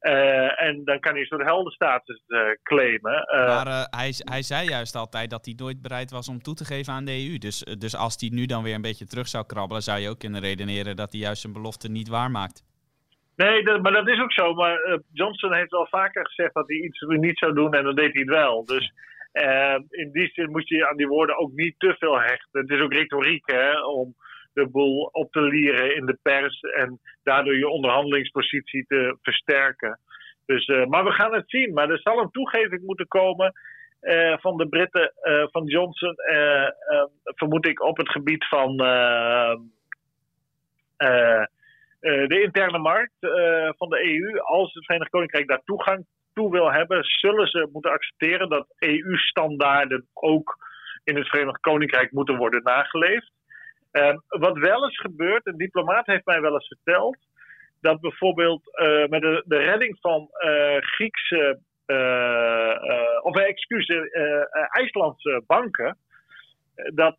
En 0.00 0.84
dan 0.84 1.00
kan 1.00 1.12
hij 1.12 1.20
een 1.20 1.26
soort 1.26 1.44
heldenstatus 1.44 2.22
claimen. 2.62 3.24
maar 3.46 3.66
hij, 3.90 4.12
hij 4.18 4.42
zei 4.42 4.68
juist 4.68 4.94
altijd 4.94 5.30
dat 5.30 5.44
hij 5.44 5.54
nooit 5.56 5.82
bereid 5.82 6.10
was 6.10 6.28
om 6.28 6.42
toe 6.42 6.54
te 6.54 6.64
geven 6.64 6.92
aan 6.92 7.04
de 7.04 7.28
EU. 7.28 7.38
Dus, 7.38 7.58
dus 7.78 7.96
als 7.96 8.16
hij 8.20 8.28
nu 8.32 8.46
dan 8.46 8.62
weer 8.62 8.74
een 8.74 8.82
beetje 8.82 9.06
terug 9.06 9.28
zou 9.28 9.46
krabbelen, 9.46 9.82
zou 9.82 9.98
je 10.00 10.08
ook 10.08 10.18
kunnen 10.18 10.40
redeneren 10.40 10.96
dat 10.96 11.12
hij 11.12 11.20
juist 11.20 11.40
zijn 11.40 11.52
belofte 11.52 11.88
niet 11.90 12.08
waarmaakt. 12.08 12.64
Nee, 13.36 13.62
dat, 13.62 13.82
maar 13.82 13.92
dat 13.92 14.08
is 14.08 14.20
ook 14.20 14.32
zo. 14.32 14.54
Maar 14.54 15.00
Johnson 15.12 15.54
heeft 15.54 15.70
wel 15.70 15.86
vaker 15.90 16.26
gezegd 16.26 16.54
dat 16.54 16.68
hij 16.68 16.76
iets 16.76 17.00
niet 17.00 17.38
zou 17.38 17.52
doen 17.54 17.74
en 17.74 17.84
dan 17.84 17.94
deed 17.94 18.12
hij 18.12 18.20
het 18.20 18.30
wel. 18.30 18.64
Dus 18.64 18.92
in 19.90 20.10
die 20.12 20.30
zin 20.32 20.50
moet 20.50 20.68
je 20.68 20.88
aan 20.88 20.96
die 20.96 21.08
woorden 21.08 21.38
ook 21.38 21.52
niet 21.52 21.74
te 21.78 21.94
veel 21.98 22.20
hechten. 22.20 22.60
Het 22.60 22.70
is 22.70 22.80
ook 22.80 22.92
retoriek 22.92 23.50
hè, 23.50 23.80
om 23.80 24.14
de 24.52 24.68
boel 24.68 25.08
op 25.12 25.32
te 25.32 25.40
lieren 25.40 25.96
in 25.96 26.06
de 26.06 26.18
pers 26.22 26.60
en 26.60 27.00
daardoor 27.22 27.56
je 27.56 27.68
onderhandelingspositie 27.68 28.84
te 28.86 29.16
versterken. 29.22 29.98
Dus, 30.46 30.66
uh, 30.68 30.86
maar 30.86 31.04
we 31.04 31.10
gaan 31.10 31.34
het 31.34 31.50
zien. 31.50 31.72
Maar 31.72 31.90
er 31.90 32.00
zal 32.00 32.18
een 32.18 32.30
toegeving 32.30 32.82
moeten 32.82 33.08
komen. 33.08 33.52
van 34.40 34.56
de 34.56 34.68
Britten, 34.68 35.12
van 35.50 35.66
Johnson, 35.66 36.14
vermoed 37.24 37.66
ik 37.66 37.82
op 37.82 37.96
het 37.96 38.08
gebied 38.08 38.48
van 38.48 38.76
de 42.00 42.40
interne 42.42 42.78
markt 42.78 43.14
van 43.76 43.88
de 43.88 44.04
EU. 44.04 44.38
Als 44.38 44.74
het 44.74 44.84
Verenigd 44.84 45.10
Koninkrijk 45.10 45.48
daar 45.48 45.62
toegang 45.64 46.06
toe 46.34 46.50
wil 46.50 46.72
hebben, 46.72 47.04
zullen 47.04 47.46
ze 47.46 47.68
moeten 47.72 47.90
accepteren 47.90 48.48
dat 48.48 48.66
EU-standaarden 48.78 50.06
ook 50.12 50.56
in 51.04 51.16
het 51.16 51.28
Verenigd 51.28 51.60
Koninkrijk 51.60 52.12
moeten 52.12 52.36
worden 52.36 52.62
nageleefd. 52.62 53.32
Uh, 53.92 54.14
wat 54.26 54.58
wel 54.58 54.84
eens 54.84 55.00
gebeurt, 55.00 55.46
een 55.46 55.56
diplomaat 55.56 56.06
heeft 56.06 56.24
mij 56.24 56.40
wel 56.40 56.52
eens 56.52 56.66
verteld, 56.66 57.16
dat 57.80 58.00
bijvoorbeeld 58.00 58.62
uh, 58.66 59.06
met 59.06 59.20
de, 59.20 59.42
de, 59.46 59.56
redding 59.56 59.98
van 60.00 60.28
uh, 60.32 60.76
Griekse, 60.78 61.60
of 63.22 63.36
excuus, 63.36 63.88
IJslandse 64.68 65.42
banken, 65.46 65.96
dat 66.74 67.14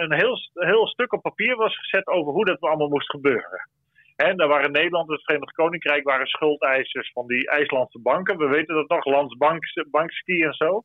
een 0.00 0.12
heel, 0.12 0.38
heel 0.52 0.86
stuk 0.86 1.12
op 1.12 1.22
papier 1.22 1.56
was 1.56 1.78
gezet 1.78 2.06
over 2.06 2.32
hoe 2.32 2.44
dat 2.44 2.60
allemaal 2.60 2.88
moest 2.88 3.10
gebeuren. 3.10 3.68
En 4.16 4.36
daar 4.36 4.48
waren 4.48 4.72
Nederland 4.72 5.08
en 5.08 5.14
het 5.14 5.24
Verenigd 5.24 5.52
Koninkrijk 5.52 6.04
waren 6.04 6.26
schuldeisers 6.26 7.12
van 7.12 7.26
die 7.26 7.50
IJslandse 7.50 8.00
banken. 8.00 8.38
We 8.38 8.46
weten 8.46 8.74
dat 8.74 8.88
nog, 8.88 9.04
Landsbankski 9.04 10.42
en 10.42 10.52
zo. 10.52 10.82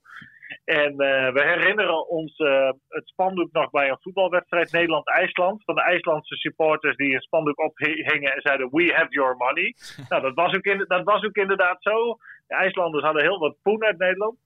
En 0.66 0.92
uh, 0.92 1.32
we 1.34 1.42
herinneren 1.42 2.08
ons 2.08 2.40
uh, 2.40 2.70
het 2.88 3.08
spandoek 3.08 3.52
nog 3.52 3.70
bij 3.70 3.90
een 3.90 3.98
voetbalwedstrijd 4.02 4.72
Nederland-IJsland. 4.72 5.64
Van 5.64 5.76
de 5.76 5.82
IJslandse 5.82 6.36
supporters 6.36 6.96
die 6.96 7.14
een 7.14 7.22
spandoek 7.22 7.60
ophingen 7.60 8.34
en 8.34 8.42
zeiden: 8.42 8.70
We 8.72 8.94
have 8.94 9.10
your 9.10 9.36
money. 9.36 9.76
nou, 10.10 10.22
dat 10.22 10.34
was, 10.34 10.54
ook 10.56 10.66
in, 10.66 10.86
dat 10.88 11.04
was 11.04 11.24
ook 11.24 11.36
inderdaad 11.36 11.78
zo. 11.80 12.18
De 12.48 12.56
IJslanders 12.56 13.04
hadden 13.04 13.24
heel 13.24 13.40
wat 13.40 13.56
poen 13.62 13.84
uit 13.84 13.98
Nederland. 13.98 14.38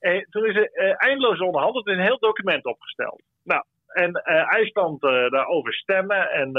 En 0.00 0.26
toen 0.30 0.44
is 0.44 0.56
er 0.56 0.70
uh, 0.72 0.94
eindeloos 0.96 1.40
onderhandeld 1.40 1.86
en 1.86 1.92
een 1.92 2.04
heel 2.04 2.18
document 2.18 2.64
opgesteld. 2.64 3.22
Nou, 3.44 3.62
en 3.86 4.12
IJsland 4.48 5.00
daarover 5.00 5.74
stemmen 5.74 6.30
en 6.30 6.52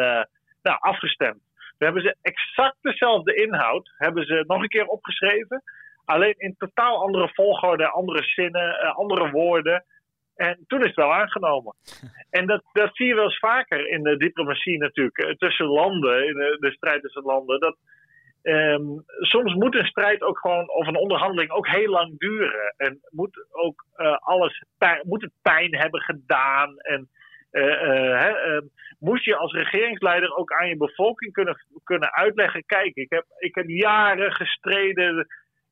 nou, 0.62 0.78
afgestemd. 0.80 1.42
We 1.78 1.86
hebben 1.86 2.02
ze 2.02 2.16
exact 2.22 2.78
dezelfde 2.82 3.34
inhoud, 3.34 3.94
hebben 3.98 4.26
ze 4.26 4.44
nog 4.48 4.62
een 4.62 4.68
keer 4.68 4.86
opgeschreven. 4.86 5.64
Alleen 6.08 6.36
in 6.38 6.56
totaal 6.58 7.02
andere 7.02 7.30
volgorde, 7.34 7.88
andere 7.88 8.24
zinnen, 8.24 8.84
uh, 8.84 8.96
andere 8.96 9.32
woorden. 9.32 9.86
En 10.36 10.64
toen 10.68 10.80
is 10.80 10.86
het 10.86 10.96
wel 10.96 11.14
aangenomen. 11.14 11.76
En 12.30 12.46
dat, 12.46 12.64
dat 12.74 12.96
zie 12.96 13.08
je 13.08 13.16
wel 13.16 13.24
eens 13.24 13.40
vaker 13.40 13.90
in 13.90 14.04
de 14.04 14.18
diplomatie 14.18 14.78
natuurlijk. 14.78 15.18
Eh, 15.18 15.30
tussen 15.30 15.66
landen, 15.66 16.28
in 16.28 16.34
de, 16.34 16.58
de 16.60 16.72
strijd 16.72 17.02
tussen 17.02 17.24
landen. 17.24 17.60
Dat, 17.60 17.78
um, 18.44 19.04
soms 19.20 19.54
moet 19.54 19.76
een 19.76 19.86
strijd 19.86 20.22
ook 20.22 20.40
gewoon, 20.40 20.70
of 20.70 20.88
een 20.88 20.98
onderhandeling 20.98 21.52
ook 21.52 21.68
heel 21.68 21.90
lang 21.90 22.20
duren. 22.20 22.74
En 22.78 23.00
moet 23.10 23.48
ook 23.52 23.86
uh, 23.98 24.18
alles 24.18 24.64
pijn, 24.78 25.02
moet 25.08 25.22
het 25.22 25.34
pijn 25.42 25.76
hebben 25.76 26.02
gedaan. 26.02 26.78
En 26.78 27.10
uh, 27.52 28.30
uh, 28.46 28.62
moest 29.00 29.26
je 29.26 29.36
als 29.36 29.54
regeringsleider 29.54 30.36
ook 30.36 30.52
aan 30.52 30.68
je 30.68 30.78
bevolking 30.78 31.34
kunnen, 31.34 31.66
kunnen 31.84 32.14
uitleggen: 32.14 32.66
kijk, 32.66 32.96
ik 32.96 33.10
heb, 33.10 33.26
ik 33.38 33.56
heb 33.56 33.68
jaren 33.68 34.32
gestreden 34.32 35.28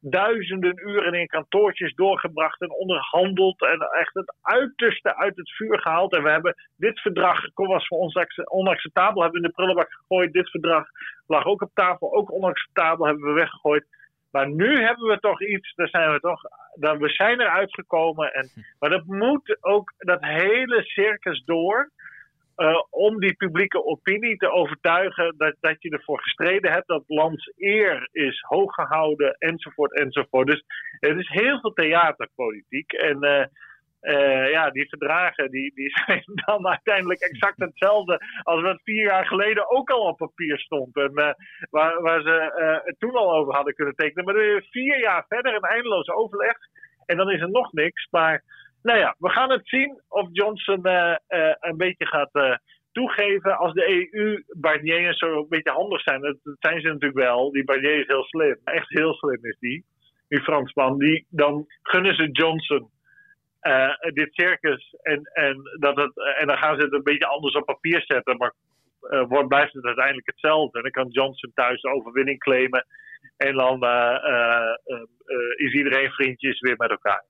duizenden 0.10 0.90
uren 0.90 1.14
in 1.14 1.28
kantoortjes 1.28 1.94
doorgebracht 1.94 2.62
en 2.62 2.72
onderhandeld 2.72 3.62
en 3.62 3.80
echt 3.80 4.14
het 4.14 4.36
uiterste 4.42 5.16
uit 5.16 5.36
het 5.36 5.52
vuur 5.56 5.80
gehaald. 5.80 6.14
En 6.14 6.24
we 6.24 6.30
hebben 6.30 6.56
dit 6.78 7.00
verdrag, 7.00 7.42
was 7.54 7.88
voor 7.88 7.98
ons 7.98 8.18
onacceptabel, 8.44 9.22
hebben 9.22 9.42
we 9.42 9.46
in 9.46 9.52
de 9.52 9.56
prullenbak 9.56 9.92
gegooid. 9.92 10.34
Dit 10.34 10.50
verdrag 10.50 10.88
lag 11.28 11.46
ook 11.46 11.62
op 11.62 11.72
tafel, 11.74 12.14
ook 12.14 12.32
onacceptabel, 12.32 13.06
hebben 13.06 13.26
we 13.26 13.34
weggegooid. 13.34 13.86
Maar 14.32 14.50
nu 14.50 14.84
hebben 14.84 15.08
we 15.08 15.20
toch 15.20 15.42
iets, 15.42 15.74
daar 15.76 15.88
zijn 15.88 16.12
we 16.12 16.20
toch, 16.20 16.42
dan 16.76 16.98
we 16.98 17.10
zijn 17.10 17.42
eruit 17.42 17.74
gekomen. 17.74 18.34
En, 18.34 18.50
maar 18.80 18.90
dat 18.90 19.06
moet 19.06 19.58
ook 19.62 19.94
dat 19.98 20.22
hele 20.22 20.84
circus 20.84 21.44
door. 21.46 21.92
Uh, 22.58 22.82
om 22.90 23.20
die 23.20 23.36
publieke 23.36 23.84
opinie 23.84 24.38
te 24.38 24.52
overtuigen 24.52 25.34
dat, 25.38 25.56
dat 25.60 25.76
je 25.80 25.90
ervoor 25.90 26.22
gestreden 26.22 26.72
hebt, 26.72 26.88
dat 26.88 27.04
lands 27.08 27.52
eer 27.58 28.10
is 28.12 28.42
hoog 28.42 28.74
gehouden, 28.74 29.36
enzovoort, 29.38 29.94
enzovoort. 29.94 30.48
Dus 30.48 30.64
het 31.00 31.18
is 31.18 31.30
heel 31.30 31.60
veel 31.60 31.74
theaterpolitiek. 31.74 32.92
En 32.92 33.26
uh, 33.26 33.46
uh, 34.02 34.52
ja, 34.52 34.70
die 34.70 34.90
verdragen 34.90 35.52
die, 35.52 35.72
die 35.74 35.90
zijn 36.06 36.24
dan 36.46 36.68
uiteindelijk 36.68 37.20
exact 37.20 37.60
hetzelfde 37.60 38.20
als 38.44 38.62
wat 38.62 38.82
vier 38.84 39.04
jaar 39.04 39.26
geleden 39.26 39.72
ook 39.72 39.90
al 39.90 40.02
op 40.02 40.18
papier 40.18 40.60
stond. 40.60 40.96
En 40.96 41.14
waar, 41.70 42.02
waar 42.02 42.22
ze 42.22 42.52
het 42.86 43.00
toen 43.00 43.16
al 43.16 43.36
over 43.36 43.54
hadden 43.54 43.74
kunnen 43.74 43.96
tekenen. 43.96 44.26
Maar 44.26 44.34
dan 44.34 44.62
vier 44.70 45.00
jaar 45.00 45.26
verder 45.28 45.56
een 45.56 45.62
eindeloos 45.62 46.10
overleg. 46.10 46.58
En 47.06 47.18
dan 47.18 47.32
is 47.32 47.42
er 47.42 47.52
nog 47.52 47.74
niks. 47.74 48.08
Maar 48.12 48.44
nou 48.86 49.00
ja, 49.00 49.16
we 49.20 49.30
gaan 49.30 49.52
het 49.52 49.68
zien 49.68 50.02
of 50.08 50.28
Johnson 50.32 50.80
uh, 50.84 51.16
uh, 51.30 51.54
een 51.60 51.78
beetje 51.78 52.06
gaat 52.06 52.30
uh, 52.34 52.56
toegeven. 52.92 53.58
Als 53.58 53.74
de 53.74 54.10
EU, 54.12 54.44
Barnier 54.48 55.14
zo 55.14 55.38
een 55.38 55.50
beetje 55.50 55.72
handig 55.72 56.02
zijn, 56.02 56.22
dat, 56.22 56.38
dat, 56.44 56.56
zijn 56.60 56.82
ze 56.82 56.88
natuurlijk 56.88 57.26
wel. 57.28 57.52
Die 57.52 57.64
Barnier 57.64 58.00
is 58.00 58.08
heel 58.08 58.24
slim, 58.24 58.58
echt 58.64 58.90
heel 58.90 59.14
slim 59.14 59.46
is 59.46 59.58
die, 59.60 59.86
die 60.28 60.42
Fransman. 60.42 60.98
Die, 60.98 61.26
dan 61.30 61.66
gunnen 61.82 62.16
ze 62.16 62.32
Johnson 62.32 62.90
dit 64.14 64.34
circus 64.34 64.96
en, 65.02 65.22
en, 65.34 65.78
dat 65.80 65.96
het, 65.96 66.12
en 66.40 66.48
dan 66.48 66.58
gaan 66.58 66.76
ze 66.76 66.84
het 66.84 66.94
een 66.94 67.04
beetje 67.04 67.28
anders 67.28 67.56
op 67.56 67.66
papier 67.66 68.04
zetten. 68.06 68.38
Maar 68.38 68.54
wordt, 69.28 69.48
blijft 69.48 69.74
het 69.74 69.86
uiteindelijk 69.86 70.28
hetzelfde. 70.28 70.78
En 70.78 70.84
dan 70.84 70.92
kan 70.92 71.08
Johnson 71.10 71.52
thuis 71.54 71.82
de 71.82 71.94
overwinning 71.94 72.40
claimen. 72.40 72.86
En 73.38 73.56
dan 73.56 73.84
is 75.56 75.74
iedereen 75.74 76.12
vriendjes 76.12 76.60
weer 76.60 76.76
met 76.78 76.90
elkaar. 76.90 77.24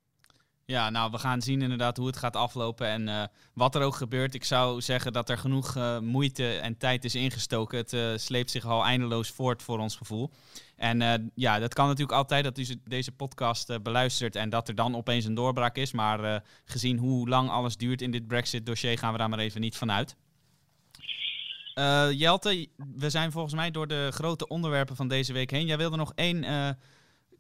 Ja, 0.67 0.89
nou, 0.89 1.11
we 1.11 1.17
gaan 1.17 1.41
zien 1.41 1.61
inderdaad 1.61 1.97
hoe 1.97 2.07
het 2.07 2.17
gaat 2.17 2.35
aflopen 2.35 2.87
en 2.87 3.07
uh, 3.07 3.23
wat 3.53 3.75
er 3.75 3.81
ook 3.81 3.95
gebeurt. 3.95 4.33
Ik 4.33 4.43
zou 4.43 4.81
zeggen 4.81 5.13
dat 5.13 5.29
er 5.29 5.37
genoeg 5.37 5.75
uh, 5.75 5.99
moeite 5.99 6.57
en 6.57 6.77
tijd 6.77 7.03
is 7.03 7.15
ingestoken. 7.15 7.77
Het 7.77 7.93
uh, 7.93 8.11
sleept 8.15 8.51
zich 8.51 8.65
al 8.65 8.83
eindeloos 8.83 9.29
voort 9.29 9.63
voor 9.63 9.79
ons 9.79 9.95
gevoel. 9.95 10.31
En 10.75 11.31
ja, 11.35 11.59
dat 11.59 11.73
kan 11.73 11.87
natuurlijk 11.87 12.17
altijd 12.17 12.43
dat 12.43 12.57
u 12.57 12.65
deze 12.83 13.11
podcast 13.11 13.83
beluistert 13.83 14.35
en 14.35 14.49
dat 14.49 14.67
er 14.67 14.75
dan 14.75 14.95
opeens 14.95 15.25
een 15.25 15.33
doorbraak 15.33 15.75
is. 15.75 15.91
Maar 15.91 16.43
gezien 16.65 16.97
hoe 16.97 17.29
lang 17.29 17.49
alles 17.49 17.77
duurt 17.77 18.01
in 18.01 18.11
dit 18.11 18.27
Brexit-dossier 18.27 18.97
gaan 18.97 19.11
we 19.11 19.17
daar 19.17 19.29
maar 19.29 19.39
even 19.39 19.61
niet 19.61 19.77
van 19.77 19.91
uit. 19.91 20.15
Jelte, 22.17 22.67
we 22.95 23.09
zijn 23.09 23.31
volgens 23.31 23.53
mij 23.53 23.71
door 23.71 23.87
de 23.87 24.09
grote 24.11 24.47
onderwerpen 24.47 24.95
van 24.95 25.07
deze 25.07 25.33
week 25.33 25.51
heen. 25.51 25.65
Jij 25.65 25.77
wilde 25.77 25.97
nog 25.97 26.11
één 26.15 26.43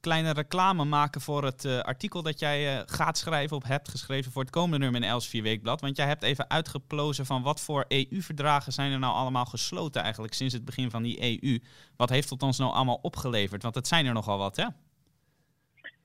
kleine 0.07 0.33
reclame 0.33 0.85
maken 0.85 1.21
voor 1.21 1.43
het 1.43 1.63
uh, 1.63 1.79
artikel 1.79 2.21
dat 2.23 2.39
jij 2.39 2.59
uh, 2.61 2.81
gaat 2.85 3.17
schrijven 3.17 3.57
of 3.57 3.63
hebt 3.67 3.89
geschreven 3.89 4.31
voor 4.31 4.41
het 4.41 4.51
komende 4.51 4.77
nummer 4.83 5.01
in 5.01 5.07
Els 5.07 5.29
4 5.29 5.43
Weekblad. 5.43 5.81
Want 5.81 5.97
jij 5.97 6.07
hebt 6.07 6.23
even 6.23 6.49
uitgeplozen 6.49 7.25
van 7.25 7.43
wat 7.43 7.59
voor 7.65 7.85
EU-verdragen 7.87 8.71
zijn 8.71 8.91
er 8.91 8.99
nou 8.99 9.13
allemaal 9.13 9.45
gesloten 9.45 10.01
eigenlijk 10.01 10.33
sinds 10.33 10.53
het 10.53 10.65
begin 10.65 10.89
van 10.89 11.03
die 11.03 11.17
EU. 11.27 11.59
Wat 11.97 12.09
heeft 12.09 12.29
het 12.29 12.43
ons 12.43 12.59
nou 12.59 12.71
allemaal 12.73 12.99
opgeleverd? 13.01 13.63
Want 13.63 13.75
het 13.75 13.87
zijn 13.87 14.05
er 14.05 14.13
nogal 14.13 14.37
wat, 14.37 14.55
hè? 14.55 14.67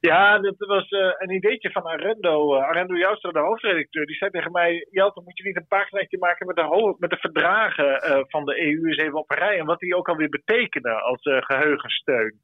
Ja, 0.00 0.38
dat 0.38 0.54
was 0.58 0.90
uh, 0.90 1.00
een 1.18 1.34
ideetje 1.34 1.70
van 1.70 1.86
Arendo. 1.86 2.54
Arendo 2.54 2.94
Joustra, 2.96 3.30
de 3.30 3.38
hoofdredacteur, 3.38 4.06
die 4.06 4.16
zei 4.16 4.30
tegen 4.30 4.52
mij... 4.52 4.86
Jelte, 4.90 5.20
moet 5.24 5.38
je 5.38 5.44
niet 5.44 5.56
een 5.56 5.74
paginaatje 5.76 6.18
maken 6.18 6.46
met 6.46 6.56
de, 6.56 6.96
met 6.98 7.10
de 7.10 7.16
verdragen 7.16 7.90
van 8.28 8.44
de 8.44 8.60
EU 8.60 8.86
eens 8.86 8.96
even 8.96 9.18
op 9.18 9.30
rij... 9.30 9.58
en 9.58 9.66
wat 9.66 9.78
die 9.78 9.96
ook 9.96 10.08
alweer 10.08 10.28
betekenen 10.28 11.02
als 11.02 11.20
geheugensteun. 11.22 12.34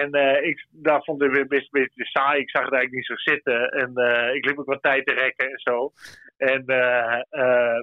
En 0.00 0.16
uh, 0.16 0.48
ik, 0.48 0.66
daar 0.70 1.02
vond 1.02 1.22
ik 1.22 1.30
weer 1.30 1.46
best 1.46 1.62
een 1.62 1.80
beetje 1.80 2.04
saai. 2.04 2.40
Ik 2.40 2.50
zag 2.50 2.64
het 2.64 2.72
eigenlijk 2.72 2.92
niet 2.92 3.18
zo 3.18 3.32
zitten. 3.32 3.68
En 3.68 3.90
uh, 3.94 4.34
ik 4.34 4.44
liep 4.44 4.58
ook 4.58 4.66
wat 4.66 4.82
tijd 4.82 5.06
te 5.06 5.12
rekken 5.12 5.50
en 5.50 5.58
zo. 5.58 5.92
En 6.36 6.62
uh, 6.66 7.20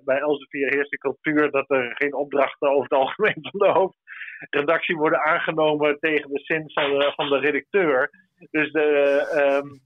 bij 0.03 0.19
Elsevier 0.19 0.73
heerst 0.73 0.91
de 0.91 0.97
cultuur 0.97 1.51
dat 1.51 1.69
er 1.69 1.95
geen 1.95 2.13
opdrachten 2.13 2.69
over 2.69 2.83
het 2.83 2.91
algemeen 2.91 3.37
van 3.51 3.59
de 3.59 3.71
hoofdredactie 3.79 4.95
worden 4.95 5.19
aangenomen 5.19 5.99
tegen 5.99 6.29
de 6.29 6.39
zin 6.39 6.71
van 6.73 6.99
de, 6.99 7.11
van 7.15 7.29
de 7.29 7.39
redacteur. 7.39 8.09
Dus 8.51 8.71
de, 8.71 8.89
um, 9.63 9.79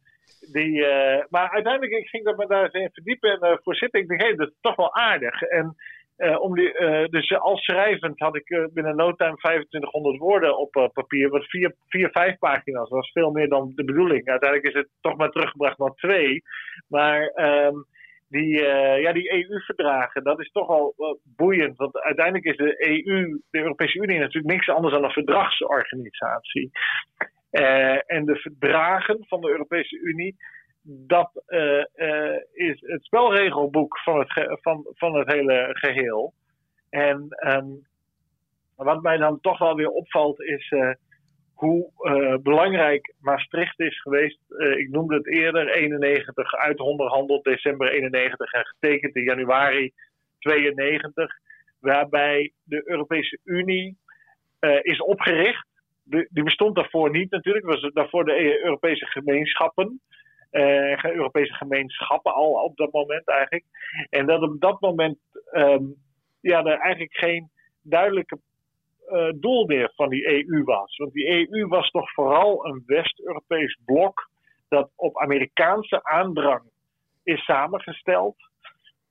die, 0.51 0.86
maar 1.30 1.49
uiteindelijk 1.51 1.93
ik 1.93 2.07
ging 2.07 2.23
dat 2.23 2.38
me 2.38 2.47
daar 2.47 2.63
eens 2.63 2.73
in 2.73 2.89
verdiepen 2.93 3.39
en 3.41 3.59
voor 3.63 3.76
zitten. 3.76 3.99
Ik 3.99 4.07
dacht, 4.07 4.21
hé, 4.21 4.36
dat 4.36 4.47
is 4.47 4.57
toch 4.61 4.76
wel 4.76 4.95
aardig. 4.95 5.41
En 5.41 5.76
uh, 6.18 6.41
om 6.41 6.57
uh, 6.57 7.05
dus 7.05 7.38
als 7.39 7.63
schrijvend 7.63 8.20
had 8.20 8.36
ik 8.36 8.70
binnen 8.74 8.95
no 8.95 9.13
time 9.13 9.36
2500 9.36 10.18
woorden 10.18 10.57
op 10.57 10.89
papier, 10.93 11.30
wat 11.30 11.45
vier, 11.45 11.76
vier, 11.88 12.09
vijf 12.11 12.38
pagina's 12.38 12.89
was, 12.89 13.11
veel 13.11 13.32
meer 13.32 13.49
dan 13.49 13.72
de 13.76 13.84
bedoeling. 13.84 14.28
Uiteindelijk 14.28 14.76
is 14.76 14.82
het 14.82 14.89
toch 15.01 15.18
maar 15.18 15.30
teruggebracht 15.30 15.78
naar 15.78 15.93
twee. 15.93 16.41
Maar 16.88 17.32
um, 17.36 17.86
die, 18.30 18.61
ja, 19.01 19.13
die 19.13 19.32
EU-verdragen, 19.32 20.24
dat 20.24 20.39
is 20.39 20.51
toch 20.51 20.68
al 20.68 20.95
boeiend. 21.36 21.78
Want 21.78 21.99
uiteindelijk 21.99 22.45
is 22.45 22.57
de 22.57 22.88
EU, 22.88 23.41
de 23.49 23.59
Europese 23.59 23.97
Unie, 23.97 24.20
natuurlijk 24.20 24.53
niks 24.53 24.70
anders 24.70 24.93
dan 24.93 25.03
een 25.03 25.11
verdragsorganisatie. 25.11 26.72
en 28.05 28.26
de 28.26 28.36
verdragen 28.36 29.26
van 29.28 29.41
de 29.41 29.49
Europese 29.49 29.99
Unie 29.99 30.36
dat 30.88 31.44
uh, 31.48 31.84
uh, 31.96 32.38
is 32.54 32.82
het 32.82 33.04
spelregelboek 33.04 34.00
van 34.00 34.20
het, 34.20 34.60
van, 34.62 34.86
van 34.94 35.16
het 35.16 35.32
hele 35.32 35.70
geheel. 35.72 36.34
En 36.90 37.28
um, 37.48 37.88
wat 38.76 39.02
mij 39.02 39.18
dan 39.18 39.40
toch 39.42 39.58
wel 39.58 39.76
weer 39.76 39.90
opvalt 39.90 40.42
is 40.42 40.72
uh, 40.72 40.92
hoe 41.54 41.92
belangrijk 42.44 43.14
Maastricht 43.20 43.80
is 43.80 44.02
geweest. 44.02 44.40
Ik 44.78 44.90
noemde 44.90 45.16
het 45.16 45.28
eerder, 45.28 45.70
91 45.70 46.54
uitonderhandeld, 46.54 47.44
december 47.44 47.92
91 47.92 48.52
en 48.52 48.66
getekend 48.66 49.16
in 49.16 49.24
januari 49.24 49.92
92. 50.40 51.32
Waarbij 51.80 52.52
de 52.64 52.90
Europese 52.90 53.40
Unie 53.44 53.98
is 54.82 55.02
opgericht. 55.02 55.68
De, 56.04 56.28
die 56.32 56.44
bestond 56.44 56.76
daarvoor 56.76 57.10
niet 57.10 57.32
natuurlijk, 57.32 57.66
was 57.66 57.90
daarvoor 57.94 58.26
de 58.26 58.64
Europese 58.64 59.06
gemeenschappen. 59.06 60.02
Europese 61.01 61.53
gemeenschappen 61.53 62.34
al 62.34 62.51
op 62.51 62.78
dat 62.78 62.91
moment 62.91 63.28
eigenlijk. 63.28 63.66
En 64.10 64.26
dat 64.26 64.41
op 64.41 64.60
dat 64.60 64.82
moment 64.82 65.18
um, 65.51 65.95
ja, 66.41 66.64
er 66.64 66.80
eigenlijk 66.80 67.18
geen 67.18 67.49
duidelijke 67.82 68.39
uh, 69.10 69.30
doel 69.36 69.66
meer 69.66 69.91
van 69.95 70.10
die 70.10 70.28
EU 70.28 70.64
was. 70.64 70.97
Want 70.97 71.14
die 71.14 71.49
EU 71.49 71.68
was 71.68 71.89
toch 71.89 72.12
vooral 72.12 72.66
een 72.66 72.84
West-Europees 72.86 73.78
blok 73.86 74.30
dat 74.70 74.91
op 74.95 75.18
Amerikaanse 75.18 76.03
aandrang 76.03 76.64
is 77.24 77.43
samengesteld 77.43 78.36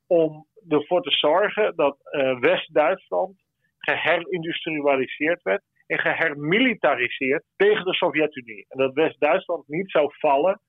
om 0.06 0.46
ervoor 0.68 1.02
te 1.02 1.10
zorgen 1.10 1.76
dat 1.76 1.96
uh, 2.10 2.38
West-Duitsland 2.38 3.42
geherindustrialiseerd 3.78 5.42
werd 5.42 5.62
en 5.86 5.98
gehermilitariseerd 5.98 7.44
tegen 7.56 7.84
de 7.84 7.94
Sovjet-Unie. 7.94 8.66
En 8.68 8.78
dat 8.78 8.94
West-Duitsland 8.94 9.68
niet 9.68 9.90
zou 9.90 10.08
vallen 10.18 10.60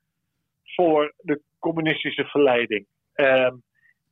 voor 0.76 1.14
de 1.18 1.42
communistische 1.60 2.26
verleiding. 2.26 2.86
Um, 3.16 3.64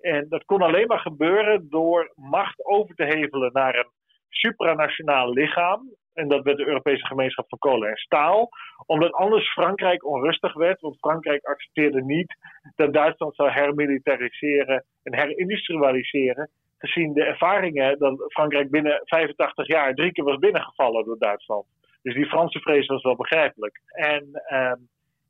en 0.04 0.26
dat 0.30 0.46
kon 0.46 0.62
alleen 0.62 0.88
maar 0.88 1.00
gebeuren 1.00 1.70
door 1.70 2.12
macht 2.16 2.66
over 2.66 2.96
te 2.96 3.04
hevelen 3.04 3.52
naar 3.54 3.76
een 3.76 3.90
supranationaal 4.30 5.34
lichaam. 5.34 5.90
En 6.14 6.28
dat 6.28 6.44
werd 6.44 6.58
de 6.58 6.68
Europese 6.68 7.06
gemeenschap 7.06 7.46
van 7.50 7.58
kolen 7.58 7.90
en 7.90 7.96
staal. 7.96 8.50
Omdat 8.86 9.12
anders 9.12 9.52
Frankrijk 9.52 10.06
onrustig 10.06 10.54
werd. 10.54 10.82
Want 10.82 10.98
Frankrijk 10.98 11.46
accepteerde 11.46 12.04
niet 12.04 12.36
dat 12.76 12.94
Duitsland 12.94 13.36
zou 13.36 13.50
hermilitariseren 13.50 14.86
en 15.04 15.16
herindustrialiseren. 15.16 16.50
Gezien 16.78 17.14
de 17.14 17.24
ervaringen 17.24 18.00
dat 18.00 18.24
Frankrijk 18.28 18.70
binnen 18.70 19.02
85 19.04 19.68
jaar 19.68 19.94
drie 19.94 20.12
keer 20.12 20.24
was 20.24 20.38
binnengevallen 20.38 21.06
door 21.06 21.18
Duitsland. 21.18 21.66
Dus 22.02 22.14
die 22.14 22.26
Franse 22.26 22.60
vrees 22.60 22.88
was 22.88 23.04
wel 23.04 23.16
begrijpelijk. 23.16 23.82
En 23.88 24.44
uh, 24.52 24.72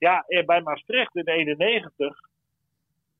ja, 0.03 0.43
bij 0.45 0.61
Maastricht 0.61 1.15
in 1.15 1.27
91 1.27 2.17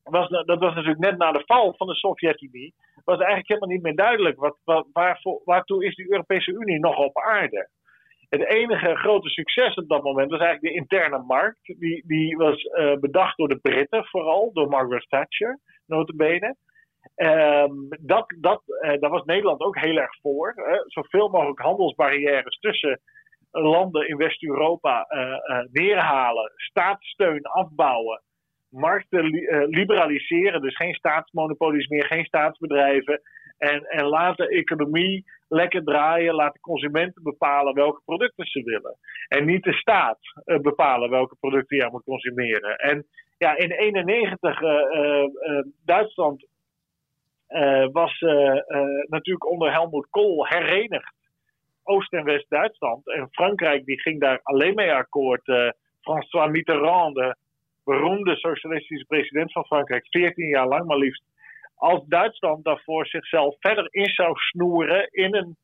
was, 0.02 0.28
dat 0.28 0.58
was 0.58 0.74
natuurlijk 0.74 1.00
net 1.00 1.18
na 1.18 1.32
de 1.32 1.42
val 1.46 1.74
van 1.76 1.86
de 1.86 1.94
Sovjet-Unie, 1.94 2.74
was 3.04 3.18
eigenlijk 3.18 3.48
helemaal 3.48 3.68
niet 3.68 3.82
meer 3.82 3.94
duidelijk 3.94 4.38
wat, 4.64 4.86
waarvoor, 4.92 5.40
waartoe 5.44 5.84
is 5.84 5.94
de 5.94 6.10
Europese 6.10 6.52
Unie 6.52 6.78
nog 6.78 6.96
op 6.96 7.18
aarde. 7.18 7.68
Het 8.28 8.44
enige 8.44 8.96
grote 8.96 9.28
succes 9.28 9.74
op 9.74 9.88
dat 9.88 10.02
moment 10.02 10.30
was 10.30 10.40
eigenlijk 10.40 10.74
de 10.74 10.80
interne 10.80 11.18
markt. 11.18 11.74
Die, 11.78 12.04
die 12.06 12.36
was 12.36 12.64
uh, 12.64 12.96
bedacht 12.96 13.36
door 13.36 13.48
de 13.48 13.58
Britten 13.58 14.04
vooral, 14.04 14.52
door 14.52 14.68
Margaret 14.68 15.06
Thatcher, 15.08 15.58
notabene. 15.86 16.56
Um, 17.16 17.88
dat, 18.00 18.34
dat, 18.40 18.62
uh, 18.66 19.00
daar 19.00 19.10
was 19.10 19.24
Nederland 19.24 19.60
ook 19.60 19.78
heel 19.78 19.96
erg 19.96 20.20
voor. 20.20 20.52
Hè? 20.56 20.78
Zoveel 20.86 21.28
mogelijk 21.28 21.60
handelsbarrières 21.60 22.58
tussen 22.58 23.00
landen 23.62 24.08
in 24.08 24.16
West-Europa 24.16 25.06
uh, 25.08 25.58
neerhalen, 25.72 26.52
staatssteun 26.56 27.42
afbouwen 27.42 28.22
markten 28.74 29.34
uh, 29.34 29.68
liberaliseren. 29.68 30.60
Dus 30.60 30.76
geen 30.76 30.94
staatsmonopolies 30.94 31.86
meer, 31.88 32.04
geen 32.04 32.24
staatsbedrijven. 32.24 33.20
En, 33.58 33.82
en 33.84 34.04
laat 34.04 34.36
de 34.36 34.48
economie 34.48 35.24
lekker 35.48 35.84
draaien. 35.84 36.34
Laat 36.34 36.52
de 36.52 36.60
consumenten 36.60 37.22
bepalen 37.22 37.74
welke 37.74 38.00
producten 38.04 38.46
ze 38.46 38.62
willen. 38.62 38.96
En 39.28 39.44
niet 39.44 39.62
de 39.62 39.72
staat 39.72 40.18
bepalen 40.62 41.10
welke 41.10 41.36
producten 41.40 41.76
je 41.76 41.88
moet 41.90 42.04
consumeren. 42.04 42.76
En 42.76 43.06
ja, 43.38 43.56
in 43.56 43.68
1991 43.68 44.60
uh, 44.62 45.24
Duitsland 45.84 46.46
was 47.92 48.20
natuurlijk 49.08 49.50
onder 49.50 49.72
Helmut 49.72 50.10
Kohl 50.10 50.46
herenigd. 50.46 51.14
Oost- 51.84 52.12
en 52.12 52.24
West-Duitsland. 52.24 53.08
En 53.08 53.28
Frankrijk 53.30 53.84
die 53.84 54.00
ging 54.00 54.20
daar 54.20 54.40
alleen 54.42 54.74
mee 54.74 54.92
akkoord. 54.92 55.74
François 56.00 56.50
Mitterrand, 56.50 57.14
de 57.14 57.36
beroemde 57.84 58.36
socialistische 58.36 59.06
president 59.06 59.52
van 59.52 59.64
Frankrijk, 59.64 60.06
14 60.06 60.48
jaar 60.48 60.66
lang 60.66 60.86
maar 60.86 60.96
liefst, 60.96 61.22
als 61.74 62.06
Duitsland 62.06 62.64
daarvoor 62.64 63.06
zichzelf 63.06 63.56
verder 63.58 63.86
in 63.90 64.06
zou 64.06 64.34
snoeren 64.34 65.08
in 65.10 65.34
een 65.34 65.56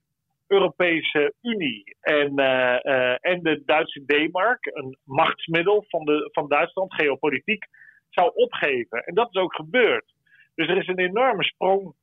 Europese 0.46 1.34
Unie. 1.42 1.96
En, 2.00 2.40
uh, 2.40 2.78
uh, 2.82 3.16
en 3.20 3.42
de 3.42 3.62
Duitse 3.66 4.04
D-mark, 4.04 4.66
een 4.66 4.96
machtsmiddel 5.04 5.84
van, 5.88 6.04
de, 6.04 6.28
van 6.32 6.48
Duitsland, 6.48 6.94
geopolitiek, 6.94 7.64
zou 8.08 8.30
opgeven. 8.34 9.04
En 9.04 9.14
dat 9.14 9.28
is 9.30 9.40
ook 9.40 9.54
gebeurd. 9.54 10.04
Dus 10.54 10.68
er 10.68 10.76
is 10.76 10.86
een 10.86 10.98
enorme 10.98 11.44
sprong 11.44 11.94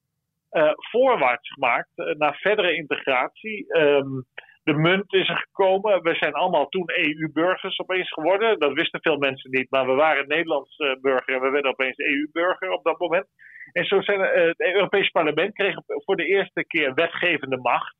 voorwaarts 0.91 1.49
gemaakt 1.53 1.91
naar 1.95 2.35
verdere 2.35 2.75
integratie. 2.75 3.77
Um, 3.77 4.25
de 4.67 4.73
munt 4.73 5.13
is 5.13 5.29
er 5.29 5.37
gekomen. 5.37 6.01
We 6.01 6.15
zijn 6.15 6.33
allemaal 6.33 6.67
toen 6.67 6.91
EU-burgers 6.95 7.79
opeens 7.79 8.13
geworden. 8.13 8.59
Dat 8.59 8.73
wisten 8.73 9.01
veel 9.01 9.17
mensen 9.17 9.51
niet, 9.51 9.69
maar 9.69 9.85
we 9.85 9.93
waren 9.93 10.27
Nederlands 10.27 10.77
uh, 10.77 10.91
burger 11.01 11.33
en 11.33 11.41
we 11.41 11.49
werden 11.49 11.71
opeens 11.71 11.97
EU-burger 11.97 12.71
op 12.71 12.83
dat 12.83 12.99
moment. 12.99 13.27
En 13.71 13.85
zo 13.85 14.01
zijn 14.01 14.19
het 14.19 14.59
Europees 14.59 15.09
Parlement 15.09 15.53
kreeg 15.53 15.75
voor 15.85 16.15
de 16.15 16.25
eerste 16.25 16.65
keer 16.65 16.93
wetgevende 16.93 17.57
macht. 17.57 17.95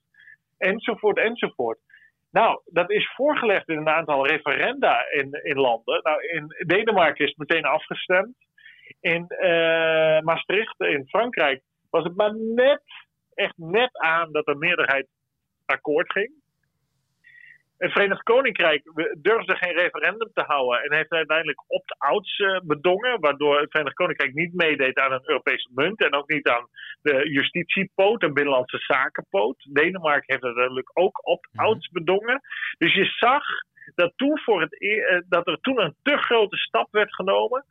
Enzovoort, 0.57 1.17
enzovoort. 1.17 1.79
Nou, 2.31 2.61
dat 2.65 2.91
is 2.91 3.11
voorgelegd 3.15 3.69
in 3.69 3.77
een 3.77 3.89
aantal 3.89 4.27
referenda 4.27 5.09
in, 5.11 5.29
in 5.43 5.57
landen. 5.57 5.99
Nou, 6.03 6.27
in 6.27 6.47
Denemarken 6.67 7.25
is 7.25 7.33
het 7.35 7.49
meteen 7.49 7.65
afgestemd. 7.65 8.35
In 8.99 9.25
Maastricht, 10.23 10.79
in 10.79 11.07
Frankrijk, 11.07 11.61
was 11.89 12.03
het 12.03 12.15
maar 12.15 12.35
net, 12.35 12.81
echt 13.33 13.57
net 13.57 13.97
aan 13.97 14.31
dat 14.31 14.45
de 14.45 14.55
meerderheid 14.55 15.07
akkoord 15.65 16.11
ging. 16.11 16.31
Het 17.77 17.91
Verenigd 17.91 18.23
Koninkrijk 18.23 18.83
durfde 19.17 19.55
geen 19.55 19.73
referendum 19.73 20.29
te 20.33 20.41
houden 20.41 20.83
en 20.83 20.93
heeft 20.93 21.11
uiteindelijk 21.11 21.63
opt-outs 21.67 22.37
uh, 22.37 22.59
bedongen, 22.63 23.19
waardoor 23.19 23.59
het 23.59 23.71
Verenigd 23.71 23.95
Koninkrijk 23.95 24.33
niet 24.33 24.53
meedeed 24.53 24.99
aan 24.99 25.11
een 25.11 25.29
Europese 25.29 25.69
munt 25.73 26.03
en 26.03 26.13
ook 26.13 26.29
niet 26.29 26.47
aan 26.47 26.67
de 27.01 27.29
justitiepoot 27.29 28.21
en 28.23 28.33
binnenlandse 28.33 28.77
zakenpoot. 28.77 29.65
Denemarken 29.73 30.33
heeft 30.33 30.43
uiteindelijk 30.43 30.89
ook 30.93 31.27
opt-outs 31.27 31.89
mhm. 31.89 31.99
bedongen. 31.99 32.41
Dus 32.77 32.93
je 32.93 33.05
zag 33.05 33.43
dat, 33.95 34.13
toen 34.15 34.39
voor 34.39 34.61
het, 34.61 34.81
e 34.81 35.21
dat 35.29 35.47
er 35.47 35.57
toen 35.61 35.81
een 35.81 35.95
te 36.03 36.17
grote 36.17 36.57
stap 36.57 36.87
werd 36.91 37.15
genomen 37.15 37.65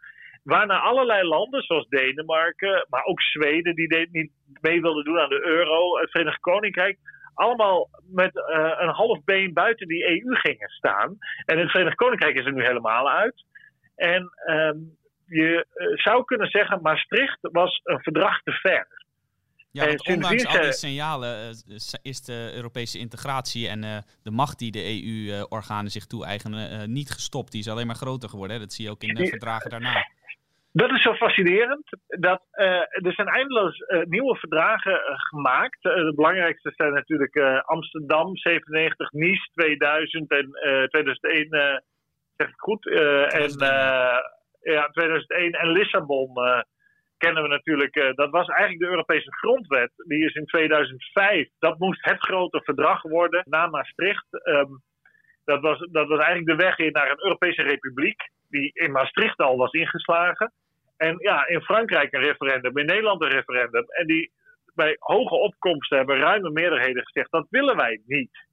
waarna 0.46 0.78
allerlei 0.78 1.28
landen, 1.28 1.62
zoals 1.62 1.88
Denemarken, 1.88 2.86
maar 2.88 3.04
ook 3.04 3.22
Zweden, 3.22 3.74
die 3.74 4.08
niet 4.10 4.30
mee 4.60 4.80
wilden 4.80 5.04
doen 5.04 5.18
aan 5.18 5.28
de 5.28 5.46
euro, 5.46 5.98
het 5.98 6.10
Verenigd 6.10 6.40
Koninkrijk, 6.40 6.98
allemaal 7.34 7.88
met 8.12 8.34
uh, 8.34 8.72
een 8.78 8.94
half 8.94 9.24
been 9.24 9.52
buiten 9.52 9.88
die 9.88 10.04
EU 10.04 10.34
gingen 10.34 10.68
staan. 10.68 11.18
En 11.44 11.58
het 11.58 11.70
Verenigd 11.70 11.96
Koninkrijk 11.96 12.36
is 12.36 12.44
er 12.44 12.52
nu 12.52 12.64
helemaal 12.64 13.10
uit. 13.10 13.44
En 13.96 14.32
um, 14.46 14.96
je 15.26 15.66
uh, 15.74 15.96
zou 15.96 16.24
kunnen 16.24 16.50
zeggen, 16.50 16.82
Maastricht 16.82 17.38
was 17.40 17.80
een 17.84 18.02
verdrag 18.02 18.42
te 18.42 18.52
ver. 18.52 19.04
Ja, 19.70 19.86
want 19.86 20.06
ondanks 20.06 20.46
al 20.46 20.60
die 20.60 20.72
signalen 20.72 21.54
uh, 21.68 21.76
is 22.02 22.22
de 22.22 22.50
Europese 22.54 22.98
integratie 22.98 23.68
en 23.68 23.80
de 24.22 24.30
macht 24.30 24.58
die 24.58 24.70
de 24.70 25.02
EU-organen 25.04 25.90
zich 25.90 26.06
toe-eigenen 26.06 26.92
niet 26.92 27.10
gestopt. 27.10 27.52
Die 27.52 27.60
is 27.60 27.68
alleen 27.68 27.86
maar 27.86 27.96
groter 27.96 28.28
geworden. 28.28 28.56
Hè? 28.56 28.62
Dat 28.62 28.72
zie 28.72 28.84
je 28.84 28.90
ook 28.90 29.02
in 29.02 29.14
de 29.14 29.26
verdragen 29.26 29.70
daarna. 29.70 30.14
Dat 30.76 30.90
is 30.90 31.02
zo 31.02 31.14
fascinerend. 31.14 31.88
Dat, 32.06 32.42
uh, 32.52 32.66
er 33.06 33.12
zijn 33.12 33.28
eindeloos 33.28 33.78
uh, 33.78 34.02
nieuwe 34.02 34.36
verdragen 34.36 34.92
uh, 34.92 35.14
gemaakt. 35.16 35.82
de 35.82 36.12
belangrijkste 36.14 36.72
zijn 36.76 36.92
natuurlijk 36.92 37.36
Amsterdam 37.64 38.36
97, 38.36 39.12
Nice 39.12 39.50
2000 39.52 40.30
en 40.30 40.50
2001, 40.90 41.48
zeg 42.36 42.48
ik 42.48 42.54
goed. 42.56 42.86
en 42.86 43.50
ja, 44.60 44.88
2001 44.88 45.52
en 45.52 45.68
Lissabon 45.68 46.34
kennen 47.16 47.42
we 47.42 47.48
natuurlijk. 47.48 47.94
dat 48.14 48.30
was 48.30 48.46
eigenlijk 48.46 48.80
de 48.80 48.90
Europese 48.90 49.34
grondwet. 49.34 49.92
Die 49.96 50.24
is 50.24 50.34
in 50.34 50.46
2005. 50.46 51.48
Dat 51.58 51.78
moest 51.78 52.04
het 52.04 52.20
grote 52.20 52.60
verdrag 52.64 53.02
worden 53.02 53.42
na 53.48 53.66
Maastricht. 53.66 54.26
Um, 54.30 54.82
dat, 55.44 55.60
was, 55.60 55.78
dat 55.90 56.08
was 56.08 56.18
eigenlijk 56.18 56.58
de 56.58 56.64
weg 56.64 56.78
in 56.78 56.92
naar 56.92 57.10
een 57.10 57.24
Europese 57.24 57.62
republiek. 57.62 58.30
Die 58.48 58.70
in 58.72 58.92
Maastricht 58.92 59.38
al 59.38 59.56
was 59.56 59.72
ingeslagen. 59.72 60.52
En 60.96 61.16
ja, 61.18 61.46
in 61.46 61.60
Frankrijk 61.60 62.12
een 62.12 62.20
referendum, 62.20 62.78
in 62.78 62.86
Nederland 62.86 63.22
een 63.22 63.30
referendum. 63.30 63.84
En 63.88 64.06
die 64.06 64.32
bij 64.74 64.96
hoge 64.98 65.34
opkomsten 65.34 65.96
hebben 65.96 66.18
ruime 66.18 66.50
meerderheden 66.50 67.04
gezegd: 67.04 67.30
dat 67.30 67.46
willen 67.50 67.76
wij 67.76 68.00
niet. 68.06 68.44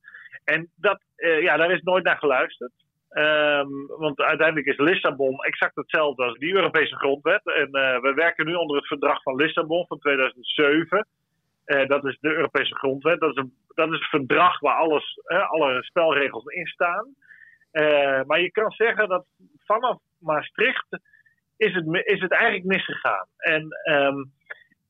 En 0.43 0.69
dat, 0.75 1.01
uh, 1.17 1.41
ja, 1.41 1.57
daar 1.57 1.71
is 1.71 1.81
nooit 1.81 2.03
naar 2.03 2.17
geluisterd. 2.17 2.71
Um, 3.09 3.87
want 3.87 4.19
uiteindelijk 4.19 4.67
is 4.67 4.77
Lissabon 4.77 5.43
exact 5.43 5.75
hetzelfde 5.75 6.23
als 6.23 6.37
die 6.37 6.53
Europese 6.53 6.95
grondwet. 6.95 7.45
En 7.45 7.67
uh, 7.71 8.01
we 8.01 8.13
werken 8.15 8.45
nu 8.45 8.53
onder 8.53 8.77
het 8.77 8.87
verdrag 8.87 9.21
van 9.21 9.35
Lissabon 9.35 9.87
van 9.87 9.99
2007. 9.99 11.07
dat 11.87 12.05
is 12.05 12.17
de 12.21 12.33
Europese 12.33 12.75
grondwet. 12.75 13.19
Dat 13.19 13.29
is 13.29 13.35
een, 13.35 13.53
dat 13.67 13.91
is 13.91 13.99
een 13.99 14.19
verdrag 14.19 14.59
waar 14.59 14.75
alles, 14.75 15.19
alle 15.25 15.83
spelregels 15.83 16.45
in 16.45 16.67
staan. 16.67 17.15
maar 18.27 18.41
je 18.41 18.51
kan 18.51 18.71
zeggen 18.71 19.09
dat 19.09 19.25
vanaf 19.65 19.99
Maastricht 20.19 20.87
is 21.57 21.73
het, 21.73 22.05
is 22.05 22.21
het 22.21 22.31
eigenlijk 22.31 22.65
misgegaan. 22.65 23.27
En 23.37 23.67
um, 23.91 24.31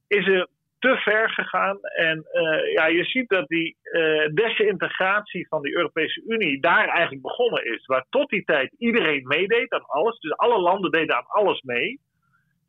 is 0.08 0.28
er 0.28 0.48
te 0.80 0.98
ver 0.98 1.30
gegaan. 1.30 1.80
En 1.82 2.18
uh, 2.34 2.74
ja, 2.74 2.86
je 2.86 3.04
ziet 3.04 3.30
dat 3.30 3.48
die 3.48 3.78
uh, 3.84 4.28
desintegratie 4.34 5.48
van 5.48 5.62
de 5.62 5.76
Europese 5.76 6.24
Unie 6.28 6.62
daar 6.62 6.88
eigenlijk 6.88 7.22
begonnen 7.22 7.66
is. 7.66 7.86
Waar 7.86 8.06
tot 8.10 8.30
die 8.30 8.44
tijd 8.44 8.76
iedereen 8.78 9.28
meedeed 9.28 9.72
aan 9.72 9.86
alles. 9.86 10.20
Dus 10.20 10.38
alle 10.38 10.60
landen 10.60 10.92
deden 10.92 11.16
aan 11.16 11.28
alles 11.28 11.62
mee. 11.62 12.00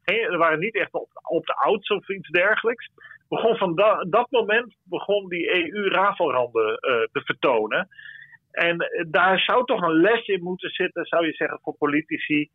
Geen, 0.03 0.21
er 0.21 0.39
waren 0.39 0.59
niet 0.59 0.75
echt 0.75 0.93
op, 0.93 1.09
op 1.29 1.47
de 1.47 1.55
ouds 1.55 1.89
of 1.89 2.09
iets 2.09 2.29
dergelijks. 2.29 2.91
Begon 3.29 3.57
van 3.57 3.75
da, 3.75 4.05
dat 4.09 4.31
moment 4.31 4.75
begon 4.85 5.29
die 5.29 5.73
EU 5.73 5.89
rafelranden 5.89 6.71
uh, 6.71 6.79
te 7.13 7.21
vertonen. 7.25 7.89
En 8.51 8.77
daar 9.11 9.39
zou 9.39 9.65
toch 9.65 9.83
een 9.83 10.01
les 10.01 10.27
in 10.27 10.43
moeten 10.43 10.71
zitten, 10.71 11.05
zou 11.05 11.27
je 11.27 11.33
zeggen, 11.33 11.59
voor 11.63 11.75
politici 11.79 12.51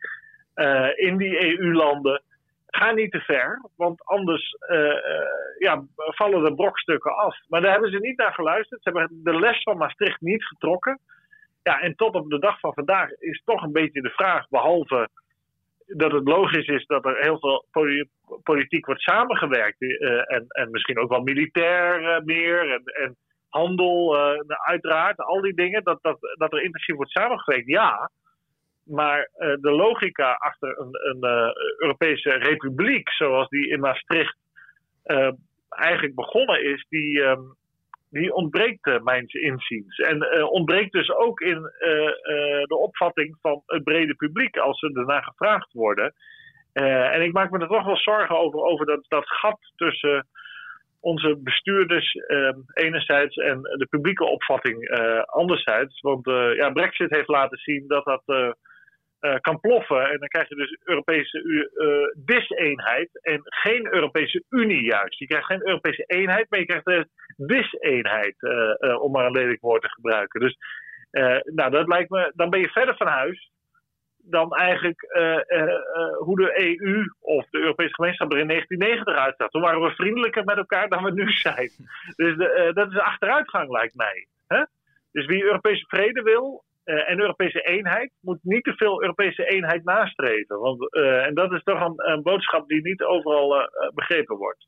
in 0.95 1.17
die 1.17 1.59
EU-landen 1.59 2.21
ga 2.67 2.91
niet 2.91 3.11
te 3.11 3.19
ver, 3.19 3.69
want 3.75 4.05
anders 4.05 4.55
uh, 4.69 4.93
ja, 5.59 5.83
vallen 5.95 6.43
de 6.43 6.55
brokstukken 6.55 7.15
af. 7.15 7.37
Maar 7.47 7.61
daar 7.61 7.71
hebben 7.71 7.91
ze 7.91 7.99
niet 7.99 8.17
naar 8.17 8.33
geluisterd. 8.33 8.83
Ze 8.83 8.89
hebben 8.89 9.21
de 9.23 9.39
les 9.39 9.63
van 9.63 9.77
Maastricht 9.77 10.21
niet 10.21 10.43
getrokken. 10.43 10.99
Ja, 11.63 11.79
en 11.79 11.95
tot 11.95 12.15
op 12.15 12.29
de 12.29 12.39
dag 12.39 12.59
van 12.59 12.73
vandaag 12.73 13.11
is 13.11 13.41
toch 13.45 13.63
een 13.63 13.71
beetje 13.71 14.01
de 14.01 14.09
vraag, 14.09 14.49
behalve 14.49 15.09
dat 15.85 16.11
het 16.11 16.27
logisch 16.27 16.67
is 16.67 16.85
dat 16.85 17.05
er 17.05 17.17
heel 17.17 17.39
veel 17.39 17.65
politiek 18.43 18.85
wordt 18.85 19.01
samengewerkt. 19.01 19.81
En, 20.27 20.45
en 20.47 20.71
misschien 20.71 20.99
ook 20.99 21.09
wel 21.09 21.21
militair 21.21 22.21
meer 22.23 22.71
en, 22.71 22.83
en 22.83 23.15
handel, 23.49 24.17
uiteraard, 24.47 25.17
al 25.17 25.41
die 25.41 25.53
dingen, 25.53 25.83
dat, 25.83 25.99
dat, 26.01 26.17
dat 26.37 26.53
er 26.53 26.61
intensief 26.61 26.95
wordt 26.95 27.11
samengewerkt, 27.11 27.67
ja. 27.67 28.09
Maar 28.89 29.19
uh, 29.19 29.55
de 29.61 29.71
logica 29.71 30.31
achter 30.31 30.79
een, 30.79 30.89
een 30.91 31.31
uh, 31.31 31.49
Europese 31.77 32.29
republiek, 32.29 33.09
zoals 33.09 33.49
die 33.49 33.69
in 33.69 33.79
Maastricht 33.79 34.37
uh, 35.05 35.31
eigenlijk 35.69 36.15
begonnen 36.15 36.63
is, 36.63 36.85
die, 36.89 37.21
um, 37.21 37.55
die 38.09 38.33
ontbreekt 38.33 39.03
mijns 39.03 39.33
inziens. 39.33 39.97
En 39.97 40.43
ontbreekt 40.43 40.91
dus 40.91 41.11
ook 41.11 41.39
in 41.39 41.61
de 42.63 42.77
opvatting 42.77 43.37
van 43.41 43.61
het 43.65 43.83
brede 43.83 44.15
publiek 44.15 44.57
als 44.57 44.79
ze 44.79 44.91
ernaar 44.93 45.23
gevraagd 45.23 45.73
worden. 45.73 46.13
en 46.73 47.21
ik 47.21 47.33
maak 47.33 47.51
me 47.51 47.59
er 47.59 47.67
toch 47.67 47.85
wel 47.85 47.97
zorgen 47.97 48.39
over, 48.39 48.59
over 48.59 48.85
dat, 48.85 49.05
dat 49.07 49.27
gat 49.27 49.59
tussen 49.75 50.27
onze 50.99 51.39
bestuurders 51.43 52.13
uh, 52.13 52.49
enerzijds 52.73 53.35
en 53.35 53.61
de 53.61 53.87
publieke 53.89 54.25
opvatting 54.25 54.89
anderzijds. 55.25 56.01
Want 56.01 56.25
ja, 56.55 56.69
Brexit 56.69 57.09
heeft 57.09 57.27
laten 57.27 57.57
zien 57.57 57.87
dat 57.87 58.05
dat 58.05 58.55
uh, 59.21 59.35
kan 59.39 59.59
ploffen. 59.59 60.09
En 60.09 60.19
dan 60.19 60.27
krijg 60.27 60.49
je 60.49 60.55
dus 60.55 60.77
Europese 60.83 61.43
uh, 61.43 62.25
diseenheid 62.25 63.09
en 63.21 63.41
geen 63.43 63.93
Europese 63.93 64.43
Unie 64.49 64.83
juist. 64.83 65.19
Je 65.19 65.27
krijgt 65.27 65.45
geen 65.45 65.67
Europese 65.67 66.03
eenheid, 66.03 66.49
maar 66.49 66.59
je 66.59 66.65
krijgt 66.65 66.85
de 66.85 67.07
diseenheid, 67.37 68.35
uh, 68.39 69.01
om 69.01 69.11
maar 69.11 69.25
een 69.25 69.31
lelijk 69.31 69.61
woord 69.61 69.81
te 69.81 69.89
gebruiken. 69.89 70.39
Dus 70.39 70.57
nou, 71.43 71.71
dat 71.71 71.87
lijkt 71.87 72.09
me, 72.09 72.31
dan 72.35 72.49
ben 72.49 72.59
je 72.59 72.69
verder 72.69 72.95
van 72.95 73.07
huis 73.07 73.51
dan 74.17 74.55
eigenlijk 74.55 75.01
hoe 76.17 76.35
de 76.35 76.61
EU 76.61 77.03
of 77.19 77.45
de 77.49 77.59
Europese 77.59 77.93
gemeenschap 77.93 78.31
er 78.31 78.39
in 78.39 78.47
1990 78.47 79.25
uitzag. 79.25 79.49
Toen 79.49 79.61
waren 79.61 79.81
we 79.81 79.95
vriendelijker 79.95 80.43
met 80.43 80.57
elkaar 80.57 80.89
dan 80.89 81.03
we 81.03 81.11
nu 81.11 81.31
zijn. 81.31 81.71
Dus 82.15 82.37
de, 82.37 82.71
dat 82.73 82.91
is 82.91 82.97
achteruitgang, 82.97 83.71
lijkt 83.71 83.95
mij. 83.95 84.27
Dus 85.11 85.25
wie 85.25 85.43
Europese 85.43 85.85
vrede 85.87 86.21
wil, 86.21 86.63
uh, 86.67 86.68
en 86.89 87.19
Europese 87.19 87.61
eenheid 87.61 88.11
moet 88.19 88.39
niet 88.41 88.63
te 88.63 88.73
veel 88.73 89.01
Europese 89.01 89.45
eenheid 89.45 89.83
nastreven. 89.83 90.59
Want, 90.59 90.95
uh, 90.95 91.25
en 91.25 91.33
dat 91.33 91.51
is 91.51 91.63
toch 91.63 91.79
een, 91.79 91.93
een, 92.11 92.23
boodschap 92.23 92.67
die 92.67 92.81
niet 92.81 93.03
overal 93.03 93.55
uh, 93.55 93.67
begrepen 93.93 94.37
wordt. 94.37 94.67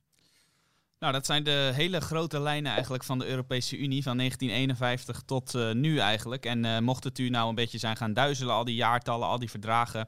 Nou, 1.00 1.14
dat 1.14 1.26
zijn 1.26 1.44
de 1.44 1.72
hele 1.74 2.02
grote 2.02 2.40
lijnen 2.40 2.72
eigenlijk 2.72 3.04
van 3.04 3.20
de 3.20 3.28
Europese 3.28 3.78
Unie 3.78 4.04
van 4.04 4.18
1951 4.18 5.22
tot 5.22 5.74
nu 5.74 5.98
eigenlijk. 5.98 6.46
En 6.46 6.84
mocht 6.84 7.04
het 7.04 7.20
u 7.20 7.30
nou 7.30 7.50
een 7.50 7.56
beetje 7.56 7.78
zijn 7.78 7.96
gaan 7.96 8.14
duizelen, 8.14 8.54
al 8.54 8.66
die 8.66 8.76
jaartallen, 8.76 9.28
al 9.28 9.40
die 9.40 9.50
verdragen. 9.50 10.08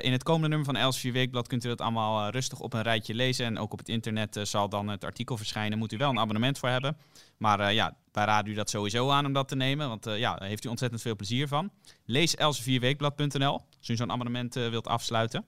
In 0.00 0.12
het 0.12 0.22
komende 0.22 0.48
nummer 0.48 0.66
van 0.66 0.76
Els 0.76 0.98
4 0.98 1.12
Weekblad 1.12 1.46
kunt 1.46 1.64
u 1.64 1.68
dat 1.68 1.80
allemaal 1.80 2.30
rustig 2.30 2.60
op 2.60 2.72
een 2.72 2.82
rijtje 2.82 3.14
lezen. 3.14 3.46
En 3.46 3.58
ook 3.58 3.72
op 3.72 3.78
het 3.78 3.88
internet 3.88 4.40
zal 4.42 4.68
dan 4.68 4.88
het 4.88 5.04
artikel 5.04 5.36
verschijnen. 5.36 5.78
Moet 5.78 5.92
u 5.92 5.96
wel 5.96 6.10
een 6.10 6.18
abonnement 6.18 6.58
voor 6.58 6.68
hebben. 6.68 6.96
Maar 7.36 7.72
ja, 7.72 7.96
wij 8.12 8.24
raden 8.24 8.52
u 8.52 8.54
dat 8.54 8.70
sowieso 8.70 9.10
aan 9.10 9.26
om 9.26 9.32
dat 9.32 9.48
te 9.48 9.56
nemen, 9.56 9.88
want 9.88 10.04
ja, 10.04 10.36
daar 10.36 10.48
heeft 10.48 10.64
u 10.64 10.68
ontzettend 10.68 11.02
veel 11.02 11.16
plezier 11.16 11.48
van. 11.48 11.70
Lees 12.04 12.34
elsevierweekblad.nl 12.34 13.60
als 13.78 13.88
u 13.88 13.96
zo'n 13.96 14.12
abonnement 14.12 14.54
wilt 14.54 14.86
afsluiten. 14.86 15.44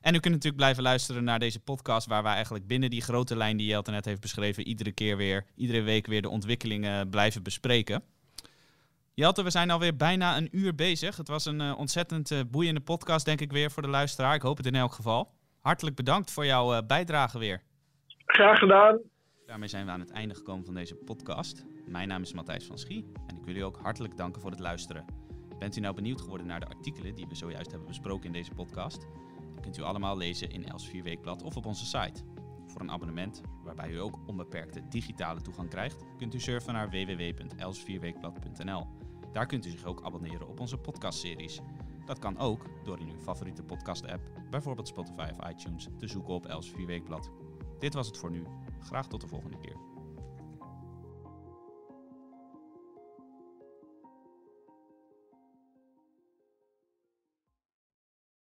En 0.00 0.14
u 0.14 0.18
kunt 0.18 0.34
natuurlijk 0.34 0.62
blijven 0.62 0.82
luisteren 0.82 1.24
naar 1.24 1.38
deze 1.38 1.60
podcast, 1.60 2.06
waar 2.06 2.22
wij 2.22 2.34
eigenlijk 2.34 2.66
binnen 2.66 2.90
die 2.90 3.02
grote 3.02 3.36
lijn 3.36 3.56
die 3.56 3.66
Jelte 3.66 3.90
net 3.90 4.04
heeft 4.04 4.20
beschreven, 4.20 4.66
iedere 4.66 4.92
keer 4.92 5.16
weer, 5.16 5.46
iedere 5.56 5.82
week 5.82 6.06
weer 6.06 6.22
de 6.22 6.28
ontwikkelingen 6.28 7.08
blijven 7.08 7.42
bespreken. 7.42 8.02
Jelte, 9.18 9.42
we 9.42 9.50
zijn 9.50 9.70
alweer 9.70 9.96
bijna 9.96 10.36
een 10.36 10.48
uur 10.50 10.74
bezig. 10.74 11.16
Het 11.16 11.28
was 11.28 11.44
een 11.44 11.60
uh, 11.60 11.78
ontzettend 11.78 12.50
boeiende 12.50 12.80
podcast, 12.80 13.24
denk 13.24 13.40
ik 13.40 13.52
weer, 13.52 13.70
voor 13.70 13.82
de 13.82 13.88
luisteraar. 13.88 14.34
Ik 14.34 14.42
hoop 14.42 14.56
het 14.56 14.66
in 14.66 14.74
elk 14.74 14.92
geval. 14.92 15.32
Hartelijk 15.60 15.96
bedankt 15.96 16.30
voor 16.30 16.46
jouw 16.46 16.82
bijdrage 16.82 17.38
weer. 17.38 17.62
Graag 18.26 18.58
gedaan. 18.58 19.00
Daarmee 19.46 19.68
zijn 19.68 19.86
we 19.86 19.90
aan 19.90 20.00
het 20.00 20.10
einde 20.10 20.34
gekomen 20.34 20.64
van 20.64 20.74
deze 20.74 20.94
podcast. 20.94 21.64
Mijn 21.86 22.08
naam 22.08 22.22
is 22.22 22.32
Matthijs 22.32 22.66
van 22.66 22.78
Schie 22.78 23.12
en 23.26 23.36
ik 23.36 23.44
wil 23.44 23.54
u 23.54 23.60
ook 23.60 23.78
hartelijk 23.82 24.16
danken 24.16 24.40
voor 24.40 24.50
het 24.50 24.60
luisteren. 24.60 25.04
Bent 25.58 25.76
u 25.76 25.80
nou 25.80 25.94
benieuwd 25.94 26.20
geworden 26.20 26.46
naar 26.46 26.60
de 26.60 26.68
artikelen 26.68 27.14
die 27.14 27.26
we 27.28 27.34
zojuist 27.34 27.70
hebben 27.70 27.88
besproken 27.88 28.26
in 28.26 28.32
deze 28.32 28.54
podcast? 28.54 29.00
Die 29.52 29.60
kunt 29.60 29.78
u 29.78 29.82
allemaal 29.82 30.16
lezen 30.16 30.50
in 30.50 30.68
Els 30.68 30.88
4 30.88 31.02
Weekblad 31.02 31.42
of 31.42 31.56
op 31.56 31.66
onze 31.66 31.84
site. 31.84 32.22
Voor 32.66 32.80
een 32.80 32.90
abonnement, 32.90 33.40
waarbij 33.64 33.90
u 33.90 34.00
ook 34.00 34.18
onbeperkte 34.26 34.88
digitale 34.88 35.40
toegang 35.40 35.70
krijgt, 35.70 36.04
kunt 36.16 36.34
u 36.34 36.40
surfen 36.40 36.72
naar 36.72 36.90
www.elsvierweekblad.nl. 36.90 39.05
Daar 39.36 39.46
kunt 39.46 39.66
u 39.66 39.70
zich 39.70 39.84
ook 39.84 40.02
abonneren 40.02 40.48
op 40.48 40.60
onze 40.60 40.78
podcastseries. 40.78 41.60
Dat 42.04 42.18
kan 42.18 42.38
ook 42.38 42.66
door 42.84 43.00
in 43.00 43.08
uw 43.08 43.18
favoriete 43.18 43.62
podcast-app, 43.62 44.30
bijvoorbeeld 44.50 44.88
Spotify 44.88 45.28
of 45.32 45.48
iTunes, 45.50 45.88
te 45.98 46.08
zoeken 46.08 46.34
op 46.34 46.46
Els 46.46 46.70
4 46.70 46.86
Weekblad. 46.86 47.30
Dit 47.78 47.94
was 47.94 48.06
het 48.06 48.16
voor 48.16 48.30
nu. 48.30 48.44
Graag 48.80 49.08
tot 49.08 49.20
de 49.20 49.26
volgende 49.26 49.58
keer. 49.58 49.95